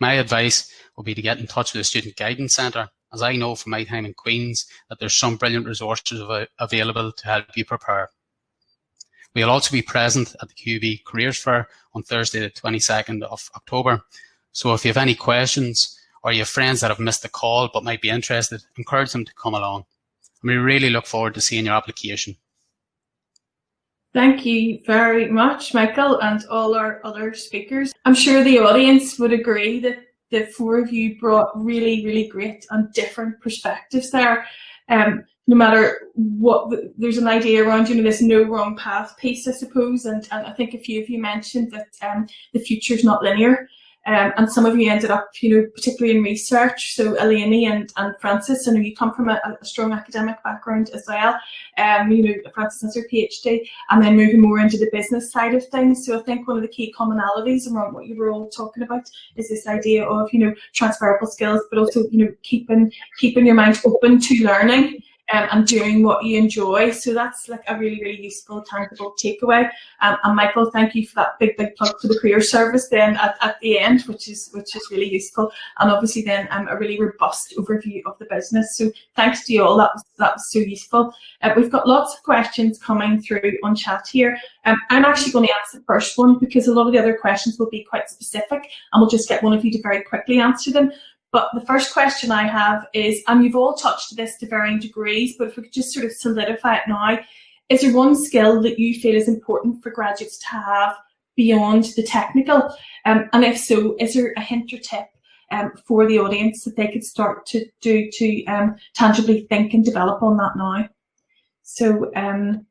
My 0.00 0.14
advice 0.14 0.72
will 0.96 1.04
be 1.04 1.14
to 1.14 1.22
get 1.22 1.38
in 1.38 1.46
touch 1.46 1.72
with 1.72 1.80
the 1.80 1.84
Student 1.84 2.16
Guidance 2.16 2.54
Centre, 2.54 2.88
as 3.12 3.22
I 3.22 3.36
know 3.36 3.54
from 3.54 3.70
my 3.70 3.84
time 3.84 4.06
in 4.06 4.14
Queen's 4.14 4.66
that 4.88 4.98
there's 4.98 5.14
some 5.14 5.36
brilliant 5.36 5.66
resources 5.66 6.20
av- 6.20 6.48
available 6.58 7.12
to 7.12 7.24
help 7.24 7.56
you 7.56 7.64
prepare. 7.64 8.10
We'll 9.34 9.50
also 9.50 9.72
be 9.72 9.82
present 9.82 10.34
at 10.40 10.48
the 10.48 10.54
QUB 10.54 11.04
Careers 11.04 11.38
Fair 11.38 11.68
on 11.94 12.02
Thursday, 12.02 12.40
the 12.40 12.50
22nd 12.50 13.22
of 13.22 13.50
October. 13.54 14.02
So 14.52 14.74
if 14.74 14.84
you 14.84 14.88
have 14.88 14.96
any 14.96 15.14
questions 15.14 15.98
or 16.22 16.32
you 16.32 16.40
have 16.40 16.48
friends 16.48 16.80
that 16.80 16.90
have 16.90 16.98
missed 16.98 17.22
the 17.22 17.28
call 17.28 17.68
but 17.72 17.84
might 17.84 18.00
be 18.00 18.10
interested, 18.10 18.64
encourage 18.76 19.12
them 19.12 19.24
to 19.24 19.34
come 19.34 19.54
along. 19.54 19.84
And 20.42 20.50
we 20.50 20.56
really 20.56 20.90
look 20.90 21.06
forward 21.06 21.34
to 21.34 21.40
seeing 21.40 21.66
your 21.66 21.74
application. 21.74 22.36
Thank 24.14 24.46
you 24.46 24.80
very 24.86 25.30
much, 25.30 25.74
Michael, 25.74 26.18
and 26.20 26.44
all 26.50 26.74
our 26.74 27.00
other 27.04 27.34
speakers. 27.34 27.92
I'm 28.04 28.14
sure 28.14 28.42
the 28.42 28.58
audience 28.58 29.18
would 29.18 29.32
agree 29.32 29.80
that 29.80 29.98
the 30.30 30.46
four 30.46 30.78
of 30.78 30.92
you 30.92 31.18
brought 31.18 31.50
really, 31.54 32.04
really 32.04 32.28
great 32.28 32.66
and 32.70 32.92
different 32.92 33.40
perspectives 33.40 34.10
there. 34.10 34.46
Um, 34.88 35.24
no 35.46 35.56
matter 35.56 36.10
what, 36.14 36.70
there's 36.96 37.18
an 37.18 37.28
idea 37.28 37.64
around, 37.64 37.88
you 37.88 37.96
know, 37.96 38.02
this 38.02 38.20
no 38.22 38.42
wrong 38.42 38.76
path 38.76 39.16
piece, 39.18 39.46
I 39.46 39.52
suppose, 39.52 40.04
and, 40.04 40.26
and 40.30 40.46
I 40.46 40.52
think 40.52 40.74
a 40.74 40.78
few 40.78 41.02
of 41.02 41.08
you 41.08 41.20
mentioned 41.20 41.72
that 41.72 41.88
um, 42.06 42.26
the 42.52 42.60
future 42.60 42.94
is 42.94 43.04
not 43.04 43.22
linear. 43.22 43.68
Um, 44.08 44.32
and 44.38 44.50
some 44.50 44.64
of 44.64 44.78
you 44.78 44.90
ended 44.90 45.10
up, 45.10 45.28
you 45.42 45.50
know, 45.54 45.66
particularly 45.74 46.16
in 46.16 46.24
research. 46.24 46.94
So 46.94 47.14
Eleni 47.16 47.70
and, 47.70 47.92
and 47.98 48.14
Frances, 48.22 48.66
I 48.66 48.72
know 48.72 48.80
you 48.80 48.96
come 48.96 49.12
from 49.12 49.28
a, 49.28 49.38
a 49.60 49.64
strong 49.64 49.92
academic 49.92 50.42
background 50.42 50.88
as 50.94 51.04
well. 51.06 51.38
Um, 51.76 52.10
you 52.10 52.22
know, 52.22 52.50
Frances 52.54 52.82
has 52.82 52.96
her 52.96 53.06
PhD, 53.12 53.68
and 53.90 54.02
then 54.02 54.16
moving 54.16 54.40
more 54.40 54.60
into 54.60 54.78
the 54.78 54.88
business 54.92 55.30
side 55.30 55.54
of 55.54 55.66
things. 55.68 56.06
So 56.06 56.18
I 56.18 56.22
think 56.22 56.48
one 56.48 56.56
of 56.56 56.62
the 56.62 56.68
key 56.68 56.94
commonalities 56.98 57.70
around 57.70 57.92
what 57.92 58.06
you 58.06 58.16
were 58.16 58.30
all 58.30 58.48
talking 58.48 58.82
about 58.82 59.10
is 59.36 59.50
this 59.50 59.66
idea 59.66 60.04
of, 60.04 60.32
you 60.32 60.40
know, 60.40 60.54
transferable 60.72 61.26
skills, 61.26 61.60
but 61.68 61.78
also, 61.78 62.04
you 62.10 62.24
know, 62.24 62.32
keeping 62.42 62.90
keeping 63.18 63.44
your 63.44 63.56
mind 63.56 63.78
open 63.84 64.20
to 64.20 64.34
learning 64.42 65.02
um, 65.32 65.48
and 65.50 65.66
doing 65.66 66.02
what 66.02 66.24
you 66.24 66.38
enjoy. 66.38 66.90
So 66.90 67.12
that's 67.12 67.48
like 67.48 67.62
a 67.68 67.76
really, 67.76 68.00
really 68.00 68.22
useful, 68.22 68.62
tangible 68.62 69.14
takeaway. 69.22 69.68
Um, 70.00 70.16
and 70.24 70.36
Michael, 70.36 70.70
thank 70.70 70.94
you 70.94 71.06
for 71.06 71.16
that 71.16 71.38
big, 71.38 71.56
big 71.56 71.76
plug 71.76 72.00
for 72.00 72.08
the 72.08 72.18
career 72.18 72.40
service 72.40 72.88
then 72.88 73.16
at, 73.16 73.36
at 73.40 73.60
the 73.60 73.78
end, 73.78 74.02
which 74.02 74.28
is 74.28 74.50
which 74.52 74.74
is 74.74 74.88
really 74.90 75.10
useful. 75.12 75.50
And 75.78 75.90
obviously 75.90 76.22
then 76.22 76.48
um, 76.50 76.68
a 76.68 76.76
really 76.76 77.00
robust 77.00 77.54
overview 77.58 78.02
of 78.06 78.18
the 78.18 78.26
business. 78.26 78.76
So 78.76 78.90
thanks 79.16 79.44
to 79.46 79.52
you 79.52 79.64
all. 79.64 79.76
That 79.76 79.90
was 79.94 80.04
that 80.18 80.34
was 80.34 80.50
so 80.50 80.60
useful. 80.60 81.12
Uh, 81.42 81.52
we've 81.56 81.70
got 81.70 81.86
lots 81.86 82.14
of 82.16 82.22
questions 82.22 82.78
coming 82.78 83.20
through 83.20 83.58
on 83.62 83.74
chat 83.74 84.06
here. 84.10 84.38
Um, 84.64 84.76
I'm 84.90 85.04
actually 85.04 85.32
going 85.32 85.46
to 85.46 85.54
answer 85.54 85.78
the 85.78 85.84
first 85.84 86.16
one 86.16 86.38
because 86.38 86.68
a 86.68 86.74
lot 86.74 86.86
of 86.86 86.92
the 86.92 86.98
other 86.98 87.16
questions 87.16 87.58
will 87.58 87.70
be 87.70 87.84
quite 87.84 88.08
specific 88.08 88.68
and 88.92 89.00
we'll 89.00 89.10
just 89.10 89.28
get 89.28 89.42
one 89.42 89.52
of 89.52 89.64
you 89.64 89.70
to 89.72 89.82
very 89.82 90.02
quickly 90.02 90.40
answer 90.40 90.70
them. 90.70 90.90
But 91.30 91.50
the 91.52 91.60
first 91.60 91.92
question 91.92 92.30
I 92.30 92.46
have 92.46 92.86
is, 92.94 93.22
and 93.28 93.44
you've 93.44 93.56
all 93.56 93.74
touched 93.74 94.16
this 94.16 94.36
to 94.38 94.46
varying 94.46 94.78
degrees, 94.78 95.34
but 95.36 95.48
if 95.48 95.56
we 95.56 95.64
could 95.64 95.72
just 95.72 95.92
sort 95.92 96.06
of 96.06 96.12
solidify 96.12 96.76
it 96.76 96.88
now, 96.88 97.18
is 97.68 97.82
there 97.82 97.92
one 97.92 98.16
skill 98.16 98.62
that 98.62 98.78
you 98.78 98.98
feel 98.98 99.14
is 99.14 99.28
important 99.28 99.82
for 99.82 99.90
graduates 99.90 100.38
to 100.38 100.46
have 100.46 100.96
beyond 101.36 101.84
the 101.96 102.02
technical? 102.02 102.74
Um, 103.04 103.28
and 103.34 103.44
if 103.44 103.58
so, 103.58 103.94
is 104.00 104.14
there 104.14 104.32
a 104.36 104.40
hint 104.40 104.72
or 104.72 104.78
tip 104.78 105.06
um, 105.52 105.72
for 105.86 106.06
the 106.06 106.18
audience 106.18 106.64
that 106.64 106.76
they 106.76 106.88
could 106.88 107.04
start 107.04 107.44
to 107.46 107.66
do 107.82 108.10
to 108.10 108.44
um, 108.46 108.76
tangibly 108.94 109.42
think 109.50 109.74
and 109.74 109.84
develop 109.84 110.22
on 110.22 110.38
that 110.38 110.56
now? 110.56 110.88
So, 111.62 112.10
um, 112.16 112.64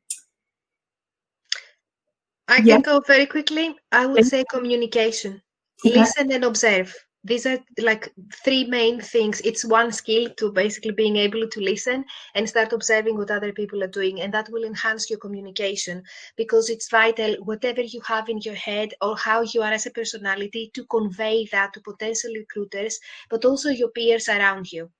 I 2.48 2.56
can 2.56 2.66
yeah. 2.66 2.80
go 2.80 3.00
very 3.06 3.26
quickly. 3.26 3.76
I 3.92 4.06
would 4.06 4.26
say 4.26 4.42
communication. 4.50 5.40
Okay. 5.86 6.00
Listen 6.00 6.32
and 6.32 6.44
observe 6.44 6.92
these 7.24 7.46
are 7.46 7.58
like 7.78 8.12
three 8.44 8.64
main 8.64 9.00
things. 9.00 9.40
It's 9.42 9.64
one 9.64 9.92
skill 9.92 10.28
to 10.38 10.52
basically 10.52 10.92
being 10.92 11.16
able 11.16 11.48
to 11.48 11.60
listen 11.60 12.04
and 12.34 12.48
start 12.48 12.72
observing 12.72 13.16
what 13.16 13.30
other 13.30 13.52
people 13.52 13.82
are 13.82 13.88
doing 13.98 14.20
and 14.20 14.32
that 14.34 14.48
will 14.50 14.64
enhance 14.64 15.10
your 15.10 15.18
communication 15.18 16.02
because 16.36 16.70
it's 16.70 16.90
vital 16.90 17.34
whatever 17.44 17.82
you 17.82 18.00
have 18.06 18.28
in 18.28 18.38
your 18.38 18.54
head 18.54 18.94
or 19.00 19.16
how 19.16 19.42
you 19.42 19.62
are 19.62 19.72
as 19.72 19.86
a 19.86 19.90
personality 19.90 20.70
to 20.74 20.84
convey 20.86 21.46
that 21.52 21.72
to 21.74 21.80
potential 21.80 22.30
recruiters 22.34 22.98
but 23.28 23.44
also 23.44 23.68
your 23.70 23.90
peers 23.90 24.28
around 24.28 24.72
you 24.72 24.90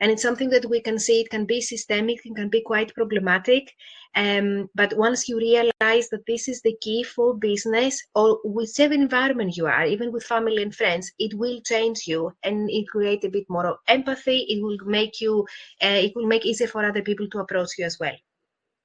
and 0.00 0.10
it's 0.10 0.22
something 0.22 0.50
that 0.50 0.68
we 0.68 0.80
can 0.80 0.98
see 0.98 1.20
it 1.20 1.30
can 1.30 1.44
be 1.44 1.60
systemic 1.60 2.24
and 2.24 2.36
can 2.36 2.48
be 2.48 2.62
quite 2.62 2.94
problematic. 2.94 3.74
Um, 4.14 4.68
but 4.74 4.96
once 4.96 5.28
you 5.28 5.36
realize 5.38 6.08
that 6.08 6.24
this 6.26 6.48
is 6.48 6.62
the 6.62 6.76
key 6.80 7.02
for 7.02 7.34
business 7.34 8.02
or 8.14 8.40
whichever 8.44 8.94
environment 8.94 9.56
you 9.56 9.66
are 9.66 9.84
even 9.84 10.12
with 10.12 10.24
family 10.24 10.62
and 10.62 10.74
friends 10.74 11.12
it 11.18 11.34
will 11.34 11.60
change 11.60 12.06
you 12.06 12.32
and 12.42 12.70
it 12.70 12.88
create 12.88 13.24
a 13.24 13.28
bit 13.28 13.44
more 13.48 13.66
of 13.66 13.76
empathy. 13.86 14.46
It 14.48 14.62
will 14.62 14.78
make 14.84 15.20
you 15.20 15.46
uh, 15.82 16.00
it 16.06 16.12
will 16.16 16.26
make 16.26 16.46
easier 16.46 16.68
for 16.68 16.84
other 16.84 17.02
people 17.02 17.28
to 17.28 17.40
approach 17.40 17.70
you 17.78 17.84
as 17.84 17.98
well. 17.98 18.16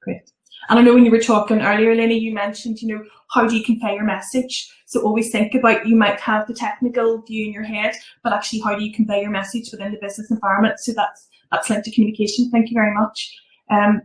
Great 0.01 0.29
and 0.69 0.79
I 0.79 0.81
know 0.81 0.93
when 0.93 1.05
you 1.05 1.11
were 1.11 1.19
talking 1.19 1.61
earlier, 1.61 1.95
Lenny, 1.95 2.17
you 2.17 2.33
mentioned, 2.33 2.81
you 2.81 2.95
know, 2.95 3.03
how 3.31 3.47
do 3.47 3.55
you 3.55 3.63
convey 3.63 3.95
your 3.95 4.03
message? 4.03 4.71
So 4.85 5.01
always 5.01 5.31
think 5.31 5.55
about 5.55 5.87
you 5.87 5.95
might 5.95 6.19
have 6.19 6.47
the 6.47 6.53
technical 6.53 7.21
view 7.23 7.47
in 7.47 7.53
your 7.53 7.63
head, 7.63 7.95
but 8.23 8.33
actually 8.33 8.59
how 8.59 8.75
do 8.75 8.83
you 8.83 8.93
convey 8.93 9.21
your 9.21 9.31
message 9.31 9.71
within 9.71 9.91
the 9.91 9.97
business 9.99 10.29
environment? 10.31 10.79
So 10.79 10.93
that's 10.93 11.27
that's 11.51 11.69
linked 11.69 11.85
to 11.85 11.91
communication. 11.91 12.49
Thank 12.49 12.69
you 12.69 12.75
very 12.75 12.93
much. 12.93 13.35
Um, 13.69 14.01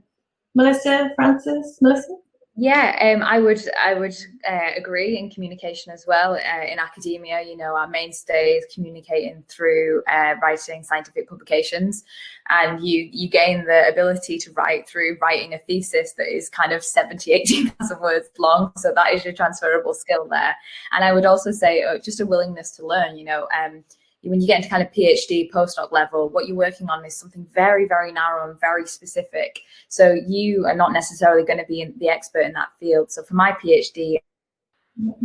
Melissa, 0.54 1.10
Frances, 1.16 1.78
Melissa? 1.80 2.16
Yeah, 2.60 3.14
um, 3.14 3.22
I 3.22 3.38
would 3.38 3.60
I 3.80 3.94
would 3.94 4.16
uh, 4.44 4.70
agree 4.76 5.16
in 5.16 5.30
communication 5.30 5.92
as 5.92 6.06
well. 6.08 6.32
Uh, 6.34 6.64
in 6.64 6.80
academia, 6.80 7.40
you 7.40 7.56
know, 7.56 7.76
our 7.76 7.86
mainstay 7.86 8.54
is 8.54 8.66
communicating 8.74 9.44
through 9.46 10.02
uh, 10.10 10.34
writing 10.42 10.82
scientific 10.82 11.28
publications, 11.28 12.02
and 12.48 12.84
you 12.84 13.08
you 13.12 13.28
gain 13.28 13.64
the 13.64 13.88
ability 13.88 14.38
to 14.38 14.50
write 14.54 14.88
through 14.88 15.18
writing 15.22 15.54
a 15.54 15.58
thesis 15.58 16.14
that 16.14 16.34
is 16.36 16.48
kind 16.48 16.72
of 16.72 16.82
70, 16.82 17.30
18,000 17.30 18.00
words 18.02 18.28
long. 18.40 18.72
So 18.76 18.92
that 18.92 19.14
is 19.14 19.24
your 19.24 19.34
transferable 19.34 19.94
skill 19.94 20.26
there. 20.28 20.56
And 20.90 21.04
I 21.04 21.12
would 21.12 21.26
also 21.26 21.52
say 21.52 21.84
uh, 21.84 21.98
just 21.98 22.18
a 22.18 22.26
willingness 22.26 22.72
to 22.72 22.84
learn. 22.84 23.16
You 23.16 23.24
know, 23.24 23.46
um, 23.56 23.84
when 24.22 24.40
you 24.40 24.46
get 24.46 24.58
into 24.58 24.68
kind 24.68 24.82
of 24.82 24.92
PhD 24.92 25.50
postdoc 25.50 25.92
level, 25.92 26.28
what 26.28 26.48
you're 26.48 26.56
working 26.56 26.88
on 26.90 27.04
is 27.04 27.16
something 27.16 27.46
very, 27.52 27.86
very 27.86 28.12
narrow 28.12 28.50
and 28.50 28.58
very 28.60 28.86
specific. 28.86 29.60
So 29.88 30.16
you 30.26 30.66
are 30.66 30.74
not 30.74 30.92
necessarily 30.92 31.44
going 31.44 31.60
to 31.60 31.66
be 31.66 31.92
the 31.98 32.08
expert 32.08 32.40
in 32.40 32.52
that 32.52 32.68
field. 32.80 33.12
So 33.12 33.22
for 33.22 33.34
my 33.34 33.52
PhD, 33.52 34.18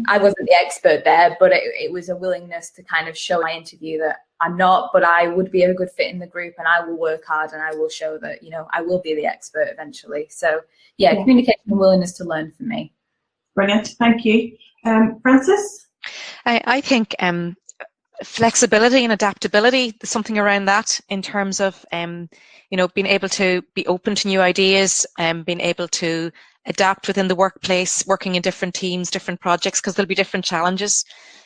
I 0.07 0.19
wasn't 0.19 0.47
the 0.47 0.55
expert 0.63 1.03
there, 1.03 1.35
but 1.39 1.51
it, 1.51 1.63
it 1.79 1.91
was 1.91 2.09
a 2.09 2.15
willingness 2.15 2.69
to 2.71 2.83
kind 2.83 3.07
of 3.07 3.17
show 3.17 3.41
my 3.41 3.51
interview 3.51 3.97
that 3.99 4.17
I'm 4.39 4.55
not, 4.55 4.91
but 4.93 5.03
I 5.03 5.27
would 5.27 5.51
be 5.51 5.63
a 5.63 5.73
good 5.73 5.89
fit 5.89 6.11
in 6.11 6.19
the 6.19 6.27
group 6.27 6.53
and 6.59 6.67
I 6.67 6.85
will 6.85 6.97
work 6.97 7.25
hard 7.25 7.51
and 7.53 7.61
I 7.61 7.73
will 7.73 7.89
show 7.89 8.19
that, 8.19 8.43
you 8.43 8.51
know, 8.51 8.67
I 8.71 8.81
will 8.83 9.01
be 9.01 9.15
the 9.15 9.25
expert 9.25 9.69
eventually. 9.71 10.27
So 10.29 10.61
yeah, 10.97 11.13
yeah. 11.13 11.21
communication 11.21 11.61
and 11.67 11.79
willingness 11.79 12.11
to 12.17 12.23
learn 12.23 12.51
for 12.55 12.63
me. 12.63 12.93
Brilliant. 13.55 13.87
Thank 13.99 14.25
you. 14.25 14.55
Um, 14.85 15.19
Frances? 15.21 15.87
I, 16.45 16.61
I 16.65 16.81
think 16.81 17.15
um, 17.19 17.55
flexibility 18.23 19.03
and 19.03 19.13
adaptability 19.13 19.93
something 20.03 20.37
around 20.37 20.65
that 20.65 20.99
in 21.09 21.21
terms 21.21 21.59
of 21.59 21.85
um, 21.91 22.29
you 22.69 22.77
know 22.77 22.87
being 22.89 23.07
able 23.07 23.29
to 23.29 23.61
be 23.73 23.85
open 23.87 24.15
to 24.15 24.27
new 24.27 24.41
ideas 24.41 25.05
and 25.17 25.39
um, 25.39 25.43
being 25.43 25.61
able 25.61 25.87
to 25.87 26.31
adapt 26.65 27.07
within 27.07 27.27
the 27.27 27.35
workplace 27.35 28.05
working 28.07 28.35
in 28.35 28.41
different 28.41 28.73
teams 28.73 29.11
different 29.11 29.39
projects 29.41 29.81
because 29.81 29.95
there'll 29.95 30.07
be 30.07 30.15
different 30.15 30.45
challenges. 30.45 31.05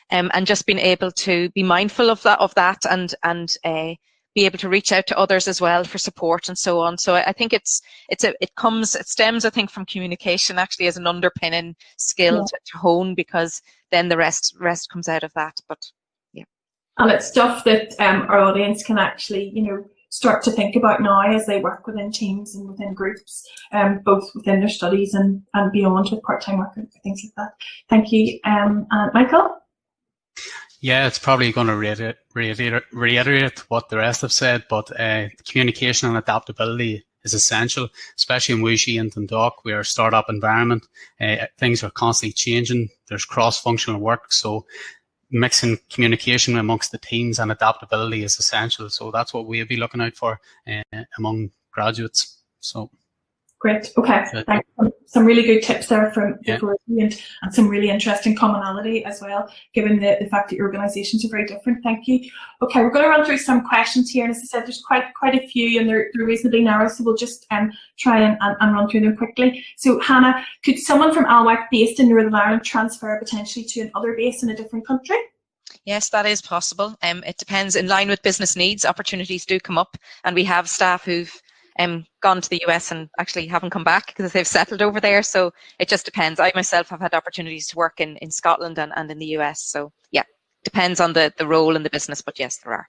Um, 0.09 0.31
and 0.33 0.47
just 0.47 0.65
being 0.65 0.79
able 0.79 1.11
to 1.11 1.49
be 1.49 1.63
mindful 1.63 2.09
of 2.09 2.23
that 2.23 2.39
of 2.39 2.55
that 2.55 2.85
and 2.89 3.13
and 3.23 3.53
uh, 3.65 3.93
be 4.37 4.45
able 4.45 4.59
to 4.59 4.69
reach 4.69 4.91
out 4.91 5.07
to 5.07 5.17
others 5.17 5.47
as 5.47 5.59
well 5.59 5.83
for 5.83 5.97
support 5.97 6.47
and 6.47 6.57
so 6.57 6.79
on. 6.79 6.97
So 6.99 7.15
I, 7.15 7.29
I 7.29 7.33
think 7.33 7.53
it's 7.53 7.81
it's 8.07 8.23
a 8.23 8.33
it 8.39 8.53
comes 8.55 8.95
it 8.95 9.07
stems 9.07 9.45
I 9.45 9.49
think 9.49 9.71
from 9.71 9.85
communication 9.85 10.59
actually 10.59 10.85
as 10.85 10.95
an 10.95 11.07
underpinning 11.07 11.75
skill 11.97 12.35
yeah. 12.35 12.41
to, 12.41 12.59
to 12.65 12.77
hone 12.77 13.15
because 13.15 13.61
then 13.89 14.09
the 14.09 14.15
rest 14.15 14.55
rest 14.59 14.89
comes 14.91 15.09
out 15.09 15.23
of 15.23 15.33
that. 15.33 15.59
But 15.67 15.79
and 16.97 17.11
it's 17.11 17.27
stuff 17.27 17.63
that 17.63 17.93
um, 17.99 18.23
our 18.29 18.39
audience 18.39 18.83
can 18.83 18.97
actually, 18.97 19.51
you 19.53 19.63
know, 19.63 19.85
start 20.09 20.41
to 20.43 20.51
think 20.51 20.75
about 20.75 21.01
now 21.01 21.21
as 21.21 21.45
they 21.45 21.59
work 21.59 21.85
within 21.85 22.11
teams 22.11 22.55
and 22.55 22.67
within 22.67 22.93
groups, 22.93 23.47
um, 23.73 23.99
both 24.05 24.29
within 24.33 24.61
their 24.61 24.69
studies 24.69 25.13
and, 25.13 25.43
and 25.53 25.71
beyond 25.71 26.09
with 26.09 26.21
part-time 26.23 26.57
work 26.57 26.71
and 26.75 26.87
things 27.03 27.21
like 27.23 27.33
that. 27.35 27.51
Thank 27.89 28.11
you. 28.11 28.39
Um, 28.45 28.87
Michael? 29.13 29.57
Yeah, 30.79 31.07
it's 31.07 31.19
probably 31.19 31.51
going 31.51 31.67
to 31.67 31.75
reiterate, 31.75 32.17
reiterate, 32.33 32.83
reiterate 32.93 33.59
what 33.69 33.89
the 33.89 33.97
rest 33.97 34.21
have 34.21 34.31
said, 34.31 34.63
but 34.69 34.97
uh, 34.99 35.27
communication 35.45 36.07
and 36.07 36.17
adaptability 36.17 37.03
is 37.23 37.33
essential, 37.33 37.89
especially 38.15 38.55
in 38.55 38.61
WuXi 38.61 39.01
and 39.01 39.11
Dundalk. 39.11 39.65
We 39.65 39.73
are 39.73 39.81
a 39.81 39.85
startup 39.85 40.29
environment. 40.29 40.85
Uh, 41.19 41.47
things 41.57 41.83
are 41.83 41.89
constantly 41.89 42.31
changing. 42.31 42.89
There's 43.09 43.25
cross-functional 43.25 43.99
work. 43.99 44.31
So 44.31 44.65
mixing 45.31 45.77
communication 45.89 46.57
amongst 46.57 46.91
the 46.91 46.97
teams 46.97 47.39
and 47.39 47.51
adaptability 47.51 48.23
is 48.23 48.39
essential. 48.39 48.89
So 48.89 49.11
that's 49.11 49.33
what 49.33 49.45
we'll 49.45 49.65
be 49.65 49.77
looking 49.77 50.01
out 50.01 50.15
for 50.15 50.39
uh, 50.67 51.03
among 51.17 51.51
graduates. 51.71 52.37
So. 52.59 52.89
Great. 53.59 53.91
Okay. 53.97 54.23
Thanks. 54.45 54.69
Some 55.09 55.25
really 55.25 55.43
good 55.43 55.63
tips 55.63 55.87
there 55.87 56.11
from 56.11 56.37
yeah. 56.43 56.59
and, 56.87 57.21
and 57.41 57.53
some 57.53 57.69
really 57.69 57.89
interesting 57.89 58.35
commonality 58.35 59.05
as 59.05 59.21
well, 59.21 59.49
given 59.73 59.99
the, 59.99 60.17
the 60.19 60.27
fact 60.27 60.49
that 60.49 60.57
your 60.57 60.65
organisations 60.65 61.23
are 61.23 61.29
very 61.29 61.45
different. 61.45 61.81
Thank 61.81 62.07
you. 62.07 62.29
Okay, 62.61 62.81
we're 62.81 62.91
going 62.91 63.05
to 63.05 63.09
run 63.09 63.25
through 63.25 63.37
some 63.37 63.65
questions 63.65 64.09
here. 64.09 64.25
And 64.25 64.35
as 64.35 64.41
I 64.41 64.45
said, 64.45 64.65
there's 64.65 64.83
quite 64.85 65.05
quite 65.17 65.33
a 65.33 65.47
few 65.47 65.79
and 65.79 65.87
they're, 65.87 66.09
they're 66.13 66.25
reasonably 66.25 66.61
narrow, 66.61 66.89
so 66.89 67.03
we'll 67.03 67.15
just 67.15 67.47
um, 67.51 67.71
try 67.97 68.19
and, 68.19 68.37
and, 68.41 68.57
and 68.59 68.73
run 68.73 68.89
through 68.89 69.01
them 69.01 69.15
quickly. 69.15 69.65
So 69.77 69.99
Hannah, 70.01 70.45
could 70.63 70.77
someone 70.77 71.13
from 71.13 71.25
Almac 71.25 71.69
based 71.71 71.99
in 71.99 72.09
Northern 72.09 72.35
Ireland 72.35 72.63
transfer 72.65 73.17
potentially 73.17 73.65
to 73.65 73.81
another 73.81 74.13
base 74.13 74.43
in 74.43 74.49
a 74.49 74.55
different 74.55 74.85
country? 74.85 75.17
Yes, 75.85 76.09
that 76.09 76.25
is 76.25 76.41
possible. 76.41 76.97
Um, 77.01 77.23
it 77.25 77.37
depends. 77.37 77.77
In 77.77 77.87
line 77.87 78.09
with 78.09 78.21
business 78.21 78.57
needs, 78.57 78.83
opportunities 78.83 79.45
do 79.45 79.57
come 79.57 79.77
up, 79.77 79.97
and 80.25 80.35
we 80.35 80.43
have 80.43 80.69
staff 80.69 81.05
who've 81.05 81.41
um, 81.79 82.05
gone 82.21 82.41
to 82.41 82.49
the 82.49 82.63
US 82.67 82.91
and 82.91 83.09
actually 83.19 83.47
haven't 83.47 83.69
come 83.69 83.83
back 83.83 84.07
because 84.07 84.31
they've 84.31 84.47
settled 84.47 84.81
over 84.81 84.99
there. 84.99 85.23
So 85.23 85.51
it 85.79 85.87
just 85.87 86.05
depends. 86.05 86.39
I 86.39 86.51
myself 86.55 86.89
have 86.89 87.01
had 87.01 87.13
opportunities 87.13 87.67
to 87.67 87.75
work 87.75 87.99
in, 87.99 88.17
in 88.17 88.31
Scotland 88.31 88.79
and, 88.79 88.91
and 88.95 89.09
in 89.11 89.19
the 89.19 89.37
US. 89.37 89.61
So 89.61 89.91
yeah, 90.11 90.23
depends 90.63 90.99
on 90.99 91.13
the, 91.13 91.33
the 91.37 91.47
role 91.47 91.75
in 91.75 91.83
the 91.83 91.89
business, 91.89 92.21
but 92.21 92.39
yes, 92.39 92.57
there 92.57 92.73
are. 92.73 92.87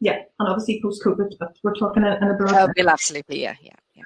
Yeah, 0.00 0.18
and 0.40 0.48
obviously 0.48 0.80
post 0.82 1.02
COVID, 1.04 1.34
but 1.38 1.56
we're 1.62 1.74
talking 1.74 2.02
in, 2.02 2.28
a 2.28 2.34
broad. 2.34 2.54
Oh, 2.54 2.72
well, 2.76 2.88
absolutely, 2.88 3.40
yeah, 3.40 3.54
yeah, 3.62 3.76
yeah. 3.94 4.02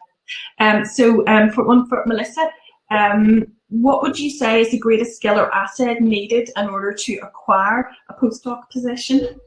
Um, 0.60 0.84
so 0.84 1.26
um, 1.26 1.50
for 1.50 1.64
one 1.64 1.88
for 1.88 2.04
Melissa, 2.06 2.50
um, 2.90 3.46
what 3.68 4.02
would 4.02 4.18
you 4.18 4.30
say 4.30 4.60
is 4.60 4.70
the 4.70 4.78
greatest 4.78 5.16
skill 5.16 5.38
or 5.40 5.52
asset 5.54 6.02
needed 6.02 6.50
in 6.56 6.68
order 6.68 6.92
to 6.92 7.14
acquire 7.22 7.90
a 8.10 8.14
postdoc 8.14 8.68
position? 8.70 9.40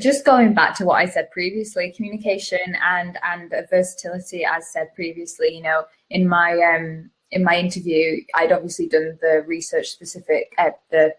Just 0.00 0.24
going 0.24 0.54
back 0.54 0.76
to 0.76 0.84
what 0.84 0.96
I 0.96 1.06
said 1.06 1.30
previously, 1.30 1.92
communication 1.96 2.76
and 2.82 3.18
and 3.22 3.52
versatility, 3.70 4.44
as 4.44 4.72
said 4.72 4.94
previously, 4.94 5.54
you 5.54 5.62
know, 5.62 5.84
in 6.10 6.28
my 6.28 6.52
um 6.74 7.10
in 7.30 7.44
my 7.44 7.56
interview, 7.56 8.22
I'd 8.34 8.52
obviously 8.52 8.88
done 8.88 9.18
the 9.20 9.44
research 9.46 9.88
specific 9.88 10.52
uh, 10.58 10.70
the 10.90 11.14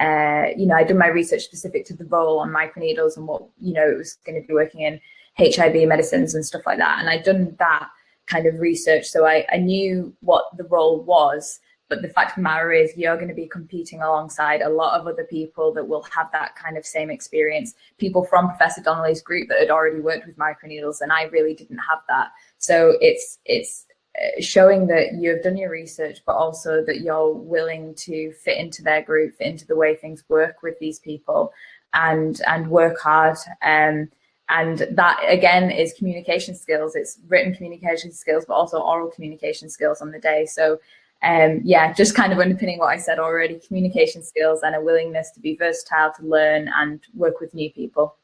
uh, 0.00 0.48
you 0.56 0.66
know, 0.66 0.74
I'd 0.74 0.88
done 0.88 0.98
my 0.98 1.08
research 1.08 1.42
specific 1.42 1.86
to 1.86 1.94
the 1.96 2.04
role 2.06 2.38
on 2.38 2.50
microneedles 2.50 3.16
and 3.16 3.26
what, 3.26 3.42
you 3.58 3.72
know, 3.72 3.88
it 3.88 3.96
was 3.96 4.18
going 4.26 4.40
to 4.40 4.46
be 4.46 4.52
working 4.52 4.82
in 4.82 5.00
HIV 5.38 5.88
medicines 5.88 6.34
and 6.34 6.44
stuff 6.44 6.62
like 6.66 6.78
that. 6.78 6.98
And 6.98 7.08
I'd 7.08 7.22
done 7.22 7.56
that 7.58 7.88
kind 8.26 8.46
of 8.46 8.60
research. 8.60 9.06
So 9.06 9.24
I, 9.24 9.46
I 9.50 9.56
knew 9.56 10.14
what 10.20 10.44
the 10.56 10.64
role 10.64 11.00
was. 11.02 11.60
But 11.88 12.02
the 12.02 12.08
fact 12.08 12.30
of 12.30 12.36
the 12.36 12.42
matter 12.42 12.72
is, 12.72 12.96
you're 12.96 13.16
going 13.16 13.28
to 13.28 13.34
be 13.34 13.46
competing 13.46 14.02
alongside 14.02 14.60
a 14.60 14.68
lot 14.68 14.98
of 14.98 15.06
other 15.06 15.24
people 15.24 15.72
that 15.74 15.86
will 15.86 16.02
have 16.14 16.30
that 16.32 16.56
kind 16.56 16.76
of 16.76 16.84
same 16.84 17.10
experience. 17.10 17.74
People 17.98 18.24
from 18.24 18.48
Professor 18.48 18.82
Donnelly's 18.82 19.22
group 19.22 19.48
that 19.48 19.60
had 19.60 19.70
already 19.70 20.00
worked 20.00 20.26
with 20.26 20.36
microneedles, 20.36 21.00
and 21.00 21.12
I 21.12 21.24
really 21.24 21.54
didn't 21.54 21.78
have 21.78 22.00
that. 22.08 22.32
So 22.58 22.96
it's 23.00 23.38
it's 23.44 23.86
uh, 24.20 24.40
showing 24.40 24.88
that 24.88 25.14
you've 25.14 25.42
done 25.42 25.56
your 25.56 25.70
research, 25.70 26.18
but 26.26 26.34
also 26.34 26.84
that 26.84 27.00
you're 27.00 27.32
willing 27.32 27.94
to 27.94 28.32
fit 28.32 28.58
into 28.58 28.82
their 28.82 29.02
group, 29.02 29.36
fit 29.36 29.46
into 29.46 29.66
the 29.66 29.76
way 29.76 29.94
things 29.94 30.24
work 30.28 30.62
with 30.62 30.78
these 30.80 30.98
people, 30.98 31.52
and 31.94 32.40
and 32.48 32.68
work 32.68 32.98
hard. 32.98 33.36
Um, 33.62 34.10
and 34.48 34.86
that 34.92 35.20
again 35.28 35.70
is 35.70 35.92
communication 35.92 36.54
skills. 36.54 36.96
It's 36.96 37.18
written 37.28 37.54
communication 37.54 38.12
skills, 38.12 38.44
but 38.46 38.54
also 38.54 38.80
oral 38.80 39.10
communication 39.10 39.68
skills 39.68 40.00
on 40.00 40.10
the 40.10 40.18
day. 40.18 40.46
So 40.46 40.78
um, 41.22 41.60
yeah, 41.64 41.92
just 41.92 42.14
kind 42.14 42.32
of 42.32 42.38
underpinning 42.38 42.78
what 42.78 42.88
I 42.88 42.98
said 42.98 43.18
already, 43.18 43.60
communication 43.66 44.22
skills 44.22 44.60
and 44.62 44.74
a 44.74 44.80
willingness 44.80 45.30
to 45.32 45.40
be 45.40 45.56
versatile, 45.56 46.12
to 46.18 46.26
learn 46.26 46.68
and 46.76 47.00
work 47.14 47.40
with 47.40 47.54
new 47.54 47.72
people. 47.72 48.16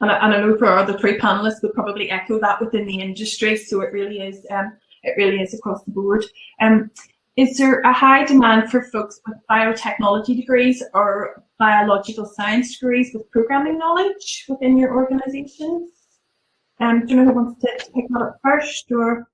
And 0.00 0.10
I, 0.10 0.18
and 0.18 0.34
I 0.34 0.40
know 0.40 0.56
for 0.56 0.66
our 0.66 0.78
other 0.78 0.98
three 0.98 1.18
panelists 1.18 1.62
would 1.62 1.72
probably 1.72 2.10
echo 2.10 2.38
that 2.40 2.60
within 2.60 2.86
the 2.86 3.00
industry. 3.00 3.56
So 3.56 3.80
it 3.80 3.92
really 3.92 4.20
is, 4.20 4.46
um, 4.50 4.76
it 5.02 5.14
really 5.16 5.40
is 5.40 5.54
across 5.54 5.82
the 5.84 5.92
board. 5.92 6.24
Um, 6.60 6.90
is 7.36 7.56
there 7.56 7.80
a 7.80 7.92
high 7.92 8.24
demand 8.24 8.70
for 8.70 8.82
folks 8.82 9.20
with 9.26 9.38
biotechnology 9.50 10.36
degrees 10.36 10.82
or 10.92 11.42
biological 11.58 12.26
science 12.26 12.78
degrees 12.78 13.10
with 13.14 13.28
programming 13.30 13.78
knowledge 13.78 14.44
within 14.48 14.76
your 14.78 14.94
organizations? 14.94 15.90
Um, 16.80 17.06
do 17.06 17.14
you 17.14 17.20
know 17.20 17.32
who 17.32 17.34
wants 17.34 17.60
to 17.62 17.90
pick 17.94 18.06
that 18.10 18.22
up 18.22 18.38
first 18.42 18.86
or? 18.92 19.26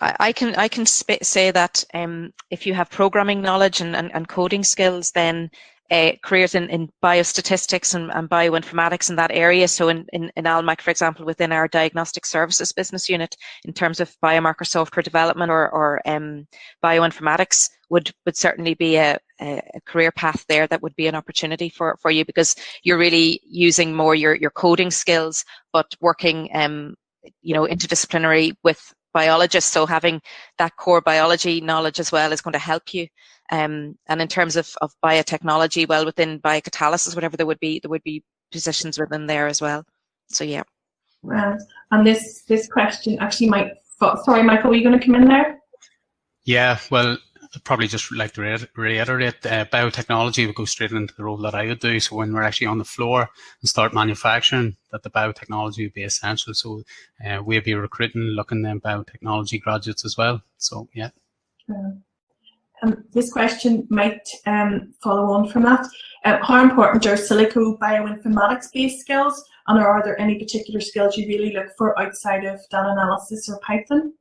I, 0.00 0.32
can 0.32 0.54
I 0.56 0.68
can 0.68 0.86
say 0.86 1.50
that 1.50 1.84
um, 1.94 2.32
if 2.50 2.66
you 2.66 2.74
have 2.74 2.90
programming 2.90 3.40
knowledge 3.40 3.80
and, 3.80 3.94
and, 3.94 4.12
and 4.14 4.28
coding 4.28 4.64
skills, 4.64 5.12
then 5.12 5.50
uh, 5.90 6.12
careers 6.22 6.54
in, 6.54 6.68
in 6.70 6.90
biostatistics 7.02 7.94
and, 7.94 8.10
and 8.12 8.28
bioinformatics 8.28 9.10
in 9.10 9.16
that 9.16 9.30
area. 9.32 9.68
So 9.68 9.88
in, 9.88 10.06
in, 10.12 10.32
in 10.34 10.44
Almac, 10.44 10.80
for 10.80 10.90
example, 10.90 11.26
within 11.26 11.52
our 11.52 11.68
diagnostic 11.68 12.24
services 12.24 12.72
business 12.72 13.08
unit, 13.08 13.36
in 13.64 13.72
terms 13.72 14.00
of 14.00 14.16
biomarker 14.22 14.66
software 14.66 15.02
development 15.02 15.50
or, 15.50 15.70
or 15.70 16.00
um, 16.06 16.46
bioinformatics, 16.82 17.68
would 17.90 18.10
would 18.24 18.36
certainly 18.36 18.74
be 18.74 18.96
a, 18.96 19.18
a, 19.40 19.60
career 19.84 20.10
path 20.10 20.44
there 20.48 20.66
that 20.66 20.82
would 20.82 20.96
be 20.96 21.06
an 21.06 21.14
opportunity 21.14 21.68
for, 21.68 21.96
for 22.00 22.10
you 22.10 22.24
because 22.24 22.56
you're 22.82 22.98
really 22.98 23.40
using 23.44 23.94
more 23.94 24.14
your, 24.14 24.34
your 24.34 24.50
coding 24.50 24.90
skills, 24.90 25.44
but 25.72 25.94
working 26.00 26.48
um, 26.54 26.94
you 27.42 27.54
know 27.54 27.66
interdisciplinary 27.66 28.54
with 28.64 28.92
biologists. 29.14 29.72
So 29.72 29.86
having 29.86 30.20
that 30.58 30.76
core 30.76 31.00
biology 31.00 31.62
knowledge 31.62 31.98
as 31.98 32.12
well 32.12 32.32
is 32.32 32.42
going 32.42 32.52
to 32.52 32.58
help 32.58 32.92
you. 32.92 33.06
Um, 33.50 33.96
and 34.08 34.20
in 34.20 34.28
terms 34.28 34.56
of, 34.56 34.74
of 34.82 34.92
biotechnology, 35.02 35.88
well, 35.88 36.04
within 36.04 36.40
biocatalysis, 36.40 37.14
whatever 37.14 37.36
there 37.36 37.46
would 37.46 37.60
be, 37.60 37.78
there 37.78 37.90
would 37.90 38.02
be 38.02 38.22
positions 38.52 38.98
within 38.98 39.26
there 39.26 39.46
as 39.46 39.62
well. 39.62 39.84
So 40.28 40.44
yeah. 40.44 40.64
Right. 41.22 41.58
And 41.90 42.06
this 42.06 42.42
this 42.42 42.68
question 42.68 43.18
actually 43.18 43.48
might. 43.48 43.72
Sorry, 44.24 44.42
Michael, 44.42 44.70
were 44.70 44.76
you 44.76 44.84
going 44.84 44.98
to 44.98 45.04
come 45.04 45.14
in 45.14 45.28
there? 45.28 45.58
Yeah. 46.44 46.78
Well, 46.90 47.12
I'd 47.12 47.33
probably 47.62 47.86
just 47.86 48.10
like 48.12 48.32
to 48.34 48.68
reiterate 48.76 49.46
uh, 49.46 49.64
biotechnology 49.66 50.46
would 50.46 50.54
go 50.54 50.64
straight 50.64 50.90
into 50.90 51.14
the 51.14 51.24
role 51.24 51.36
that 51.38 51.54
I 51.54 51.66
would 51.66 51.80
do. 51.80 52.00
So 52.00 52.16
when 52.16 52.32
we're 52.32 52.42
actually 52.42 52.66
on 52.66 52.78
the 52.78 52.84
floor 52.84 53.28
and 53.60 53.68
start 53.68 53.94
manufacturing, 53.94 54.76
that 54.92 55.02
the 55.02 55.10
biotechnology 55.10 55.84
would 55.84 55.94
be 55.94 56.02
essential. 56.02 56.54
So 56.54 56.82
uh, 57.24 57.42
we'd 57.42 57.64
be 57.64 57.74
recruiting, 57.74 58.22
looking 58.22 58.64
at 58.66 58.78
biotechnology 58.78 59.60
graduates 59.60 60.04
as 60.04 60.16
well. 60.16 60.42
So 60.58 60.88
yeah. 60.94 61.10
Um, 62.82 63.04
this 63.12 63.32
question 63.32 63.86
might 63.88 64.28
um, 64.46 64.92
follow 65.02 65.32
on 65.32 65.48
from 65.48 65.62
that. 65.62 65.86
Uh, 66.24 66.38
how 66.42 66.62
important 66.62 67.06
are 67.06 67.16
silico 67.16 67.78
bioinformatics 67.78 68.72
based 68.72 69.00
skills, 69.00 69.44
and 69.68 69.78
are 69.78 70.02
there 70.02 70.20
any 70.20 70.38
particular 70.38 70.80
skills 70.80 71.16
you 71.16 71.26
really 71.26 71.52
look 71.52 71.68
for 71.78 71.98
outside 71.98 72.44
of 72.44 72.60
data 72.70 72.90
analysis 72.90 73.48
or 73.48 73.58
Python? 73.60 74.12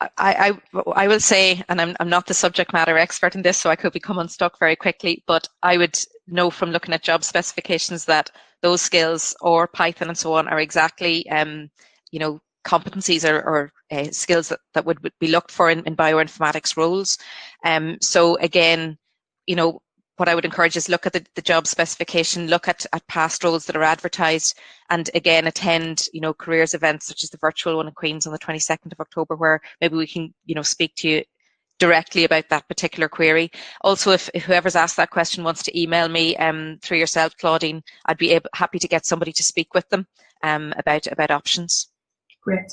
I, 0.00 0.10
I, 0.16 0.82
I 0.94 1.08
will 1.08 1.20
say, 1.20 1.62
and 1.68 1.80
I'm, 1.80 1.96
I'm 1.98 2.08
not 2.08 2.26
the 2.26 2.34
subject 2.34 2.72
matter 2.72 2.96
expert 2.96 3.34
in 3.34 3.42
this, 3.42 3.58
so 3.58 3.68
I 3.70 3.76
could 3.76 3.92
become 3.92 4.18
unstuck 4.18 4.58
very 4.58 4.76
quickly, 4.76 5.24
but 5.26 5.48
I 5.62 5.76
would 5.76 5.98
know 6.28 6.50
from 6.50 6.70
looking 6.70 6.94
at 6.94 7.02
job 7.02 7.24
specifications 7.24 8.04
that 8.04 8.30
those 8.62 8.80
skills 8.80 9.34
or 9.40 9.66
Python 9.66 10.08
and 10.08 10.18
so 10.18 10.34
on 10.34 10.48
are 10.48 10.60
exactly, 10.60 11.28
um, 11.30 11.70
you 12.12 12.18
know, 12.20 12.40
competencies 12.64 13.28
or, 13.28 13.38
or 13.38 13.72
uh, 13.90 14.10
skills 14.10 14.48
that, 14.48 14.60
that 14.74 14.84
would, 14.84 15.02
would 15.02 15.12
be 15.20 15.28
looked 15.28 15.50
for 15.50 15.70
in, 15.70 15.80
in 15.84 15.96
bioinformatics 15.96 16.76
roles. 16.76 17.18
Um, 17.64 17.96
so 18.00 18.36
again, 18.36 18.98
you 19.46 19.56
know, 19.56 19.80
what 20.18 20.28
I 20.28 20.34
would 20.34 20.44
encourage 20.44 20.76
is 20.76 20.88
look 20.88 21.06
at 21.06 21.12
the, 21.12 21.24
the 21.34 21.42
job 21.42 21.66
specification, 21.66 22.48
look 22.48 22.68
at, 22.68 22.84
at 22.92 23.06
past 23.06 23.42
roles 23.44 23.66
that 23.66 23.76
are 23.76 23.82
advertised, 23.82 24.58
and 24.90 25.08
again 25.14 25.46
attend, 25.46 26.08
you 26.12 26.20
know, 26.20 26.34
careers 26.34 26.74
events 26.74 27.06
such 27.06 27.22
as 27.22 27.30
the 27.30 27.38
virtual 27.38 27.76
one 27.76 27.88
in 27.88 27.94
Queens 27.94 28.26
on 28.26 28.32
the 28.32 28.38
22nd 28.38 28.92
of 28.92 29.00
October, 29.00 29.36
where 29.36 29.60
maybe 29.80 29.96
we 29.96 30.06
can, 30.06 30.34
you 30.44 30.54
know, 30.54 30.62
speak 30.62 30.94
to 30.96 31.08
you 31.08 31.22
directly 31.78 32.24
about 32.24 32.48
that 32.48 32.66
particular 32.68 33.08
query. 33.08 33.50
Also, 33.82 34.10
if, 34.10 34.28
if 34.34 34.44
whoever's 34.44 34.76
asked 34.76 34.96
that 34.96 35.10
question 35.10 35.44
wants 35.44 35.62
to 35.62 35.80
email 35.80 36.08
me 36.08 36.36
um, 36.36 36.78
through 36.82 36.98
yourself, 36.98 37.36
Claudine, 37.38 37.82
I'd 38.06 38.18
be 38.18 38.32
able, 38.32 38.50
happy 38.54 38.78
to 38.80 38.88
get 38.88 39.06
somebody 39.06 39.32
to 39.32 39.42
speak 39.42 39.74
with 39.74 39.88
them 39.88 40.06
um, 40.42 40.74
about 40.76 41.06
about 41.06 41.30
options. 41.30 41.88
Great. 42.42 42.72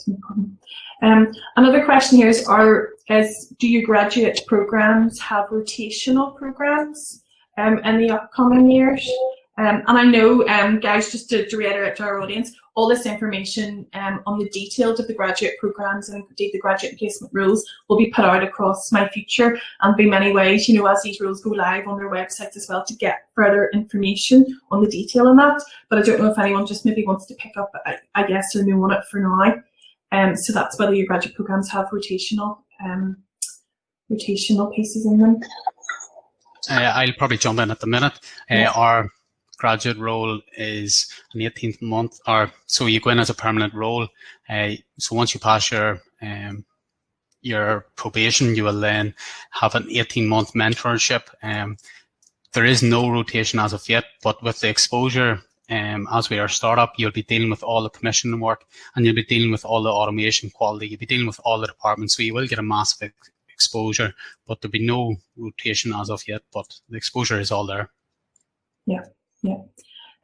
Um, 1.02 1.32
another 1.58 1.84
question 1.84 2.18
here 2.18 2.30
is: 2.30 2.48
Are 2.48 2.90
as 3.10 3.54
do 3.60 3.68
your 3.68 3.84
graduate 3.84 4.42
programs 4.48 5.20
have 5.20 5.50
rotational 5.50 6.36
programs? 6.36 7.22
Um, 7.58 7.80
in 7.80 7.98
the 7.98 8.12
upcoming 8.12 8.70
years. 8.70 9.10
Um, 9.58 9.84
and 9.88 9.98
I 9.98 10.04
know, 10.04 10.46
um, 10.50 10.82
guys, 10.82 11.14
just 11.14 11.30
to, 11.30 11.48
to, 11.48 11.58
reiterate 11.58 11.96
to 11.98 12.04
our 12.04 12.20
audience, 12.20 12.52
all 12.76 12.90
this 12.90 13.06
information 13.06 13.88
um, 13.94 14.22
on 14.26 14.38
the 14.38 14.50
details 14.50 15.00
of 15.00 15.08
the 15.08 15.14
graduate 15.14 15.54
programs 15.62 16.10
and 16.10 16.26
indeed 16.30 16.52
the 16.52 16.60
graduate 16.60 17.00
placement 17.00 17.34
rules 17.34 17.66
will 17.88 17.98
be 17.98 18.08
put 18.08 18.26
out 18.26 18.44
across 18.44 18.92
my 18.92 19.08
future 19.08 19.58
and 19.80 19.96
be 19.96 20.10
many 20.10 20.34
ways, 20.34 20.68
you 20.68 20.78
know, 20.78 20.86
as 20.88 21.02
these 21.04 21.22
rules 21.22 21.42
go 21.42 21.52
live 21.52 21.88
on 21.88 21.98
their 21.98 22.10
websites 22.10 22.58
as 22.58 22.68
well 22.68 22.84
to 22.86 22.94
get 22.96 23.30
further 23.34 23.70
information 23.74 24.46
on 24.72 24.84
the 24.84 24.90
detail 24.90 25.28
on 25.28 25.38
that. 25.38 25.62
But 25.90 26.00
I 26.00 26.02
don't 26.02 26.20
know 26.20 26.32
if 26.32 26.38
anyone 26.38 26.68
just 26.68 26.84
maybe 26.84 27.06
wants 27.06 27.26
to 27.28 27.36
pick 27.36 27.56
up, 27.56 27.72
I, 27.86 27.98
I 28.14 28.28
guess, 28.28 28.58
or 28.58 28.64
know 28.66 28.84
on 28.84 28.92
it 28.92 29.06
for 29.10 29.22
now. 29.22 29.56
Um, 30.12 30.36
so 30.36 30.52
that's 30.52 30.78
whether 30.78 30.94
your 30.94 31.08
graduate 31.08 31.36
programs 31.36 31.72
have 31.72 31.88
rotational 31.88 32.60
um, 32.84 33.18
rotational 34.12 34.74
pieces 34.76 35.06
in 35.06 35.18
them. 35.18 35.40
Uh, 36.70 36.92
I'll 36.96 37.14
probably 37.14 37.38
jump 37.38 37.60
in 37.60 37.72
at 37.72 37.80
the 37.80 37.88
minute. 37.88 38.14
Uh, 38.50 38.56
yeah. 38.56 38.72
Our 38.72 39.10
graduate 39.58 39.98
role 39.98 40.42
is 40.58 41.08
an 41.34 41.42
18th 41.42 41.82
month, 41.82 42.20
or 42.28 42.52
so 42.68 42.86
you 42.86 43.00
go 43.00 43.10
in 43.10 43.20
as 43.20 43.30
a 43.30 43.34
permanent 43.34 43.74
role. 43.74 44.08
Uh, 44.50 44.72
so 45.00 45.16
once 45.16 45.34
you 45.34 45.40
pass 45.40 45.72
your 45.72 46.02
um, 46.22 46.66
your 47.42 47.86
probation, 47.96 48.56
you 48.56 48.64
will 48.64 48.80
then 48.80 49.14
have 49.52 49.76
an 49.76 49.88
18 49.90 50.28
month 50.28 50.54
mentorship. 50.54 51.24
Um, 51.44 51.78
there 52.54 52.66
is 52.66 52.82
no 52.82 53.10
rotation 53.10 53.60
as 53.60 53.74
of 53.74 53.88
yet, 53.88 54.06
but 54.24 54.42
with 54.42 54.60
the 54.62 54.70
exposure, 54.70 55.42
um, 55.70 56.08
as 56.12 56.30
we 56.30 56.40
are 56.40 56.46
a 56.46 56.50
startup, 56.50 56.94
you'll 56.98 57.12
be 57.12 57.24
dealing 57.24 57.50
with 57.50 57.64
all 57.64 57.84
the 57.84 57.90
commissioning 57.90 58.40
work 58.40 58.66
and 58.96 59.06
you'll 59.06 59.16
be 59.16 59.26
dealing 59.26 59.52
with 59.52 59.66
all 59.66 59.84
the 59.84 59.90
automation 59.90 60.50
quality. 60.50 60.88
You'll 60.88 61.00
be 61.00 61.06
dealing 61.06 61.28
with 61.28 61.40
all 61.44 61.60
the 61.60 61.68
departments. 61.68 62.16
So 62.16 62.24
you 62.24 62.34
will 62.34 62.48
get 62.48 62.60
a 62.60 62.64
massive 62.64 63.12
exposure, 63.56 64.14
but 64.48 64.62
there'll 64.62 64.72
be 64.72 64.86
no 64.86 65.16
rotation 65.38 65.94
as 65.94 66.10
of 66.10 66.22
yet, 66.28 66.44
but 66.54 66.68
the 66.90 66.98
exposure 66.98 67.40
is 67.40 67.52
all 67.52 67.66
there. 67.66 67.90
Yeah, 68.86 69.06
yeah. 69.42 69.62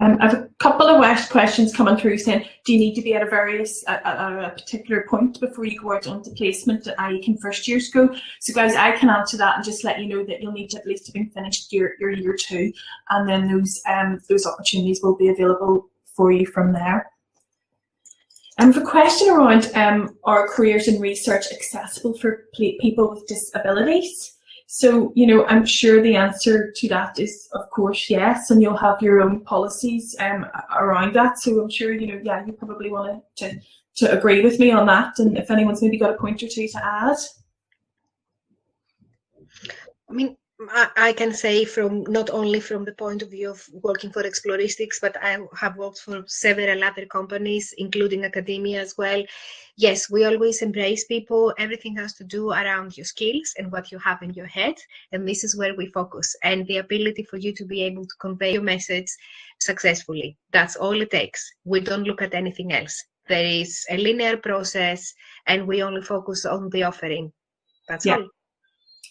Um, 0.02 0.18
I 0.20 0.26
have 0.26 0.34
a 0.34 0.50
couple 0.58 0.88
of 0.88 1.30
questions 1.30 1.76
coming 1.76 1.96
through 1.96 2.18
saying, 2.18 2.46
do 2.66 2.74
you 2.74 2.80
need 2.80 2.96
to 2.96 3.04
be 3.04 3.14
at 3.14 3.22
a 3.22 3.30
various 3.30 3.84
a 3.88 4.52
particular 4.56 5.06
point 5.08 5.40
before 5.40 5.66
you 5.66 5.80
go 5.80 5.94
out 5.94 6.08
onto 6.08 6.34
placement, 6.34 6.88
i.e. 6.98 7.24
can 7.24 7.38
first 7.38 7.68
years 7.68 7.92
go? 7.92 8.10
So 8.40 8.52
guys, 8.52 8.76
I 8.76 8.98
can 8.98 9.12
answer 9.12 9.38
that 9.38 9.58
and 9.58 9.64
just 9.64 9.84
let 9.84 10.00
you 10.00 10.08
know 10.08 10.26
that 10.26 10.42
you'll 10.42 10.54
need 10.54 10.72
to 10.72 10.80
at 10.80 10.88
least 10.88 11.06
have 11.06 11.14
been 11.14 11.30
finished 11.30 11.72
your, 11.72 11.92
your 12.00 12.10
year 12.10 12.36
two, 12.36 12.74
and 13.12 13.30
then 13.30 13.48
those 13.48 13.80
um, 13.88 14.20
those 14.28 14.48
opportunities 14.48 15.02
will 15.04 15.16
be 15.16 15.30
available 15.30 15.92
for 16.16 16.32
you 16.32 16.48
from 16.48 16.74
there. 16.74 17.11
And 18.58 18.74
the 18.74 18.82
question 18.82 19.30
around 19.30 19.72
um, 19.76 20.18
are 20.24 20.48
careers 20.48 20.88
in 20.88 21.00
research 21.00 21.46
accessible 21.52 22.18
for 22.18 22.48
people 22.54 23.10
with 23.10 23.26
disabilities? 23.28 24.38
So, 24.68 25.12
you 25.16 25.28
know, 25.28 25.46
I'm 25.48 25.66
sure 25.66 26.02
the 26.02 26.16
answer 26.16 26.72
to 26.78 26.88
that 26.90 27.20
is, 27.20 27.50
of 27.54 27.70
course, 27.72 28.10
yes, 28.10 28.52
and 28.52 28.62
you'll 28.62 28.78
have 28.78 29.02
your 29.02 29.22
own 29.22 29.42
policies 29.42 30.16
um, 30.20 30.46
around 30.80 31.14
that. 31.16 31.40
So 31.40 31.60
I'm 31.60 31.70
sure, 31.70 31.92
you 31.92 32.08
know, 32.08 32.22
yeah, 32.24 32.46
you 32.46 32.54
probably 32.54 32.90
want 32.90 33.22
to, 33.38 33.60
to 33.96 34.18
agree 34.18 34.42
with 34.42 34.60
me 34.60 34.72
on 34.72 34.86
that. 34.88 35.20
And 35.20 35.38
if 35.38 35.52
anyone's 35.52 35.82
maybe 35.82 35.98
got 35.98 36.14
a 36.14 36.18
point 36.18 36.42
or 36.42 36.48
two 36.48 36.70
to 36.70 36.86
add. 36.86 37.18
I 40.10 40.14
mean, 40.14 40.38
I 40.70 41.14
can 41.14 41.34
say 41.34 41.66
from 41.66 42.04
not 42.04 42.30
only 42.30 42.60
from 42.60 42.86
the 42.86 42.94
point 42.94 43.22
of 43.22 43.32
view 43.32 43.50
of 43.50 43.68
working 43.72 44.12
for 44.12 44.24
Exploristics, 44.24 45.00
but 45.02 45.16
I 45.22 45.40
have 45.56 45.78
worked 45.78 46.00
for 46.00 46.24
several 46.28 46.84
other 46.84 47.06
companies, 47.06 47.74
including 47.78 48.26
academia 48.26 48.82
as 48.82 48.98
well. 48.98 49.24
Yes, 49.78 50.10
we 50.10 50.26
always 50.26 50.62
embrace 50.62 51.06
people. 51.06 51.54
Everything 51.58 51.96
has 51.96 52.14
to 52.16 52.24
do 52.24 52.52
around 52.52 52.98
your 52.98 53.06
skills 53.06 53.54
and 53.58 53.72
what 53.72 53.92
you 53.92 53.98
have 54.00 54.22
in 54.22 54.34
your 54.34 54.46
head. 54.46 54.76
And 55.12 55.28
this 55.28 55.44
is 55.44 55.58
where 55.58 55.76
we 55.76 55.88
focus 55.88 56.36
and 56.44 56.68
the 56.68 56.78
ability 56.78 57.24
for 57.24 57.38
you 57.38 57.54
to 57.54 57.66
be 57.66 57.82
able 57.84 58.06
to 58.06 58.16
convey 58.20 58.54
your 58.54 58.62
message 58.62 59.08
successfully. 59.60 60.38
That's 60.52 60.76
all 60.76 61.02
it 61.02 61.12
takes. 61.12 61.50
We 61.64 61.80
don't 61.80 62.04
look 62.04 62.22
at 62.22 62.34
anything 62.34 62.74
else. 62.74 63.04
There 63.28 63.46
is 63.46 63.86
a 63.90 63.98
linear 63.98 64.38
process 64.38 65.14
and 65.48 65.66
we 65.66 65.82
only 65.82 66.02
focus 66.02 66.46
on 66.46 66.70
the 66.70 66.84
offering. 66.84 67.32
That's 67.88 68.06
yeah. 68.06 68.18
all. 68.18 68.28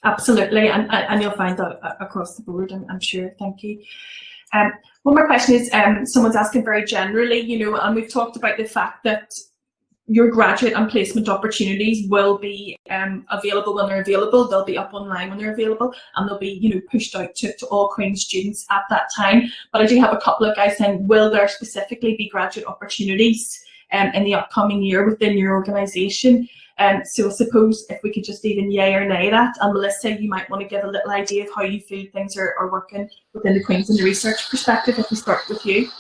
Absolutely, 0.03 0.69
and, 0.69 0.91
and 0.91 1.23
you'll 1.23 1.33
find 1.33 1.59
that 1.59 1.79
across 2.01 2.35
the 2.35 2.43
board, 2.43 2.73
I'm, 2.73 2.87
I'm 2.89 3.01
sure. 3.01 3.35
Thank 3.39 3.63
you. 3.63 3.83
Um, 4.55 4.73
one 5.03 5.15
more 5.15 5.27
question 5.27 5.55
is 5.55 5.71
um, 5.73 6.07
someone's 6.07 6.37
asking 6.37 6.65
very 6.65 6.85
generally, 6.85 7.41
you 7.41 7.59
know, 7.59 7.77
and 7.77 7.95
we've 7.95 8.13
talked 8.13 8.37
about 8.37 8.57
the 8.57 8.65
fact 8.65 9.05
that 9.05 9.31
your 10.07 10.29
graduate 10.29 10.73
and 10.73 10.91
placement 10.91 11.29
opportunities 11.29 12.09
will 12.09 12.37
be 12.37 12.77
um, 12.91 13.25
available 13.31 13.75
when 13.75 13.87
they're 13.87 14.01
available. 14.01 14.49
They'll 14.49 14.65
be 14.65 14.77
up 14.77 14.93
online 14.93 15.29
when 15.29 15.39
they're 15.39 15.53
available, 15.53 15.95
and 16.17 16.29
they'll 16.29 16.39
be, 16.39 16.59
you 16.61 16.75
know, 16.75 16.81
pushed 16.91 17.15
out 17.15 17.35
to, 17.37 17.57
to 17.59 17.67
all 17.67 17.89
Queen's 17.89 18.23
students 18.23 18.67
at 18.71 18.83
that 18.91 19.09
time. 19.15 19.53
But 19.71 19.83
I 19.83 19.87
do 19.87 20.01
have 20.01 20.13
a 20.13 20.19
couple 20.19 20.47
of 20.47 20.57
guys 20.57 20.79
saying, 20.79 21.07
will 21.07 21.31
there 21.31 21.47
specifically 21.47 22.17
be 22.17 22.29
graduate 22.29 22.67
opportunities 22.67 23.63
um, 23.93 24.09
in 24.15 24.25
the 24.25 24.35
upcoming 24.35 24.83
year 24.83 25.05
within 25.05 25.37
your 25.37 25.53
organisation. 25.53 26.49
Um, 26.81 27.03
so 27.05 27.29
I 27.29 27.33
suppose 27.33 27.85
if 27.91 28.03
we 28.03 28.11
could 28.11 28.25
just 28.25 28.43
even 28.47 28.71
yay 28.71 28.95
or 28.95 29.05
nay 29.05 29.29
that, 29.29 29.55
and 29.61 29.75
Melissa, 29.75 30.19
you 30.19 30.31
might 30.31 30.49
want 30.49 30.63
to 30.63 30.69
give 30.69 30.83
a 30.83 30.89
little 30.89 31.11
idea 31.11 31.45
of 31.45 31.51
how 31.55 31.63
you 31.63 31.79
feel 31.79 32.07
things 32.11 32.39
are, 32.39 32.55
are 32.59 32.73
working 32.73 33.09
within 33.35 33.53
the 33.53 33.63
Queensland 33.63 34.01
research 34.01 34.49
perspective 34.49 34.99
if 34.99 35.11
we 35.11 35.17
start 35.19 35.43
with 35.51 35.65
you. 35.67 35.91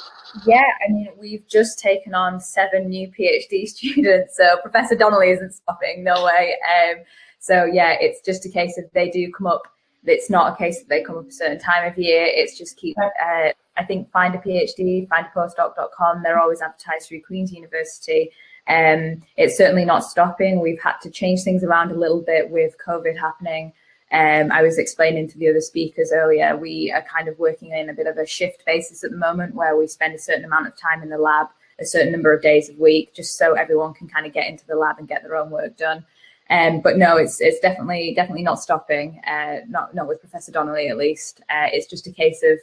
Yeah, 0.46 0.64
I 0.86 0.90
mean, 0.90 1.10
we've 1.18 1.46
just 1.48 1.78
taken 1.78 2.14
on 2.14 2.40
seven 2.40 2.88
new 2.88 3.08
PhD 3.08 3.66
students, 3.68 4.38
so 4.38 4.56
Professor 4.62 4.96
Donnelly 4.96 5.28
isn't 5.30 5.52
stopping, 5.52 6.02
no 6.02 6.24
way. 6.24 6.56
Um, 6.64 7.02
so 7.40 7.64
yeah, 7.64 7.96
it's 8.00 8.22
just 8.22 8.46
a 8.46 8.48
case 8.48 8.78
of 8.78 8.84
they 8.94 9.10
do 9.10 9.30
come 9.36 9.46
up. 9.46 9.62
It's 10.04 10.30
not 10.30 10.54
a 10.54 10.56
case 10.56 10.78
that 10.78 10.88
they 10.88 11.02
come 11.02 11.18
up 11.18 11.28
a 11.28 11.32
certain 11.32 11.58
time 11.58 11.90
of 11.90 11.98
year. 11.98 12.24
It's 12.24 12.56
just 12.56 12.78
keep. 12.78 12.96
Uh, 12.98 13.50
I 13.76 13.84
think 13.86 14.10
find 14.12 14.34
a 14.34 14.38
PhD, 14.38 15.06
find 15.08 15.26
a 15.26 15.38
postdoc.com. 15.38 16.22
They're 16.22 16.40
always 16.40 16.62
advertised 16.62 17.08
through 17.08 17.20
Queen's 17.20 17.52
University. 17.52 18.30
Um, 18.70 19.22
it's 19.36 19.56
certainly 19.58 19.84
not 19.84 20.04
stopping. 20.04 20.60
We've 20.60 20.80
had 20.80 20.98
to 21.02 21.10
change 21.10 21.42
things 21.42 21.64
around 21.64 21.90
a 21.90 21.98
little 21.98 22.22
bit 22.22 22.50
with 22.50 22.76
COVID 22.86 23.18
happening. 23.18 23.72
Um, 24.12 24.50
I 24.50 24.62
was 24.62 24.78
explaining 24.78 25.28
to 25.28 25.38
the 25.38 25.48
other 25.48 25.60
speakers 25.60 26.12
earlier, 26.12 26.56
we 26.56 26.90
are 26.92 27.02
kind 27.02 27.28
of 27.28 27.38
working 27.38 27.72
in 27.72 27.90
a 27.90 27.94
bit 27.94 28.06
of 28.06 28.16
a 28.16 28.26
shift 28.26 28.64
basis 28.66 29.04
at 29.04 29.10
the 29.10 29.16
moment 29.16 29.54
where 29.54 29.76
we 29.76 29.86
spend 29.86 30.14
a 30.14 30.18
certain 30.18 30.44
amount 30.44 30.66
of 30.66 30.76
time 30.76 31.02
in 31.02 31.10
the 31.10 31.18
lab, 31.18 31.48
a 31.78 31.84
certain 31.84 32.10
number 32.10 32.32
of 32.32 32.42
days 32.42 32.70
a 32.70 32.74
week, 32.74 33.14
just 33.14 33.36
so 33.36 33.54
everyone 33.54 33.94
can 33.94 34.08
kind 34.08 34.26
of 34.26 34.32
get 34.32 34.48
into 34.48 34.66
the 34.66 34.74
lab 34.74 34.98
and 34.98 35.06
get 35.06 35.22
their 35.22 35.36
own 35.36 35.50
work 35.50 35.76
done. 35.76 36.04
Um, 36.48 36.80
but 36.80 36.96
no, 36.96 37.16
it's 37.16 37.40
it's 37.40 37.60
definitely 37.60 38.12
definitely 38.14 38.42
not 38.42 38.60
stopping. 38.60 39.20
Uh, 39.24 39.58
not 39.68 39.94
not 39.94 40.08
with 40.08 40.18
Professor 40.18 40.50
Donnelly 40.50 40.88
at 40.88 40.96
least. 40.96 41.40
Uh, 41.48 41.68
it's 41.72 41.86
just 41.86 42.08
a 42.08 42.12
case 42.12 42.42
of 42.42 42.58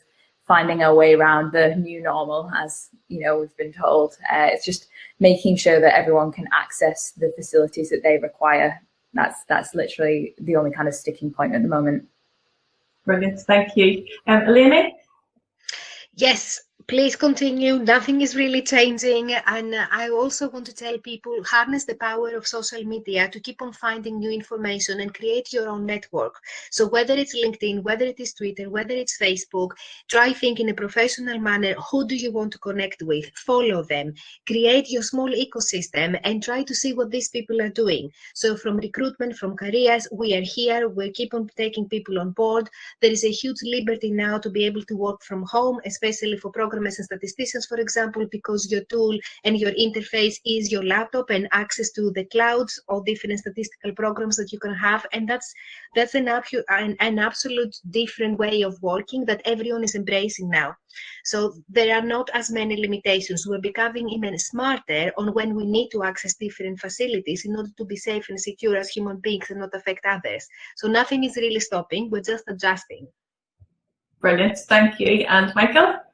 finding 0.48 0.82
our 0.82 0.96
way 0.96 1.14
around 1.14 1.52
the 1.52 1.76
new 1.76 2.02
normal, 2.02 2.50
as 2.56 2.90
you 3.10 3.20
know 3.20 3.40
we've 3.40 3.58
been 3.58 3.74
told. 3.74 4.18
Uh, 4.32 4.48
it's 4.52 4.66
just 4.66 4.88
making 5.20 5.58
sure 5.58 5.80
that 5.82 5.98
everyone 5.98 6.32
can 6.32 6.48
access 6.54 7.12
the 7.12 7.32
facilities 7.36 7.90
that 7.90 8.04
they 8.04 8.18
require. 8.18 8.82
That's 9.14 9.44
that's 9.46 9.76
literally 9.76 10.34
the 10.40 10.56
only 10.56 10.72
kind 10.72 10.88
of 10.88 10.96
sticking 10.96 11.32
point 11.32 11.54
at 11.54 11.62
the 11.62 11.68
moment. 11.68 12.08
Brilliant, 13.06 13.40
thank 13.42 13.76
you, 13.76 14.06
um, 14.28 14.42
Eleni. 14.42 14.92
Yes, 16.16 16.62
please 16.88 17.18
continue. 17.18 17.80
Nothing 17.80 18.22
is 18.22 18.34
really 18.34 18.62
changing. 18.62 19.34
And 19.34 19.76
I 19.76 20.08
also 20.08 20.50
want 20.50 20.66
to 20.68 20.74
tell 20.74 20.98
people 21.00 21.36
harness 21.44 21.84
the 21.84 21.96
power 21.96 22.30
of 22.30 22.48
social 22.48 22.82
media 22.86 23.28
to 23.28 23.42
keep 23.42 23.62
on 23.62 23.74
finding 23.74 24.20
new 24.20 24.32
information 24.32 25.02
and 25.02 25.14
create 25.14 25.52
your 25.52 25.68
own 25.68 25.86
network. 25.86 26.36
So 26.72 26.88
whether 26.88 27.14
it's 27.14 27.36
LinkedIn, 27.36 27.84
whether 27.84 28.06
it 28.06 28.22
is 28.22 28.34
Twitter, 28.34 28.70
whether 28.70 28.94
it's 28.94 29.18
Facebook, 29.18 29.72
try 30.08 30.32
think 30.32 30.62
in 30.62 30.70
a 30.70 30.74
professional 30.74 31.40
manner. 31.40 31.74
Who 31.92 32.08
do 32.08 32.16
you 32.16 32.32
want 32.32 32.54
to 32.54 32.60
connect 32.60 33.04
with? 33.04 33.26
Follow 33.36 33.84
them. 33.84 34.14
Create 34.46 34.90
your 34.90 35.04
small 35.04 35.30
ecosystem 35.30 36.18
and 36.24 36.42
try 36.42 36.64
to 36.64 36.74
see 36.74 36.94
what 36.94 37.12
these 37.12 37.28
people 37.28 37.62
are 37.62 37.70
doing. 37.70 38.10
So 38.34 38.56
from 38.56 38.78
recruitment, 38.78 39.36
from 39.36 39.58
careers, 39.58 40.08
we 40.14 40.36
are 40.36 40.42
here. 40.42 40.88
We 40.88 41.12
keep 41.12 41.34
on 41.34 41.50
taking 41.58 41.90
people 41.90 42.18
on 42.18 42.32
board. 42.32 42.70
There 43.02 43.12
is 43.12 43.26
a 43.26 43.30
huge 43.32 43.60
liberty 43.62 44.10
now 44.10 44.38
to 44.38 44.50
be 44.50 44.66
able 44.66 44.84
to 44.84 44.96
work 44.96 45.22
from 45.22 45.44
home, 45.44 45.82
especially 45.84 46.38
for 46.38 46.50
programs 46.50 46.77
programmers 46.78 47.00
and 47.00 47.06
statisticians, 47.06 47.66
for 47.66 47.80
example, 47.80 48.26
because 48.32 48.72
your 48.72 48.84
tool 48.86 49.18
and 49.44 49.58
your 49.58 49.72
interface 49.72 50.36
is 50.46 50.72
your 50.72 50.84
laptop 50.84 51.30
and 51.30 51.48
access 51.52 51.92
to 51.92 52.12
the 52.12 52.26
clouds 52.26 52.80
or 52.88 53.04
different 53.04 53.40
statistical 53.40 53.92
programs 53.94 54.38
that 54.38 54.52
you 54.52 54.60
can 54.60 54.74
have. 54.74 55.06
And 55.12 55.28
that's 55.28 55.54
that's 55.96 56.16
an, 56.16 56.28
an, 56.28 56.96
an 57.00 57.20
absolute 57.20 57.76
different 57.90 58.38
way 58.38 58.64
of 58.64 58.78
working 58.82 59.26
that 59.26 59.42
everyone 59.46 59.84
is 59.84 59.96
embracing 59.96 60.50
now. 60.50 60.76
So 61.24 61.54
there 61.70 61.96
are 61.96 62.06
not 62.06 62.30
as 62.34 62.50
many 62.50 62.78
limitations. 62.78 63.46
We're 63.48 63.62
becoming 63.62 64.10
even 64.10 64.38
smarter 64.38 65.12
on 65.18 65.34
when 65.34 65.56
we 65.56 65.66
need 65.66 65.90
to 65.90 66.04
access 66.04 66.36
different 66.36 66.80
facilities 66.80 67.46
in 67.46 67.56
order 67.56 67.70
to 67.78 67.86
be 67.86 67.96
safe 67.96 68.30
and 68.30 68.40
secure 68.40 68.78
as 68.78 68.90
human 68.90 69.20
beings 69.20 69.50
and 69.50 69.60
not 69.60 69.74
affect 69.74 70.06
others. 70.06 70.48
So 70.76 70.88
nothing 70.88 71.24
is 71.24 71.36
really 71.38 71.60
stopping. 71.60 72.10
We're 72.10 72.22
just 72.22 72.44
adjusting. 72.48 73.08
Brilliant. 74.20 74.58
Thank 74.58 75.00
you. 75.00 75.26
And 75.30 75.54
Michael? 75.56 76.07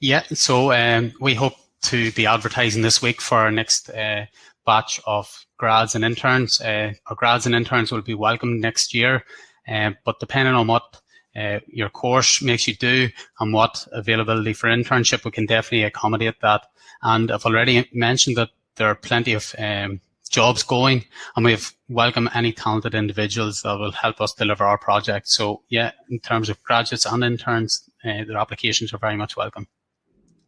Yeah, 0.00 0.22
so 0.32 0.72
um, 0.72 1.12
we 1.20 1.34
hope 1.34 1.54
to 1.82 2.10
be 2.12 2.26
advertising 2.26 2.82
this 2.82 3.00
week 3.02 3.20
for 3.20 3.38
our 3.38 3.50
next 3.50 3.90
uh, 3.90 4.26
batch 4.66 5.00
of 5.06 5.46
grads 5.58 5.94
and 5.94 6.04
interns. 6.04 6.60
Uh, 6.60 6.92
our 7.06 7.16
grads 7.16 7.46
and 7.46 7.54
interns 7.54 7.92
will 7.92 8.02
be 8.02 8.14
welcome 8.14 8.60
next 8.60 8.94
year, 8.94 9.24
uh, 9.68 9.90
but 10.04 10.18
depending 10.20 10.54
on 10.54 10.66
what 10.66 11.00
uh, 11.36 11.60
your 11.66 11.88
course 11.88 12.42
makes 12.42 12.66
you 12.68 12.74
do 12.74 13.08
and 13.40 13.52
what 13.52 13.86
availability 13.92 14.52
for 14.52 14.68
internship, 14.68 15.24
we 15.24 15.30
can 15.30 15.46
definitely 15.46 15.84
accommodate 15.84 16.40
that. 16.42 16.66
And 17.02 17.30
I've 17.30 17.46
already 17.46 17.88
mentioned 17.92 18.36
that 18.36 18.50
there 18.76 18.88
are 18.88 18.94
plenty 18.94 19.32
of 19.32 19.54
um, 19.58 20.00
jobs 20.30 20.62
going 20.62 21.04
and 21.36 21.44
we 21.44 21.52
have 21.52 21.72
welcome 21.88 22.28
any 22.34 22.52
talented 22.52 22.94
individuals 22.94 23.62
that 23.62 23.78
will 23.78 23.92
help 23.92 24.20
us 24.20 24.32
deliver 24.32 24.64
our 24.64 24.78
project. 24.78 25.28
So 25.28 25.62
yeah, 25.68 25.92
in 26.10 26.18
terms 26.20 26.48
of 26.48 26.62
graduates 26.62 27.06
and 27.06 27.22
interns, 27.22 27.88
uh, 28.04 28.24
their 28.24 28.38
applications 28.38 28.92
are 28.92 28.98
very 28.98 29.16
much 29.16 29.36
welcome. 29.36 29.66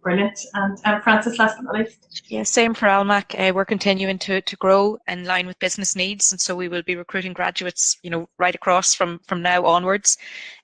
Brilliant. 0.05 0.39
And 0.53 0.79
um, 0.85 1.01
Frances, 1.01 1.39
last 1.39 1.57
but 1.57 1.65
not 1.65 1.77
least. 1.77 2.27
Yeah, 2.29 2.43
same 2.43 2.75
for 2.75 2.85
Almac. 2.85 3.35
Uh, 3.39 3.55
we're 3.55 3.65
continuing 3.65 4.19
to, 4.19 4.43
to 4.43 4.57
grow 4.57 4.99
in 5.09 5.25
line 5.25 5.47
with 5.47 5.59
business 5.61 5.97
needs, 5.97 6.31
and 6.31 6.39
so 6.39 6.55
we 6.55 6.69
will 6.69 6.83
be 6.83 6.95
recruiting 6.95 7.33
graduates, 7.33 7.97
you 8.03 8.11
know, 8.11 8.29
right 8.39 8.55
across 8.55 8.93
from 8.93 9.19
from 9.27 9.41
now 9.41 9.65
onwards. 9.65 10.19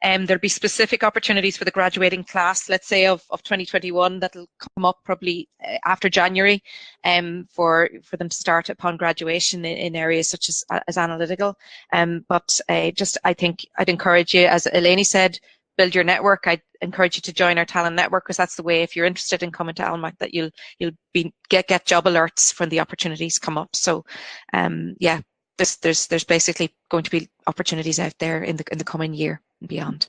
Um, 0.05 0.26
there'll 0.26 0.43
be 0.43 0.51
specific 0.51 1.03
opportunities 1.03 1.57
for 1.57 1.64
the 1.64 1.70
graduating 1.70 2.24
class, 2.24 2.68
let's 2.68 2.86
say 2.86 3.07
of, 3.07 3.24
of 3.30 3.43
2021, 3.43 4.20
that'll 4.20 4.47
come 4.59 4.84
up 4.84 4.99
probably 5.05 5.49
uh, 5.66 5.78
after 5.86 6.11
January, 6.11 6.62
um, 7.05 7.49
for 7.51 7.88
for 8.05 8.18
them 8.18 8.28
to 8.28 8.36
start 8.36 8.68
upon 8.68 8.99
graduation 8.99 9.64
in, 9.64 9.78
in 9.78 9.97
areas 9.97 10.28
such 10.28 10.51
as 10.51 10.62
as 10.86 10.99
analytical. 10.99 11.57
Um, 11.95 12.26
but 12.28 12.61
uh, 12.68 12.91
just 12.91 13.16
I 13.24 13.32
think 13.32 13.64
I'd 13.78 13.88
encourage 13.88 14.34
you, 14.34 14.45
as 14.45 14.68
Eleni 14.74 15.07
said, 15.07 15.41
build 15.80 15.94
your 15.94 16.04
network, 16.04 16.42
I 16.46 16.60
encourage 16.82 17.16
you 17.16 17.22
to 17.22 17.32
join 17.32 17.56
our 17.56 17.64
talent 17.64 17.96
network 17.96 18.24
because 18.24 18.36
that's 18.36 18.56
the 18.56 18.62
way. 18.62 18.82
If 18.82 18.94
you're 18.94 19.06
interested 19.06 19.42
in 19.42 19.50
coming 19.50 19.74
to 19.76 19.82
Almac, 19.82 20.18
that 20.18 20.34
you'll 20.34 20.50
you'll 20.78 20.92
be 21.14 21.32
get 21.48 21.68
get 21.68 21.86
job 21.86 22.04
alerts 22.04 22.60
when 22.60 22.68
the 22.68 22.80
opportunities 22.80 23.38
come 23.38 23.56
up. 23.56 23.74
So, 23.74 24.04
um, 24.52 24.94
yeah, 25.00 25.20
there's 25.56 25.76
there's 25.76 26.06
there's 26.08 26.24
basically 26.24 26.74
going 26.90 27.04
to 27.04 27.10
be 27.10 27.30
opportunities 27.46 27.98
out 27.98 28.12
there 28.18 28.42
in 28.42 28.56
the 28.56 28.64
in 28.70 28.76
the 28.76 28.84
coming 28.84 29.14
year 29.14 29.40
and 29.60 29.70
beyond. 29.70 30.08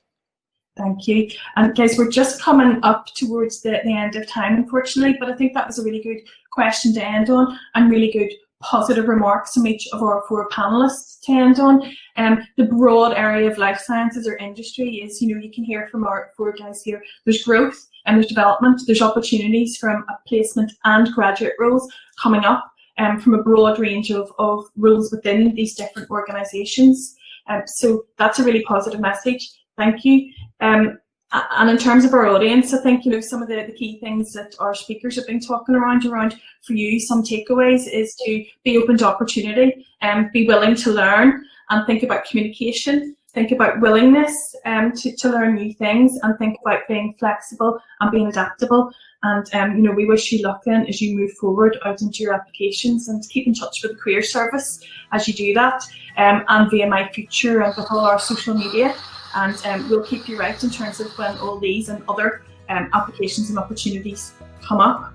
Thank 0.76 1.08
you. 1.08 1.30
And 1.56 1.74
guys, 1.74 1.96
we're 1.96 2.10
just 2.10 2.42
coming 2.42 2.78
up 2.82 3.06
towards 3.14 3.62
the, 3.62 3.80
the 3.84 3.94
end 3.94 4.16
of 4.16 4.26
time, 4.26 4.56
unfortunately, 4.56 5.16
but 5.18 5.30
I 5.30 5.36
think 5.36 5.54
that 5.54 5.66
was 5.66 5.78
a 5.78 5.84
really 5.84 6.02
good 6.02 6.20
question 6.50 6.92
to 6.94 7.04
end 7.04 7.30
on 7.30 7.58
and 7.74 7.90
really 7.90 8.10
good 8.10 8.30
positive 8.62 9.08
remarks 9.08 9.54
from 9.54 9.66
each 9.66 9.86
of 9.92 10.02
our 10.02 10.24
four 10.28 10.48
panelists 10.48 11.20
to 11.22 11.32
end 11.32 11.60
on. 11.60 11.82
Um, 12.16 12.46
the 12.56 12.64
broad 12.64 13.12
area 13.12 13.50
of 13.50 13.58
life 13.58 13.78
sciences 13.78 14.26
or 14.26 14.36
industry 14.36 14.96
is, 14.96 15.20
you 15.20 15.34
know, 15.34 15.40
you 15.40 15.52
can 15.52 15.64
hear 15.64 15.88
from 15.90 16.04
our 16.04 16.30
four 16.36 16.52
guys 16.52 16.82
here, 16.82 17.02
there's 17.24 17.42
growth 17.42 17.88
and 18.06 18.16
there's 18.16 18.26
development, 18.26 18.82
there's 18.86 19.02
opportunities 19.02 19.76
from 19.76 20.04
a 20.08 20.28
placement 20.28 20.72
and 20.84 21.12
graduate 21.12 21.54
roles 21.58 21.92
coming 22.20 22.44
up 22.44 22.70
um, 22.98 23.20
from 23.20 23.34
a 23.34 23.42
broad 23.42 23.78
range 23.78 24.10
of, 24.10 24.32
of 24.38 24.64
roles 24.76 25.10
within 25.10 25.54
these 25.54 25.74
different 25.74 26.10
organisations. 26.10 27.16
Um, 27.48 27.62
so 27.66 28.04
that's 28.18 28.38
a 28.38 28.44
really 28.44 28.62
positive 28.62 29.00
message. 29.00 29.50
Thank 29.76 30.04
you. 30.04 30.30
Um, 30.60 30.98
and 31.32 31.70
in 31.70 31.78
terms 31.78 32.04
of 32.04 32.12
our 32.12 32.26
audience, 32.26 32.74
I 32.74 32.78
think 32.78 33.04
you 33.04 33.10
know 33.10 33.20
some 33.20 33.42
of 33.42 33.48
the, 33.48 33.64
the 33.66 33.72
key 33.72 33.98
things 34.00 34.32
that 34.34 34.54
our 34.58 34.74
speakers 34.74 35.16
have 35.16 35.26
been 35.26 35.40
talking 35.40 35.74
around 35.74 36.04
around 36.04 36.36
for 36.60 36.74
you, 36.74 37.00
some 37.00 37.22
takeaways 37.22 37.88
is 37.90 38.14
to 38.16 38.44
be 38.64 38.76
open 38.76 38.98
to 38.98 39.06
opportunity 39.06 39.86
and 40.02 40.30
be 40.32 40.46
willing 40.46 40.74
to 40.76 40.90
learn 40.90 41.44
and 41.70 41.86
think 41.86 42.02
about 42.02 42.26
communication, 42.26 43.16
think 43.32 43.50
about 43.50 43.80
willingness 43.80 44.54
um, 44.66 44.92
to, 44.92 45.16
to 45.16 45.30
learn 45.30 45.54
new 45.54 45.72
things 45.72 46.18
and 46.22 46.38
think 46.38 46.58
about 46.64 46.86
being 46.86 47.14
flexible 47.18 47.80
and 48.00 48.10
being 48.10 48.26
adaptable. 48.26 48.92
And 49.22 49.54
um, 49.54 49.76
you 49.76 49.82
know, 49.82 49.92
we 49.92 50.04
wish 50.04 50.32
you 50.32 50.42
luck 50.42 50.62
then 50.66 50.86
as 50.86 51.00
you 51.00 51.16
move 51.16 51.32
forward 51.32 51.78
out 51.86 52.02
into 52.02 52.22
your 52.22 52.34
applications 52.34 53.08
and 53.08 53.26
keep 53.30 53.46
in 53.46 53.54
touch 53.54 53.82
with 53.82 53.92
the 53.92 53.98
career 53.98 54.22
service 54.22 54.84
as 55.12 55.26
you 55.26 55.32
do 55.32 55.54
that 55.54 55.82
um, 56.18 56.44
and 56.48 56.70
via 56.70 56.86
my 56.86 57.08
future 57.08 57.62
and 57.62 57.74
with 57.76 57.86
all 57.90 58.00
our 58.00 58.18
social 58.18 58.54
media 58.54 58.94
and 59.34 59.56
um, 59.66 59.88
we'll 59.88 60.04
keep 60.04 60.28
you 60.28 60.38
right 60.38 60.62
in 60.62 60.70
terms 60.70 61.00
of 61.00 61.10
when 61.18 61.36
all 61.38 61.58
these 61.58 61.88
and 61.88 62.02
other 62.08 62.42
um, 62.68 62.88
applications 62.92 63.50
and 63.50 63.58
opportunities 63.58 64.32
come 64.62 64.80
up. 64.80 65.12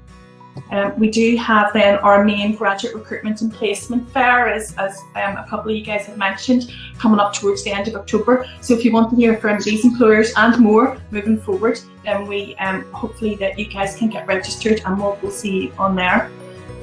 Um, 0.72 1.00
we 1.00 1.10
do 1.10 1.38
have 1.38 1.72
then 1.74 2.00
our 2.00 2.24
main 2.24 2.56
graduate 2.56 2.96
recruitment 2.96 3.42
and 3.42 3.54
placement 3.54 4.10
fair, 4.12 4.48
as, 4.48 4.74
as 4.78 5.00
um, 5.16 5.38
a 5.38 5.46
couple 5.48 5.72
of 5.72 5.78
you 5.78 5.84
guys 5.84 6.06
have 6.08 6.18
mentioned, 6.18 6.74
coming 6.98 7.20
up 7.20 7.34
towards 7.34 7.64
the 7.64 7.72
end 7.72 7.88
of 7.88 7.96
October. 7.96 8.46
So 8.62 8.74
if 8.74 8.84
you 8.84 8.92
want 8.92 9.12
to 9.12 9.16
hear 9.16 9.38
from 9.38 9.62
these 9.62 9.86
employers 9.86 10.34
and 10.36 10.58
more 10.58 10.98
moving 11.12 11.40
forward, 11.40 11.80
then 12.04 12.26
we 12.28 12.56
um, 12.56 12.84
hopefully 12.92 13.36
that 13.36 13.60
you 13.60 13.66
guys 13.66 13.96
can 13.96 14.10
get 14.10 14.26
registered 14.28 14.82
and 14.86 14.98
we'll, 14.98 15.18
we'll 15.22 15.32
see 15.32 15.66
you 15.66 15.74
on 15.78 15.96
there. 15.96 16.32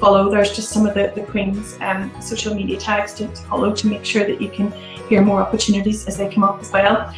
Follow, 0.05 0.30
there's 0.30 0.55
just 0.55 0.68
some 0.68 0.84
of 0.84 0.92
the, 0.92 1.11
the 1.14 1.22
Queen's 1.22 1.78
um, 1.80 2.12
social 2.20 2.55
media 2.55 2.78
tags 2.78 3.14
to, 3.14 3.26
to 3.26 3.42
follow 3.44 3.74
to 3.74 3.86
make 3.86 4.05
sure 4.05 4.22
that 4.26 4.38
you 4.38 4.50
can 4.50 4.70
hear 5.09 5.22
more 5.22 5.40
opportunities 5.40 6.07
as 6.07 6.18
they 6.18 6.28
come 6.30 6.44
up 6.44 6.61
as 6.61 6.70
well. 6.70 7.11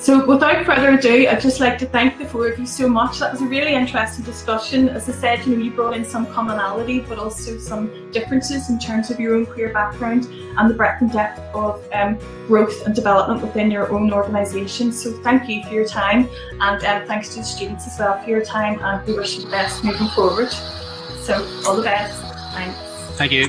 So 0.00 0.26
without 0.26 0.66
further 0.66 0.94
ado, 0.94 1.28
I'd 1.28 1.40
just 1.40 1.60
like 1.60 1.78
to 1.78 1.86
thank 1.86 2.18
the 2.18 2.24
four 2.24 2.48
of 2.48 2.58
you 2.58 2.66
so 2.66 2.88
much. 2.88 3.20
That 3.20 3.30
was 3.30 3.42
a 3.42 3.44
really 3.44 3.74
interesting 3.74 4.24
discussion. 4.24 4.88
As 4.88 5.08
I 5.08 5.12
said, 5.12 5.46
you 5.46 5.54
know, 5.54 5.62
you 5.62 5.70
brought 5.70 5.94
in 5.94 6.04
some 6.04 6.26
commonality, 6.26 6.98
but 6.98 7.20
also 7.20 7.58
some 7.58 8.10
differences 8.10 8.70
in 8.70 8.80
terms 8.80 9.12
of 9.12 9.20
your 9.20 9.36
own 9.36 9.46
career 9.46 9.72
background 9.72 10.26
and 10.58 10.68
the 10.68 10.74
breadth 10.74 11.00
and 11.00 11.12
depth 11.12 11.38
of 11.54 11.80
um, 11.92 12.18
growth 12.48 12.84
and 12.86 12.92
development 12.92 13.40
within 13.40 13.70
your 13.70 13.92
own 13.92 14.12
organisation. 14.12 14.90
So 14.90 15.12
thank 15.22 15.48
you 15.48 15.62
for 15.62 15.74
your 15.74 15.86
time, 15.86 16.28
and 16.60 16.84
um, 16.84 17.06
thanks 17.06 17.28
to 17.34 17.36
the 17.36 17.44
students 17.44 17.86
as 17.86 18.00
well 18.00 18.20
for 18.20 18.28
your 18.28 18.44
time, 18.44 18.80
and 18.80 19.06
we 19.06 19.14
wish 19.14 19.36
you 19.36 19.44
the 19.44 19.50
best 19.50 19.84
moving 19.84 20.08
forward. 20.08 20.50
So 20.50 21.34
all 21.64 21.76
the 21.76 21.82
best. 21.84 22.31
Thanks. 22.52 22.78
Thank 23.16 23.32
you. 23.32 23.46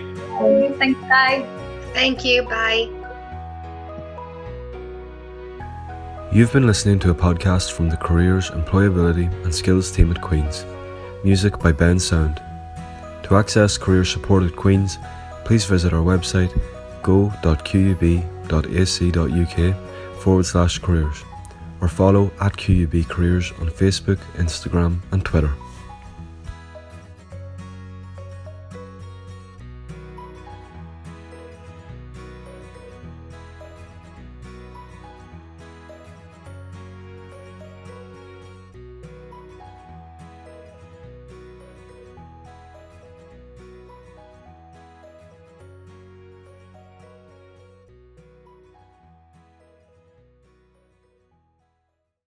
Thanks, 0.77 0.99
bye. 1.01 1.45
Thank 1.93 2.25
you. 2.25 2.43
Bye. 2.43 2.89
You've 6.31 6.51
been 6.51 6.65
listening 6.65 6.97
to 6.99 7.11
a 7.11 7.15
podcast 7.15 7.73
from 7.73 7.89
the 7.89 7.97
Careers, 7.97 8.49
Employability 8.49 9.31
and 9.43 9.53
Skills 9.53 9.91
team 9.91 10.09
at 10.09 10.19
Queen's. 10.21 10.65
Music 11.23 11.59
by 11.59 11.71
Bensound. 11.71 12.41
To 13.23 13.35
access 13.35 13.77
career 13.77 14.03
support 14.03 14.43
at 14.43 14.55
Queen's, 14.55 14.97
please 15.45 15.65
visit 15.65 15.93
our 15.93 16.03
website 16.03 16.51
go.qub.ac.uk 17.03 18.25
forward 20.21 20.45
slash 20.45 20.79
careers 20.79 21.23
or 21.81 21.87
follow 21.89 22.31
at 22.39 22.53
QUB 22.53 23.07
Careers 23.09 23.51
on 23.59 23.69
Facebook, 23.69 24.17
Instagram, 24.37 24.99
and 25.11 25.23
Twitter. 25.23 25.53